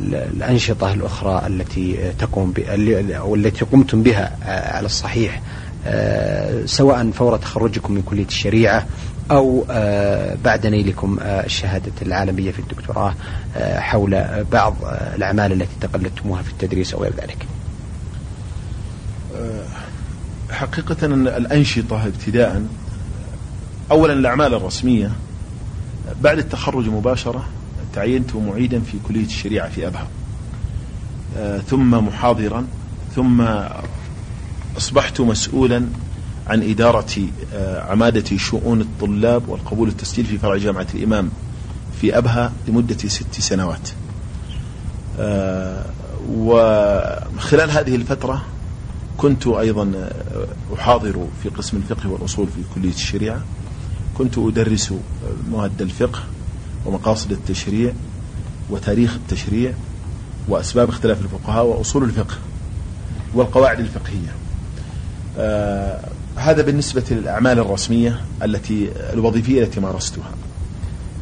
الأنشطة 0.00 0.92
الأخرى 0.94 1.46
التي 1.46 2.12
تقوم 2.18 2.54
أو 3.10 3.34
التي 3.34 3.64
قمتم 3.64 4.02
بها 4.02 4.36
على 4.76 4.86
الصحيح 4.86 5.42
سواء 6.64 7.10
فور 7.10 7.36
تخرجكم 7.36 7.92
من 7.94 8.02
كلية 8.02 8.26
الشريعة 8.26 8.86
أو 9.30 9.64
بعد 10.44 10.66
نيلكم 10.66 11.18
الشهادة 11.22 11.92
العالمية 12.02 12.50
في 12.50 12.58
الدكتوراه 12.58 13.14
حول 13.60 14.44
بعض 14.52 14.74
الأعمال 15.16 15.52
التي 15.52 15.74
تقلدتموها 15.80 16.42
في 16.42 16.50
التدريس 16.50 16.94
أو 16.94 17.02
غير 17.02 17.12
ذلك. 17.16 17.46
حقيقة 20.50 21.06
الأنشطة 21.06 22.06
ابتداء 22.06 22.62
أولا 23.90 24.12
الأعمال 24.12 24.54
الرسمية 24.54 25.10
بعد 26.22 26.38
التخرج 26.38 26.88
مباشرة 26.88 27.44
تعينت 27.94 28.36
معيدا 28.36 28.80
في 28.80 28.98
كلية 29.08 29.24
الشريعة 29.26 29.68
في 29.68 29.86
أبها 29.86 30.06
ثم 31.68 31.90
محاضرا 32.06 32.66
ثم 33.16 33.44
أصبحت 34.76 35.20
مسؤولا 35.20 35.86
عن 36.46 36.62
إدارة 36.62 37.28
عمادة 37.90 38.36
شؤون 38.36 38.80
الطلاب 38.80 39.48
والقبول 39.48 39.88
التسجيل 39.88 40.24
في 40.24 40.38
فرع 40.38 40.56
جامعة 40.56 40.86
الإمام 40.94 41.30
في 42.00 42.18
أبها 42.18 42.52
لمدة 42.68 43.08
ست 43.08 43.40
سنوات. 43.40 43.88
وخلال 46.28 47.70
هذه 47.70 47.94
الفترة 47.94 48.42
كنت 49.18 49.46
أيضا 49.46 50.10
أحاضر 50.74 51.26
في 51.42 51.48
قسم 51.48 51.76
الفقه 51.76 52.10
والأصول 52.10 52.46
في 52.46 52.62
كلية 52.74 52.94
الشريعة. 52.94 53.40
كنت 54.18 54.38
أدرس 54.38 54.94
مواد 55.50 55.82
الفقه 55.82 56.20
ومقاصد 56.86 57.32
التشريع 57.32 57.92
وتاريخ 58.70 59.14
التشريع 59.14 59.72
وأسباب 60.48 60.88
اختلاف 60.88 61.18
الفقهاء 61.20 61.64
وأصول 61.66 62.04
الفقه 62.04 62.34
والقواعد 63.34 63.80
الفقهية. 63.80 64.32
آه 65.38 66.08
هذا 66.36 66.62
بالنسبة 66.62 67.04
للأعمال 67.10 67.58
الرسمية 67.58 68.20
التي 68.42 68.90
الوظيفية 69.12 69.62
التي 69.62 69.80
مارستها. 69.80 70.30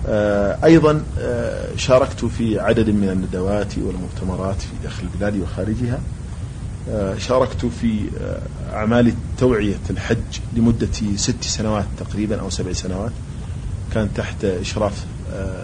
آه 0.09 0.59
أيضا 0.65 1.03
آه 1.19 1.77
شاركت 1.77 2.25
في 2.25 2.61
عدد 2.61 2.91
من 2.91 3.09
الندوات 3.09 3.79
والمؤتمرات 3.79 4.61
في 4.61 4.69
داخل 4.83 5.03
البلاد 5.15 5.41
وخارجها. 5.41 5.99
آه 6.91 7.19
شاركت 7.19 7.67
في 7.67 8.05
أعمال 8.73 9.13
توعية 9.39 9.81
الحج 9.91 10.17
لمدة 10.57 11.17
ست 11.17 11.45
سنوات 11.45 11.87
تقريبا 11.99 12.41
أو 12.41 12.51
سبع 12.51 12.73
سنوات. 12.73 13.13
كان 13.95 14.09
تحت 14.15 14.45
إشراف 14.45 15.05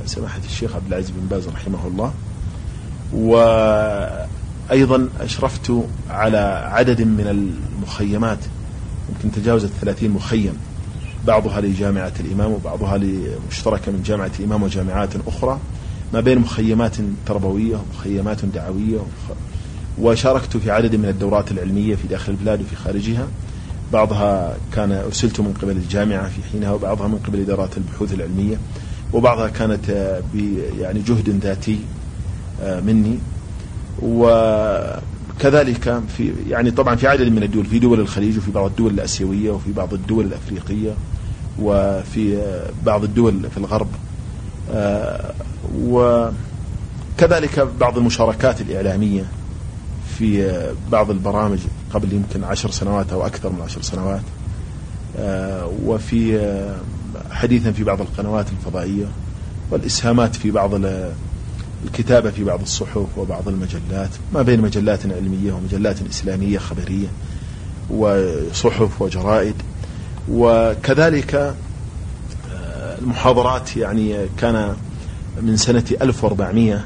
سماحة 0.06 0.40
الشيخ 0.44 0.76
عبد 0.76 0.86
العزيز 0.86 1.10
بن 1.10 1.26
باز 1.28 1.48
رحمه 1.48 1.86
الله. 1.86 2.12
وأيضا 3.12 5.08
أشرفت 5.20 5.72
على 6.10 6.38
عدد 6.72 7.02
من 7.02 7.56
المخيمات 7.80 8.38
يمكن 9.08 9.40
تجاوزت 9.40 9.70
30 9.80 10.10
مخيم. 10.10 10.56
بعضها 11.26 11.60
لجامعة 11.60 12.12
الإمام 12.20 12.52
وبعضها 12.52 13.00
مشتركة 13.50 13.92
من 13.92 14.02
جامعة 14.02 14.30
الإمام 14.40 14.62
وجامعات 14.62 15.10
أخرى. 15.26 15.58
ما 16.14 16.20
بين 16.20 16.38
مخيمات 16.38 16.96
تربوية 17.26 17.76
ومخيمات 17.76 18.44
دعوية. 18.44 18.98
وشاركت 19.98 20.56
في 20.56 20.70
عدد 20.70 20.96
من 20.96 21.08
الدورات 21.08 21.50
العلمية 21.50 21.94
في 21.94 22.08
داخل 22.08 22.32
البلاد 22.32 22.60
وفي 22.60 22.76
خارجها. 22.76 23.26
بعضها 23.92 24.56
كان 24.72 24.92
أرسلت 24.92 25.40
من 25.40 25.54
قبل 25.62 25.70
الجامعة 25.70 26.28
في 26.28 26.42
حينها 26.52 26.72
وبعضها 26.72 27.08
من 27.08 27.18
قبل 27.18 27.40
إدارات 27.40 27.76
البحوث 27.76 28.14
العلمية. 28.14 28.56
وبعضها 29.12 29.48
كانت 29.48 29.88
يعني 30.80 31.00
جهد 31.00 31.28
ذاتي 31.42 31.78
مني. 32.62 33.18
وكذلك 35.36 36.02
في 36.16 36.32
يعني 36.48 36.70
طبعا 36.70 36.94
في 36.96 37.06
عدد 37.08 37.28
من 37.28 37.42
الدول 37.42 37.66
في 37.66 37.78
دول 37.78 38.00
الخليج 38.00 38.38
وفي 38.38 38.50
بعض 38.50 38.66
الدول 38.66 38.94
الآسيوية 38.94 39.50
وفي 39.50 39.72
بعض 39.72 39.94
الدول 39.94 40.24
الأفريقية 40.24 40.94
وفي 41.60 42.42
بعض 42.86 43.04
الدول 43.04 43.50
في 43.50 43.56
الغرب. 43.58 43.88
وكذلك 47.18 47.68
بعض 47.80 47.98
المشاركات 47.98 48.60
الإعلامية 48.60 49.24
في 50.18 50.60
بعض 50.92 51.10
البرامج 51.10 51.58
قبل 51.94 52.12
يمكن 52.12 52.44
عشر 52.44 52.70
سنوات 52.70 53.12
أو 53.12 53.26
أكثر 53.26 53.52
من 53.52 53.60
عشر 53.60 53.82
سنوات. 53.82 54.22
وفي 55.84 56.40
حديثا 57.30 57.72
في 57.72 57.84
بعض 57.84 58.00
القنوات 58.00 58.46
الفضائية 58.52 59.06
والإسهامات 59.70 60.36
في 60.36 60.50
بعض 60.50 60.70
الكتابة 61.86 62.30
في 62.30 62.44
بعض 62.44 62.60
الصحف 62.60 63.18
وبعض 63.18 63.48
المجلات 63.48 64.10
ما 64.34 64.42
بين 64.42 64.60
مجلات 64.60 65.06
علمية 65.06 65.52
ومجلات 65.52 65.96
إسلامية 66.10 66.58
خبرية 66.58 67.06
وصحف 67.90 69.02
وجرائد. 69.02 69.54
وكذلك 70.30 71.54
المحاضرات 73.02 73.76
يعني 73.76 74.16
كان 74.38 74.76
من 75.42 75.56
سنة 75.56 75.84
1400 76.02 76.84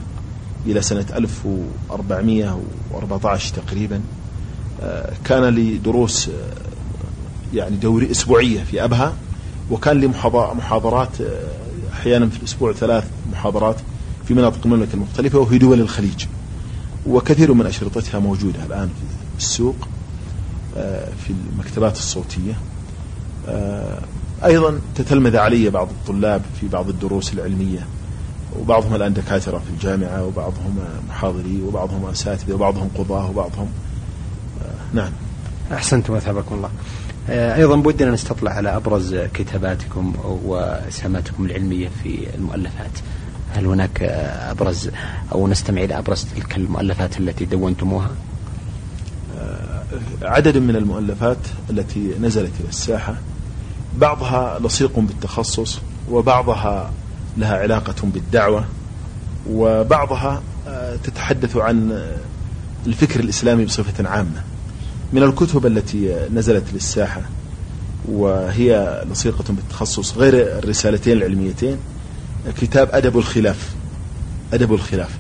إلى 0.67 0.83
سنة 0.83 1.07
1414 1.15 3.55
تقريبا 3.55 4.01
كان 5.25 5.45
لي 5.45 5.79
دروس 5.79 6.31
يعني 7.55 7.77
دوري 7.77 8.11
أسبوعية 8.11 8.63
في 8.65 8.85
أبها 8.85 9.15
وكان 9.71 10.01
لي 10.01 10.07
محاضرات 10.35 11.09
أحيانا 11.93 12.29
في 12.29 12.39
الأسبوع 12.39 12.73
ثلاث 12.73 13.05
محاضرات. 13.33 13.77
في 14.31 14.35
مناطق 14.35 14.59
المملكة 14.65 14.95
المختلفة 14.95 15.39
وفي 15.39 15.59
دول 15.59 15.81
الخليج. 15.81 16.27
وكثير 17.07 17.55
من 17.55 17.67
أشرطتها 17.67 18.19
موجودة 18.21 18.65
الآن 18.67 18.89
في 18.89 19.39
السوق 19.39 19.89
في 21.25 21.33
المكتبات 21.53 21.97
الصوتية. 21.97 22.53
أيضا 24.45 24.79
تتلمذ 24.95 25.37
علي 25.37 25.71
بعض 25.71 25.89
الطلاب 25.89 26.43
في 26.61 26.69
بعض 26.69 26.89
الدروس 26.89 27.33
العلمية 27.33 27.87
وبعضهم 28.61 28.95
الآن 28.95 29.13
دكاترة 29.13 29.59
في 29.59 29.71
الجامعة 29.71 30.25
وبعضهم 30.25 30.79
محاضري 31.09 31.63
وبعضهم 31.63 32.05
أساتذة 32.05 32.55
وبعضهم 32.55 32.89
قضاة 32.99 33.31
وبعضهم 33.31 33.69
نعم. 34.95 35.13
أحسنتم 35.73 36.15
أثابكم 36.15 36.55
الله. 36.55 36.71
أيضا 37.29 37.77
بودنا 37.77 38.11
نستطلع 38.11 38.51
على 38.51 38.77
أبرز 38.77 39.15
كتاباتكم 39.15 40.13
وإسهاماتكم 40.45 41.45
العلمية 41.45 41.89
في 42.03 42.27
المؤلفات. 42.35 42.91
هل 43.55 43.67
هناك 43.67 44.03
أبرز 44.51 44.91
أو 45.33 45.49
نستمع 45.49 45.83
إلى 45.83 45.99
أبرز 45.99 46.27
تلك 46.37 46.57
المؤلفات 46.57 47.21
التي 47.21 47.45
دونتموها؟ 47.45 48.11
عدد 50.23 50.59
من 50.59 50.77
المؤلفات 50.77 51.39
التي 51.71 52.13
نزلت 52.21 52.53
إلى 52.61 52.69
الساحة 52.69 53.15
بعضها 53.99 54.59
لصيق 54.59 54.99
بالتخصص 54.99 55.79
وبعضها 56.11 56.91
لها 57.37 57.57
علاقة 57.57 57.95
بالدعوة 58.03 58.65
وبعضها 59.51 60.43
تتحدث 61.05 61.57
عن 61.57 62.07
الفكر 62.87 63.21
الإسلامي 63.21 63.65
بصفة 63.65 64.09
عامة. 64.09 64.43
من 65.13 65.23
الكتب 65.23 65.67
التي 65.67 66.29
نزلت 66.35 66.65
للساحة 66.73 67.21
وهي 68.09 69.03
لصيقة 69.13 69.45
بالتخصص 69.49 70.17
غير 70.17 70.59
الرسالتين 70.59 71.17
العلميتين 71.17 71.77
كتاب 72.61 72.89
أدب 72.93 73.19
الخلاف 73.19 73.75
أدب 74.53 74.75
الخلاف. 74.75 75.19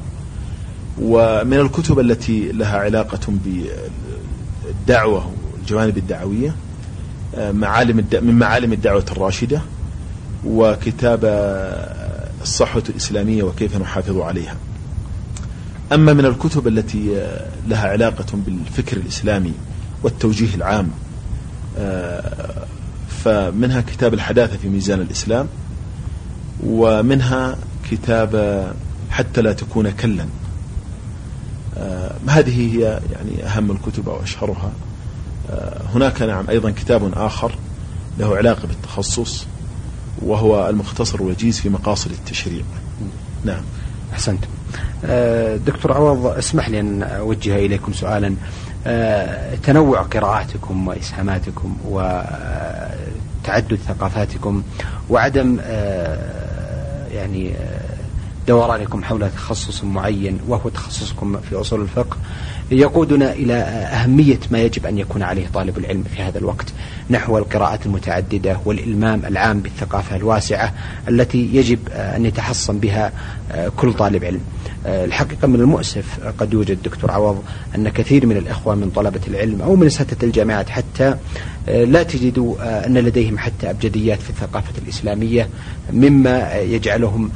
ومن 1.00 1.60
الكتب 1.60 1.98
التي 1.98 2.52
لها 2.52 2.78
علاقة 2.78 3.32
بالدعوة 3.44 5.30
والجوانب 5.54 5.98
الدعوية 5.98 6.54
معالم 7.38 8.04
من 8.12 8.34
معالم 8.34 8.72
الدعوة 8.72 9.04
الراشدة 9.12 9.60
وكتاب 10.46 11.20
الصحوة 12.42 12.82
الإسلامية 12.88 13.42
وكيف 13.42 13.76
نحافظ 13.76 14.18
عليها. 14.18 14.56
أما 15.92 16.12
من 16.12 16.24
الكتب 16.24 16.68
التي 16.68 17.26
لها 17.68 17.88
علاقة 17.88 18.26
بالفكر 18.32 18.96
الإسلامي 18.96 19.52
والتوجيه 20.02 20.54
العام 20.54 20.90
فمنها 23.24 23.80
كتاب 23.80 24.14
الحداثة 24.14 24.56
في 24.56 24.68
ميزان 24.68 25.00
الإسلام. 25.00 25.46
ومنها 26.66 27.56
كتاب 27.90 28.64
حتى 29.10 29.42
لا 29.42 29.52
تكون 29.52 29.90
كلا. 29.90 30.26
هذه 32.28 32.76
هي 32.76 33.00
يعني 33.12 33.44
أهم 33.46 33.70
الكتب 33.70 34.08
أو 34.08 34.22
أشهرها. 34.22 34.72
هناك 35.94 36.22
نعم 36.22 36.44
أيضا 36.48 36.70
كتاب 36.70 37.12
آخر 37.14 37.54
له 38.18 38.36
علاقة 38.36 38.68
بالتخصص 38.68 39.46
وهو 40.22 40.68
المختصر 40.68 41.18
الوجيز 41.18 41.60
في 41.60 41.68
مقاصد 41.68 42.10
التشريع. 42.10 42.62
نعم. 43.44 43.62
أحسنتم 44.12 44.48
دكتور 45.66 45.92
عوض 45.92 46.26
اسمح 46.26 46.68
لي 46.68 46.80
أن 46.80 47.02
أوجه 47.02 47.56
إليكم 47.56 47.92
سؤالا. 47.92 48.34
تنوع 49.62 50.02
قراءاتكم 50.02 50.88
وإسهاماتكم 50.88 51.76
وتعدد 51.84 53.78
ثقافاتكم 53.88 54.62
وعدم 55.10 55.58
يعني 57.14 57.52
دورانكم 58.48 59.04
حول 59.04 59.30
تخصص 59.30 59.84
معين 59.84 60.38
وهو 60.48 60.68
تخصصكم 60.68 61.40
في 61.40 61.54
أصول 61.60 61.80
الفقه. 61.80 62.16
يقودنا 62.70 63.32
إلى 63.32 63.54
أهمية 63.54 64.38
ما 64.50 64.58
يجب 64.58 64.86
أن 64.86 64.98
يكون 64.98 65.22
عليه 65.22 65.46
طالب 65.54 65.78
العلم 65.78 66.04
في 66.16 66.22
هذا 66.22 66.38
الوقت 66.38 66.66
نحو 67.10 67.38
القراءات 67.38 67.86
المتعددة 67.86 68.60
والإلمام 68.64 69.24
العام 69.26 69.60
بالثقافة 69.60 70.16
الواسعة 70.16 70.74
التي 71.08 71.50
يجب 71.52 71.78
أن 71.88 72.26
يتحصن 72.26 72.78
بها 72.78 73.12
كل 73.76 73.92
طالب 73.92 74.24
علم. 74.24 74.40
الحقيقة 74.86 75.48
من 75.48 75.60
المؤسف 75.60 76.20
قد 76.38 76.52
يوجد 76.52 76.82
دكتور 76.82 77.10
عوض 77.10 77.42
أن 77.74 77.88
كثير 77.88 78.26
من 78.26 78.36
الإخوة 78.36 78.74
من 78.74 78.90
طلبة 78.90 79.20
العلم 79.28 79.62
أو 79.62 79.76
من 79.76 79.86
أساتذة 79.86 80.24
الجامعات 80.26 80.68
حتى 80.68 81.14
لا 81.66 82.02
تجد 82.02 82.38
أن 82.60 82.98
لديهم 82.98 83.38
حتى 83.38 83.70
أبجديات 83.70 84.22
في 84.22 84.30
الثقافة 84.30 84.72
الإسلامية 84.84 85.48
مما 85.92 86.54
يجعلهم 86.54 87.30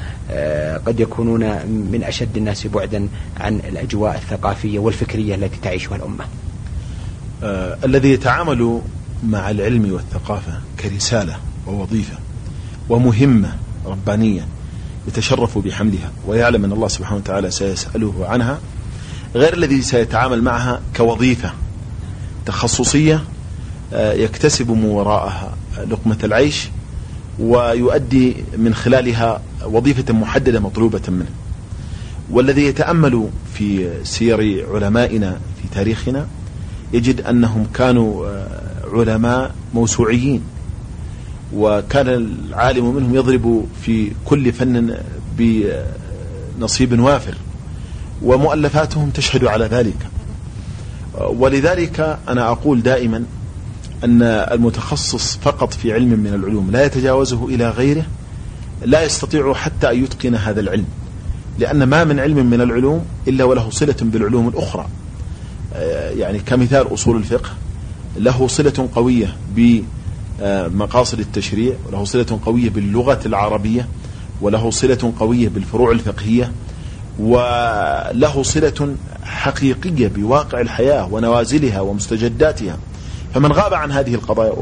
قد 0.87 1.01
يكونون 1.01 1.41
من 1.67 2.01
أشد 2.05 2.37
الناس 2.37 2.67
بعدا 2.67 3.09
عن 3.41 3.55
الأجواء 3.69 4.15
الثقافية 4.17 4.79
والفكرية 4.79 5.35
التي 5.35 5.57
تعيشها 5.63 5.97
الأمة. 5.97 6.25
آه 7.43 7.79
الذي 7.85 8.13
يتعامل 8.13 8.81
مع 9.27 9.51
العلم 9.51 9.93
والثقافة 9.93 10.53
كرسالة 10.81 11.37
ووظيفة 11.67 12.19
ومهمة 12.89 13.53
ربانية 13.87 14.47
يتشرف 15.09 15.59
بحملها 15.59 16.11
ويعلم 16.27 16.65
أن 16.65 16.73
الله 16.73 16.89
سبحانه 16.89 17.17
وتعالى 17.17 17.51
سيسأله 17.51 18.15
عنها 18.21 18.59
غير 19.35 19.55
الذي 19.55 19.83
سيتعامل 19.83 20.43
معها 20.43 20.81
كوظيفة 20.97 21.53
تخصصية 22.47 23.25
يكتسب 23.93 24.71
من 24.71 24.85
وراءها 24.85 25.55
لقمة 25.91 26.19
العيش 26.25 26.69
ويؤدي 27.41 28.37
من 28.57 28.75
خلالها 28.75 29.43
وظيفة 29.65 30.15
محددة 30.15 30.61
مطلوبة 30.61 31.03
منه. 31.09 31.31
والذي 32.31 32.65
يتأمل 32.65 33.29
في 33.55 33.91
سير 34.05 34.67
علمائنا 34.75 35.31
في 35.31 35.69
تاريخنا 35.75 36.27
يجد 36.93 37.21
أنهم 37.21 37.67
كانوا 37.75 38.27
علماء 38.93 39.55
موسوعيين 39.75 40.43
وكان 41.57 42.09
العالم 42.09 42.95
منهم 42.95 43.15
يضرب 43.15 43.67
في 43.83 44.13
كل 44.25 44.53
فن 44.53 44.97
بنصيب 45.39 47.01
وافر 47.01 47.35
ومؤلفاتهم 48.23 49.11
تشهد 49.11 49.45
على 49.45 49.65
ذلك. 49.65 50.07
ولذلك 51.19 52.19
أنا 52.29 52.49
أقول 52.49 52.83
دائما 52.83 53.25
أن 54.05 54.23
المتخصص 54.23 55.37
فقط 55.37 55.75
في 55.75 55.93
علم 55.93 56.09
من 56.09 56.35
العلوم 56.35 56.71
لا 56.71 56.85
يتجاوزه 56.85 57.47
إلى 57.47 57.71
غيره 57.71 58.05
لا 58.85 59.05
يستطيع 59.05 59.55
حتى 59.55 59.91
أن 59.91 60.05
يتقن 60.05 60.35
هذا 60.35 60.61
العلم 60.61 60.85
لأن 61.59 61.83
ما 61.85 62.05
من 62.05 62.21
علم 62.21 62.47
من 62.47 62.61
العلوم 62.61 63.05
إلا 63.29 63.45
وله 63.45 63.71
صلة 63.71 63.97
بالعلوم 64.01 64.49
الأخرى. 64.49 64.87
يعني 66.17 66.39
كمثال 66.39 66.95
أصول 66.95 67.17
الفقه 67.17 67.51
له 68.17 68.47
صلة 68.49 68.89
قوية 68.95 69.37
بمقاصد 70.41 71.21
التشريع 71.21 71.75
وله 71.87 72.05
صلة 72.05 72.39
قوية 72.47 72.71
باللغة 72.71 73.21
العربية 73.27 73.89
وله 74.41 74.71
صلة 74.71 75.13
قوية 75.19 75.49
بالفروع 75.49 75.93
الفقهية 75.93 76.53
وله 77.19 78.43
صلة 78.43 78.97
حقيقية 79.25 80.09
بواقع 80.09 80.61
الحياة 80.61 81.09
ونوازلها 81.13 81.81
ومستجداتها. 81.81 82.79
فمن 83.35 83.53
غاب 83.53 83.75
عن 83.75 83.93
هذه 83.93 84.15
القضايا 84.15 84.53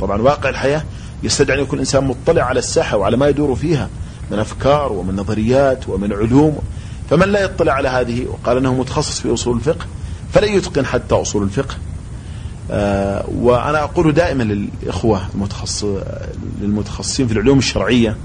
طبعا 0.00 0.22
واقع 0.22 0.48
الحياة 0.48 0.84
يستدعي 1.22 1.58
أن 1.58 1.62
يكون 1.62 1.74
الإنسان 1.74 2.04
مطلع 2.04 2.42
على 2.42 2.58
الساحة 2.58 2.96
وعلى 2.96 3.16
ما 3.16 3.28
يدور 3.28 3.54
فيها 3.54 3.88
من 4.30 4.38
أفكار 4.38 4.92
ومن 4.92 5.16
نظريات 5.16 5.88
ومن 5.88 6.12
علوم. 6.12 6.58
فمن 7.10 7.28
لا 7.28 7.42
يطلع 7.42 7.72
على 7.72 7.88
هذه 7.88 8.26
وقال 8.26 8.56
أنه 8.56 8.74
متخصص 8.74 9.20
في 9.20 9.34
أصول 9.34 9.56
الفقه 9.56 9.86
فلن 10.32 10.54
يتقن 10.54 10.86
حتى 10.86 11.14
أصول 11.14 11.42
الفقه. 11.42 11.74
آه 11.74 11.91
وأنا 13.34 13.82
أقول 13.82 14.12
دائما 14.12 14.42
للإخوة 14.42 15.20
المتخصص 15.34 15.84
للمتخصصين 16.60 17.26
في 17.26 17.32
العلوم 17.32 17.58
الشرعية 17.58 18.16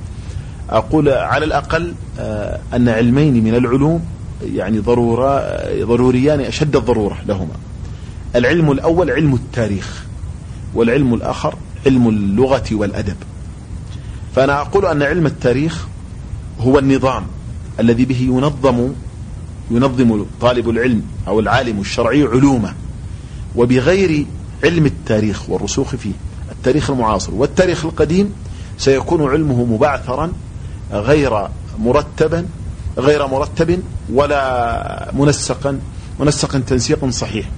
أقول 0.69 1.09
على 1.09 1.45
الأقل 1.45 1.93
آه 2.19 2.59
أن 2.73 2.89
علمين 2.89 3.43
من 3.43 3.55
العلوم 3.55 4.05
يعني 4.53 4.79
ضرورة 4.79 5.43
ضروريان 5.83 6.39
أشد 6.39 6.75
الضرورة 6.75 7.17
لهما. 7.27 7.55
العلم 8.35 8.71
الأول 8.71 9.11
علم 9.11 9.33
التاريخ 9.33 10.05
والعلم 10.73 11.13
الآخر 11.13 11.55
علم 11.85 12.07
اللغة 12.09 12.63
والأدب. 12.71 13.15
فأنا 14.35 14.61
أقول 14.61 14.85
أن 14.85 15.03
علم 15.03 15.25
التاريخ 15.25 15.87
هو 16.59 16.79
النظام 16.79 17.23
الذي 17.79 18.05
به 18.05 18.21
ينظم 18.21 18.89
ينظم 19.71 20.25
طالب 20.41 20.69
العلم 20.69 21.01
أو 21.27 21.39
العالم 21.39 21.79
الشرعي 21.79 22.23
علومه. 22.23 22.73
وبغير 23.55 24.25
علم 24.63 24.85
التاريخ 24.85 25.49
والرسوخ 25.49 25.95
فيه 25.95 26.11
التاريخ 26.51 26.89
المعاصر 26.89 27.33
والتاريخ 27.33 27.85
القديم 27.85 28.33
سيكون 28.77 29.31
علمه 29.31 29.65
مبعثرا 29.65 30.31
غير 30.91 31.47
مرتبا 31.79 32.45
غير 32.97 33.27
مرتب 33.27 33.79
ولا 34.13 35.11
منسقا 35.13 35.79
منسقا 36.19 36.59
تنسيقا 36.59 37.09
صحيح. 37.09 37.49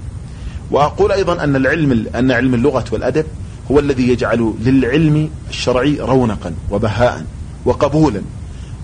وأقول 0.71 1.11
أيضا 1.11 1.43
أن 1.43 1.55
العلم 1.55 2.07
أن 2.15 2.31
علم 2.31 2.53
اللغة 2.53 2.85
والأدب 2.91 3.25
هو 3.71 3.79
الذي 3.79 4.09
يجعل 4.09 4.53
للعلم 4.61 5.29
الشرعي 5.49 5.97
رونقا 5.99 6.53
وبهاء 6.71 7.25
وقبولا 7.65 8.21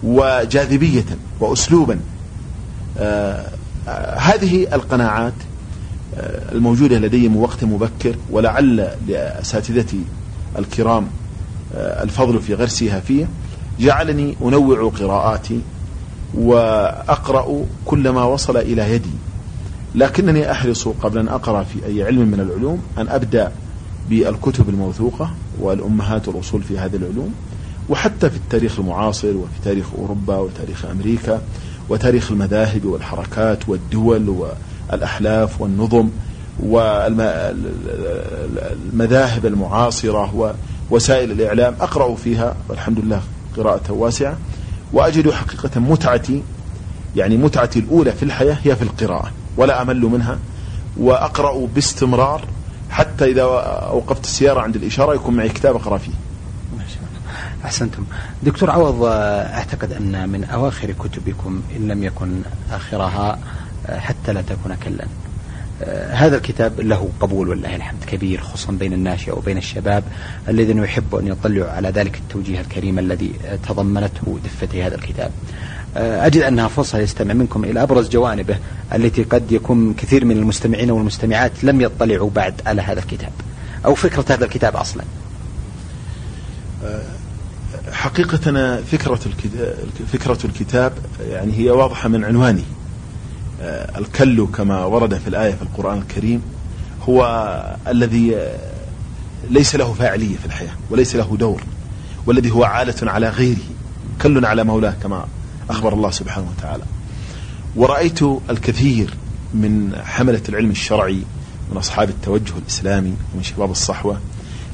وجاذبية 0.04 1.06
وأسلوبا. 1.40 2.00
آه 2.98 3.46
آه 3.88 4.16
هذه 4.18 4.68
القناعات 4.74 5.34
الموجودة 6.52 7.00
لدي 7.00 7.30
من 7.30 7.38
وقت 7.38 7.64
مبكر 7.64 8.16
ولعل 8.32 8.90
لأساتذتي 9.08 10.02
الكرام 10.60 11.08
الفضل 11.76 12.42
في 12.42 12.54
غرسها 12.54 13.00
فيه. 13.00 13.28
جعلني 13.80 14.36
أنوع 14.42 14.90
قراءاتي 14.90 15.62
وأقرأ 16.34 17.66
كل 17.86 18.10
ما 18.10 18.24
وصل 18.24 18.58
إلى 18.58 18.92
يدي. 18.94 19.10
لكنني 19.96 20.52
أحرص 20.52 20.88
قبل 20.88 21.18
أن 21.18 21.28
أقرأ 21.28 21.64
في 21.64 21.86
أي 21.86 22.04
علم 22.04 22.28
من 22.28 22.40
العلوم 22.40 22.82
أن 22.98 23.08
أبدأ 23.08 23.52
بالكتب 24.10 24.70
الموثوقة 24.70 25.32
والأمهات 25.60 26.28
الأصول 26.28 26.64
في 26.64 26.80
هذه 26.80 26.96
العلوم. 26.96 27.34
وحتى 27.90 28.30
في 28.30 28.36
التاريخ 28.36 28.80
المعاصر 28.80 29.28
وفي 29.38 29.62
تاريخ 29.64 29.86
أوروبا 29.98 30.38
وتاريخ 30.38 30.86
أمريكا 30.86 31.42
وتاريخ 31.90 32.32
المذاهب 32.32 32.86
والحركات 32.86 33.70
والدول 33.70 34.30
والأحلاف 34.92 35.62
والنظم 35.62 36.10
والمذاهب 36.60 37.46
المعاصرة 39.46 40.54
ووسائل 40.92 41.32
الإعلام 41.32 41.76
أقرأ 41.82 42.16
فيها 42.16 42.56
والحمد 42.70 43.00
لله 43.00 43.22
قراءة 43.58 43.92
واسعة. 43.92 44.38
وأجد 44.94 45.32
حقيقة 45.32 45.80
متعتي 45.80 46.44
يعني 47.16 47.38
متعتي 47.38 47.80
الأولى 47.80 48.12
في 48.12 48.24
الحياة 48.24 48.58
هي 48.64 48.76
في 48.76 48.82
القراءة 48.82 49.32
ولا 49.58 49.82
أمل 49.82 50.02
منها. 50.02 50.40
وأقرأ 50.98 51.68
باستمرار 51.76 52.42
حتى 52.90 53.26
إذا 53.26 53.42
أوقفت 53.90 54.24
السيارة 54.24 54.62
عند 54.62 54.76
الإشارة 54.76 55.14
يكون 55.14 55.36
معي 55.36 55.50
كتاب 55.50 55.76
أقرأ 55.76 55.98
فيه. 55.98 56.12
أحسنتم. 57.66 58.06
دكتور 58.44 58.72
عوض 58.72 59.04
أعتقد 59.04 59.92
أن 59.92 60.30
من 60.30 60.44
أواخر 60.44 60.92
كتبكم 60.92 61.62
إن 61.76 61.88
لم 61.88 62.04
يكن 62.04 62.42
آخرها 62.72 63.40
حتى 63.90 64.34
لا 64.34 64.42
تكون 64.42 64.76
كلا. 64.84 65.06
هذا 66.10 66.38
الكتاب 66.38 66.80
له 66.80 67.10
قبول 67.20 67.50
والله 67.50 67.76
الحمد 67.76 68.04
كبير 68.08 68.42
خصوصا 68.42 68.72
بين 68.72 68.94
الناشئة 68.94 69.32
وبين 69.32 69.58
الشباب 69.58 70.04
الذين 70.50 70.78
يحب 70.84 71.16
أن 71.16 71.28
يطلعوا 71.28 71.72
على 71.72 71.90
ذلك 71.90 72.18
التوجيه 72.18 72.62
الكريم 72.62 73.00
الذي 73.00 73.32
تضمنته 73.68 74.40
دفة 74.44 74.88
هذا 74.88 74.96
الكتاب. 74.96 75.32
أجد 75.98 76.42
أنها 76.42 76.68
فرصة 76.68 77.00
يستمع 77.00 77.34
منكم 77.34 77.64
إلى 77.64 77.84
أبرز 77.84 78.10
جوانبه 78.10 78.58
التي 78.94 79.24
قد 79.24 79.52
يكون 79.52 79.94
كثير 79.94 80.26
من 80.26 80.38
المستمعين 80.38 80.92
والمستمعات 80.92 81.64
لم 81.64 81.82
يطلعوا 81.82 82.30
بعد 82.30 82.54
على 82.66 82.82
هذا 82.82 83.00
الكتاب 83.00 83.32
أو 83.86 83.96
فكرة 83.96 84.26
هذا 84.30 84.46
الكتاب 84.46 84.76
أصلا. 84.76 85.04
حقيقة 87.92 88.38
فكرة 88.82 89.20
الكتاب, 89.26 89.76
فكرة 90.14 90.38
الكتاب 90.46 90.94
يعني 91.30 91.58
هي 91.58 91.70
واضحة 91.70 92.10
من 92.10 92.24
عنوانه 92.24 92.64
الكل 93.98 94.48
كما 94.48 94.86
ورد 94.86 95.18
في 95.18 95.28
الآية 95.28 95.56
في 95.56 95.62
القرآن 95.62 95.98
الكريم 95.98 96.42
هو 97.10 97.22
الذي 97.88 98.36
ليس 99.50 99.76
له 99.76 99.94
فاعلية 99.94 100.36
في 100.38 100.46
الحياة 100.46 100.72
وليس 100.90 101.16
له 101.16 101.38
دور 101.40 101.62
والذي 102.26 102.52
هو 102.52 102.64
عالة 102.64 103.12
على 103.12 103.30
غيره 103.30 103.58
كل 104.22 104.46
على 104.46 104.64
مولاه 104.64 104.94
كما 105.04 105.26
أخبر 105.70 105.94
الله 105.94 106.12
سبحانه 106.12 106.48
وتعالى. 106.58 106.84
ورأيت 107.76 108.20
الكثير 108.50 109.14
من 109.54 109.96
حملة 110.06 110.42
العلم 110.50 110.72
الشرعي 110.72 111.22
من 111.72 111.78
أصحاب 111.78 112.10
التوجه 112.10 112.54
الإسلامي 112.58 113.14
ومن 113.34 113.44
شباب 113.44 113.72
الصحوة 113.72 114.20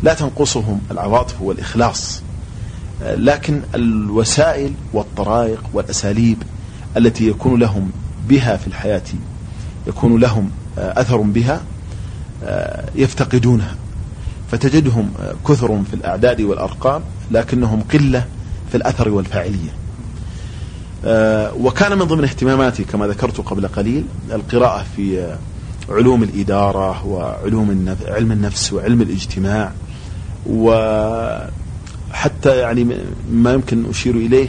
لا 0.03 0.13
تنقصهم 0.13 0.81
العواطف 0.91 1.41
والإخلاص 1.41 2.21
لكن 3.01 3.61
الوسائل 3.75 4.73
والطرائق 4.93 5.63
والأساليب 5.73 6.43
التي 6.97 7.27
يكون 7.27 7.59
لهم 7.59 7.91
بها 8.31 8.57
في 8.57 8.67
الحياة 8.67 9.01
يكون 9.87 10.19
لهم 10.19 10.49
أثر 10.77 11.17
بها 11.17 11.61
يفتقدونها 12.95 13.75
فتجدهم 14.51 15.11
كثر 15.47 15.81
في 15.89 15.93
الأعداد 15.93 16.41
والأرقام 16.41 17.01
لكنهم 17.31 17.81
قلة 17.93 18.25
في 18.71 18.77
الأثر 18.77 19.09
والفاعلية. 19.09 19.71
وكان 21.59 21.97
من 21.97 22.05
ضمن 22.05 22.23
اهتماماتي 22.23 22.83
كما 22.83 23.07
ذكرت 23.07 23.41
قبل 23.41 23.67
قليل 23.67 24.03
القراءة 24.31 24.85
في 24.95 25.35
علوم 25.89 26.23
الإدارة 26.23 27.07
وعلوم 27.07 27.95
علم 28.07 28.31
النفس 28.31 28.73
وعلم 28.73 29.01
الاجتماع 29.01 29.71
وحتى 30.49 31.41
يعني 32.57 32.87
ما 33.31 33.53
يمكن 33.53 33.89
أشير 33.89 34.15
إليه 34.15 34.47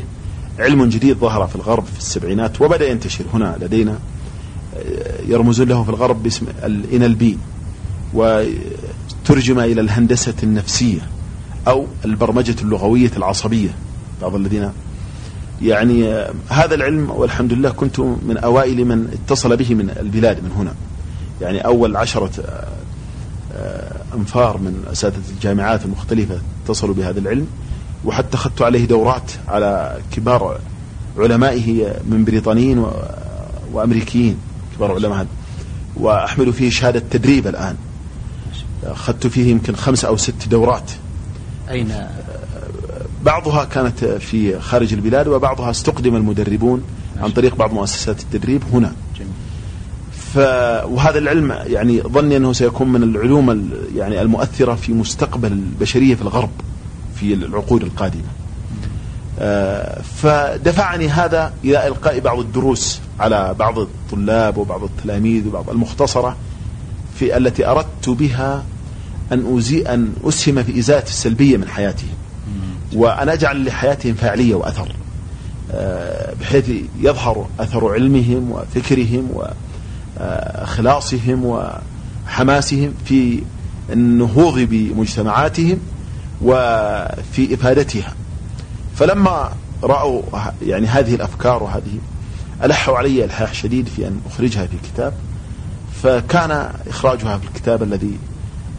علم 0.58 0.84
جديد 0.84 1.16
ظهر 1.16 1.46
في 1.46 1.56
الغرب 1.56 1.84
في 1.84 1.98
السبعينات 1.98 2.60
وبدأ 2.60 2.88
ينتشر 2.88 3.24
هنا 3.34 3.56
لدينا 3.60 3.98
يرمزون 5.26 5.68
له 5.68 5.84
في 5.84 5.88
الغرب 5.88 6.22
باسم 6.22 6.46
الانلبي 6.64 7.38
وترجم 8.14 9.60
إلى 9.60 9.80
الهندسة 9.80 10.34
النفسية 10.42 11.00
أو 11.68 11.86
البرمجة 12.04 12.56
اللغوية 12.62 13.10
العصبية 13.16 13.70
بعض 14.22 14.34
الذين 14.34 14.72
يعني 15.62 16.24
هذا 16.48 16.74
العلم 16.74 17.10
والحمد 17.10 17.52
لله 17.52 17.70
كنت 17.70 18.00
من 18.00 18.36
أوائل 18.36 18.84
من 18.84 19.08
اتصل 19.12 19.56
به 19.56 19.74
من 19.74 19.90
البلاد 20.00 20.44
من 20.44 20.50
هنا. 20.50 20.74
يعني 21.40 21.64
أول 21.64 21.96
عشرة 21.96 22.30
أنفار 24.14 24.58
من 24.58 24.84
أساتذة 24.92 25.30
الجامعات 25.36 25.84
المختلفة 25.84 26.38
اتصلوا 26.64 26.94
بهذا 26.94 27.20
العلم. 27.20 27.46
وحتى 28.04 28.34
أخذت 28.36 28.62
عليه 28.62 28.84
دورات 28.84 29.30
على 29.48 29.98
كبار 30.12 30.58
علمائه 31.18 31.94
من 32.06 32.24
بريطانيين 32.24 32.86
وأمريكيين 33.72 34.36
كبار 34.76 34.92
علماء. 34.92 35.26
وأحمل 35.96 36.52
فيه 36.52 36.70
شهادة 36.70 37.02
تدريب 37.10 37.46
الآن. 37.46 37.76
أخذت 38.84 39.26
فيه 39.26 39.50
يمكن 39.50 39.76
خمس 39.76 40.04
أو 40.04 40.16
ست 40.16 40.48
دورات. 40.50 40.90
أين؟ 41.70 41.92
بعضها 43.24 43.64
كانت 43.64 44.04
في 44.04 44.60
خارج 44.60 44.92
البلاد 44.92 45.28
وبعضها 45.28 45.70
استقدم 45.70 46.16
المدربون 46.16 46.82
عن 47.20 47.30
طريق 47.30 47.56
بعض 47.56 47.72
مؤسسات 47.72 48.20
التدريب 48.20 48.62
هنا. 48.72 48.92
جميل. 49.16 49.32
ف 50.12 50.36
وهذا 50.84 51.18
العلم 51.18 51.52
يعني 51.66 52.00
ظني 52.00 52.36
أنه 52.36 52.52
سيكون 52.52 52.88
من 52.92 53.02
العلوم 53.02 53.70
يعني 53.96 54.22
المؤثرة 54.22 54.74
في 54.74 54.92
مستقبل 54.92 55.52
البشرية 55.52 56.14
في 56.14 56.22
الغرب. 56.22 56.50
في 57.22 57.34
العقود 57.34 57.82
القادمة. 57.82 58.22
آه، 59.38 60.02
فدفعني 60.02 61.08
هذا 61.08 61.52
إلى 61.64 61.86
إلقاء 61.88 62.20
بعض 62.20 62.38
الدروس 62.38 63.00
على 63.20 63.54
بعض 63.58 63.78
الطلاب 63.78 64.56
وبعض 64.56 64.82
التلاميذ 64.84 65.46
وبعض 65.48 65.70
المختصرة 65.70 66.36
في 67.18 67.36
التي 67.36 67.66
أردت 67.66 68.08
بها 68.08 68.64
أن 69.32 69.56
أزي 69.58 69.82
أن 69.82 70.12
أسهم 70.24 70.62
في 70.62 70.78
إزالة 70.78 71.02
السلبية 71.02 71.56
من 71.56 71.68
حياتهم. 71.68 72.14
وأن 72.94 73.28
أجعل 73.28 73.64
لحياتهم 73.64 74.14
فاعلية 74.14 74.54
وأثر. 74.54 74.92
آه، 75.72 76.34
بحيث 76.40 76.70
يظهر 77.00 77.46
أثر 77.60 77.92
علمهم 77.92 78.50
وفكرهم 78.50 79.30
واخلاصهم 80.20 81.44
وحماسهم 81.44 82.94
في 83.04 83.42
النهوض 83.92 84.58
بمجتمعاتهم 84.58 85.78
وفي 86.42 87.54
افادتها. 87.54 88.14
فلما 88.96 89.52
رأوا 89.82 90.22
يعني 90.62 90.86
هذه 90.86 91.14
الأفكار 91.14 91.62
وهذه 91.62 91.98
ألحوا 92.64 92.98
علي 92.98 93.24
إلحاح 93.24 93.54
شديد 93.54 93.88
في 93.88 94.08
أن 94.08 94.20
أخرجها 94.26 94.66
في 94.66 94.76
كتاب 94.92 95.12
فكان 96.02 96.70
إخراجها 96.88 97.38
في 97.38 97.44
الكتاب 97.44 97.82
الذي 97.82 98.18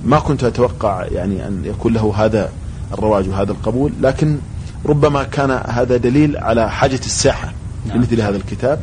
ما 0.05 0.19
كنت 0.19 0.43
أتوقع 0.43 1.05
يعني 1.11 1.47
أن 1.47 1.61
يكون 1.65 1.93
له 1.93 2.13
هذا 2.17 2.49
الرواج 2.93 3.29
وهذا 3.29 3.51
القبول 3.51 3.91
لكن 4.01 4.37
ربما 4.85 5.23
كان 5.23 5.51
هذا 5.67 5.97
دليل 5.97 6.37
على 6.37 6.71
حاجة 6.71 6.99
الساحة 7.05 7.53
نعم. 7.85 7.97
لمثل 7.97 8.21
هذا 8.21 8.37
الكتاب 8.37 8.79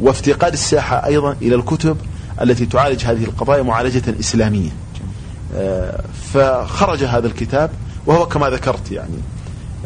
وافتقاد 0.00 0.52
الساحة 0.52 1.06
أيضا 1.06 1.36
إلى 1.42 1.54
الكتب 1.54 1.96
التي 2.42 2.66
تعالج 2.66 3.04
هذه 3.04 3.24
القضايا 3.24 3.62
معالجة 3.62 4.02
إسلامية 4.20 4.70
آه، 5.56 6.00
فخرج 6.32 7.04
هذا 7.04 7.26
الكتاب 7.26 7.70
وهو 8.08 8.26
كما 8.26 8.50
ذكرت 8.50 8.92
يعني 8.92 9.18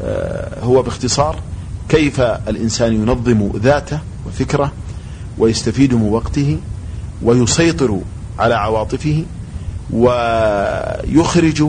آه، 0.01 0.65
هو 0.65 0.83
باختصار 0.83 1.37
كيف 1.89 2.21
الإنسان 2.21 2.93
ينظم 2.93 3.51
ذاته 3.57 3.99
وفكره 4.27 4.73
ويستفيد 5.39 5.95
من 5.95 6.09
وقته 6.09 6.59
ويسيطر 7.23 7.99
على 8.39 8.55
عواطفه 8.55 9.25
ويخرج 9.93 11.65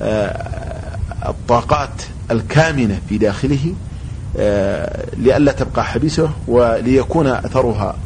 آه، 0.00 0.96
الطاقات 1.28 2.02
الكامنة 2.30 3.00
في 3.08 3.18
داخله 3.18 3.74
آه، 4.36 5.06
لئلا 5.16 5.52
تبقى 5.52 5.84
حبيسة 5.84 6.30
وليكون 6.48 7.26
أثرها 7.26 7.96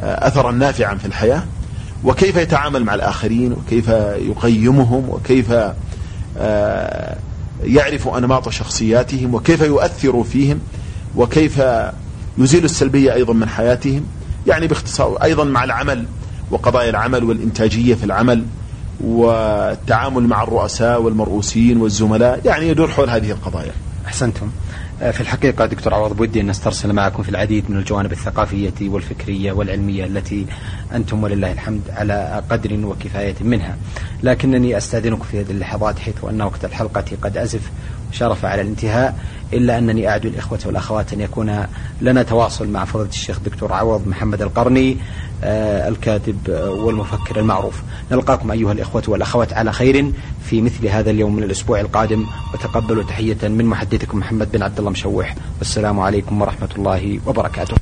أثرا 0.00 0.52
نافعا 0.52 0.94
في 0.94 1.06
الحياة. 1.06 1.42
وكيف 2.04 2.36
يتعامل 2.36 2.84
مع 2.84 2.94
الآخرين 2.94 3.52
وكيف 3.52 3.88
يقيمهم 4.18 5.08
وكيف 5.08 5.52
يعرف 7.64 8.08
أنماط 8.08 8.48
شخصياتهم 8.48 9.34
وكيف 9.34 9.60
يؤثر 9.60 10.24
فيهم 10.24 10.60
وكيف 11.16 11.62
يزيل 12.38 12.64
السلبية 12.64 13.14
أيضا 13.14 13.32
من 13.32 13.48
حياتهم 13.48 14.04
يعني 14.46 14.66
باختصار 14.66 15.22
أيضا 15.22 15.44
مع 15.44 15.64
العمل 15.64 16.04
وقضايا 16.50 16.90
العمل 16.90 17.24
والإنتاجية 17.24 17.94
في 17.94 18.04
العمل 18.04 18.44
والتعامل 19.00 20.22
مع 20.22 20.42
الرؤساء 20.42 21.02
والمرؤوسين 21.02 21.80
والزملاء 21.80 22.40
يعني 22.44 22.68
يدور 22.68 22.88
حول 22.88 23.10
هذه 23.10 23.30
القضايا. 23.30 23.72
أحسنتم. 24.06 24.46
آه، 24.46 24.63
في 24.98 25.20
الحقيقة 25.20 25.66
دكتور 25.66 25.94
عوض 25.94 26.16
بودي 26.16 26.40
أن 26.40 26.46
نسترسل 26.46 26.92
معكم 26.92 27.22
في 27.22 27.28
العديد 27.28 27.70
من 27.70 27.76
الجوانب 27.76 28.12
الثقافية 28.12 28.88
والفكرية 28.88 29.52
والعلمية 29.52 30.04
التي 30.04 30.46
أنتم 30.94 31.22
ولله 31.22 31.52
الحمد 31.52 31.80
على 31.90 32.42
قدر 32.50 32.86
وكفاية 32.86 33.34
منها. 33.40 33.76
لكنني 34.22 34.76
أستأذنكم 34.76 35.24
في 35.24 35.40
هذه 35.40 35.50
اللحظات 35.50 35.98
حيث 35.98 36.24
أن 36.24 36.42
وقت 36.42 36.64
الحلقة 36.64 37.04
قد 37.22 37.36
أزف. 37.36 37.70
شرف 38.18 38.44
على 38.44 38.62
الانتهاء 38.62 39.18
إلا 39.52 39.78
أنني 39.78 40.08
أعد 40.08 40.26
الإخوة 40.26 40.58
والأخوات 40.66 41.12
أن 41.12 41.20
يكون 41.20 41.66
لنا 42.00 42.22
تواصل 42.22 42.68
مع 42.68 42.84
فضيلة 42.84 43.08
الشيخ 43.08 43.38
دكتور 43.40 43.72
عوض 43.72 44.08
محمد 44.08 44.42
القرني 44.42 44.96
آه، 45.44 45.88
الكاتب 45.88 46.38
والمفكر 46.68 47.40
المعروف. 47.40 47.74
نلقاكم 48.12 48.50
أيها 48.50 48.72
الإخوة 48.72 49.02
والأخوات 49.08 49.52
على 49.52 49.72
خير 49.72 50.12
في 50.50 50.62
مثل 50.62 50.86
هذا 50.86 51.10
اليوم 51.10 51.36
من 51.36 51.42
الأسبوع 51.42 51.80
القادم 51.80 52.26
وتقبلوا 52.54 53.02
تحية 53.02 53.48
من 53.48 53.64
محدثكم 53.64 54.18
محمد 54.18 54.52
بن 54.52 54.62
عبد 54.62 54.78
الله 54.78 54.90
مشوح. 54.90 55.34
والسلام 55.58 56.00
عليكم 56.00 56.42
ورحمة 56.42 56.68
الله 56.78 57.20
وبركاته. 57.26 57.76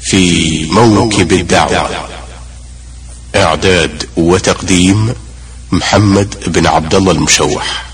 في 0.00 0.64
موكب 0.72 1.32
الدعوة 1.32 1.88
إعداد 3.36 4.04
وتقديم 4.16 5.14
محمد 5.72 6.34
بن 6.46 6.66
عبد 6.66 6.94
الله 6.94 7.12
المشوح. 7.12 7.91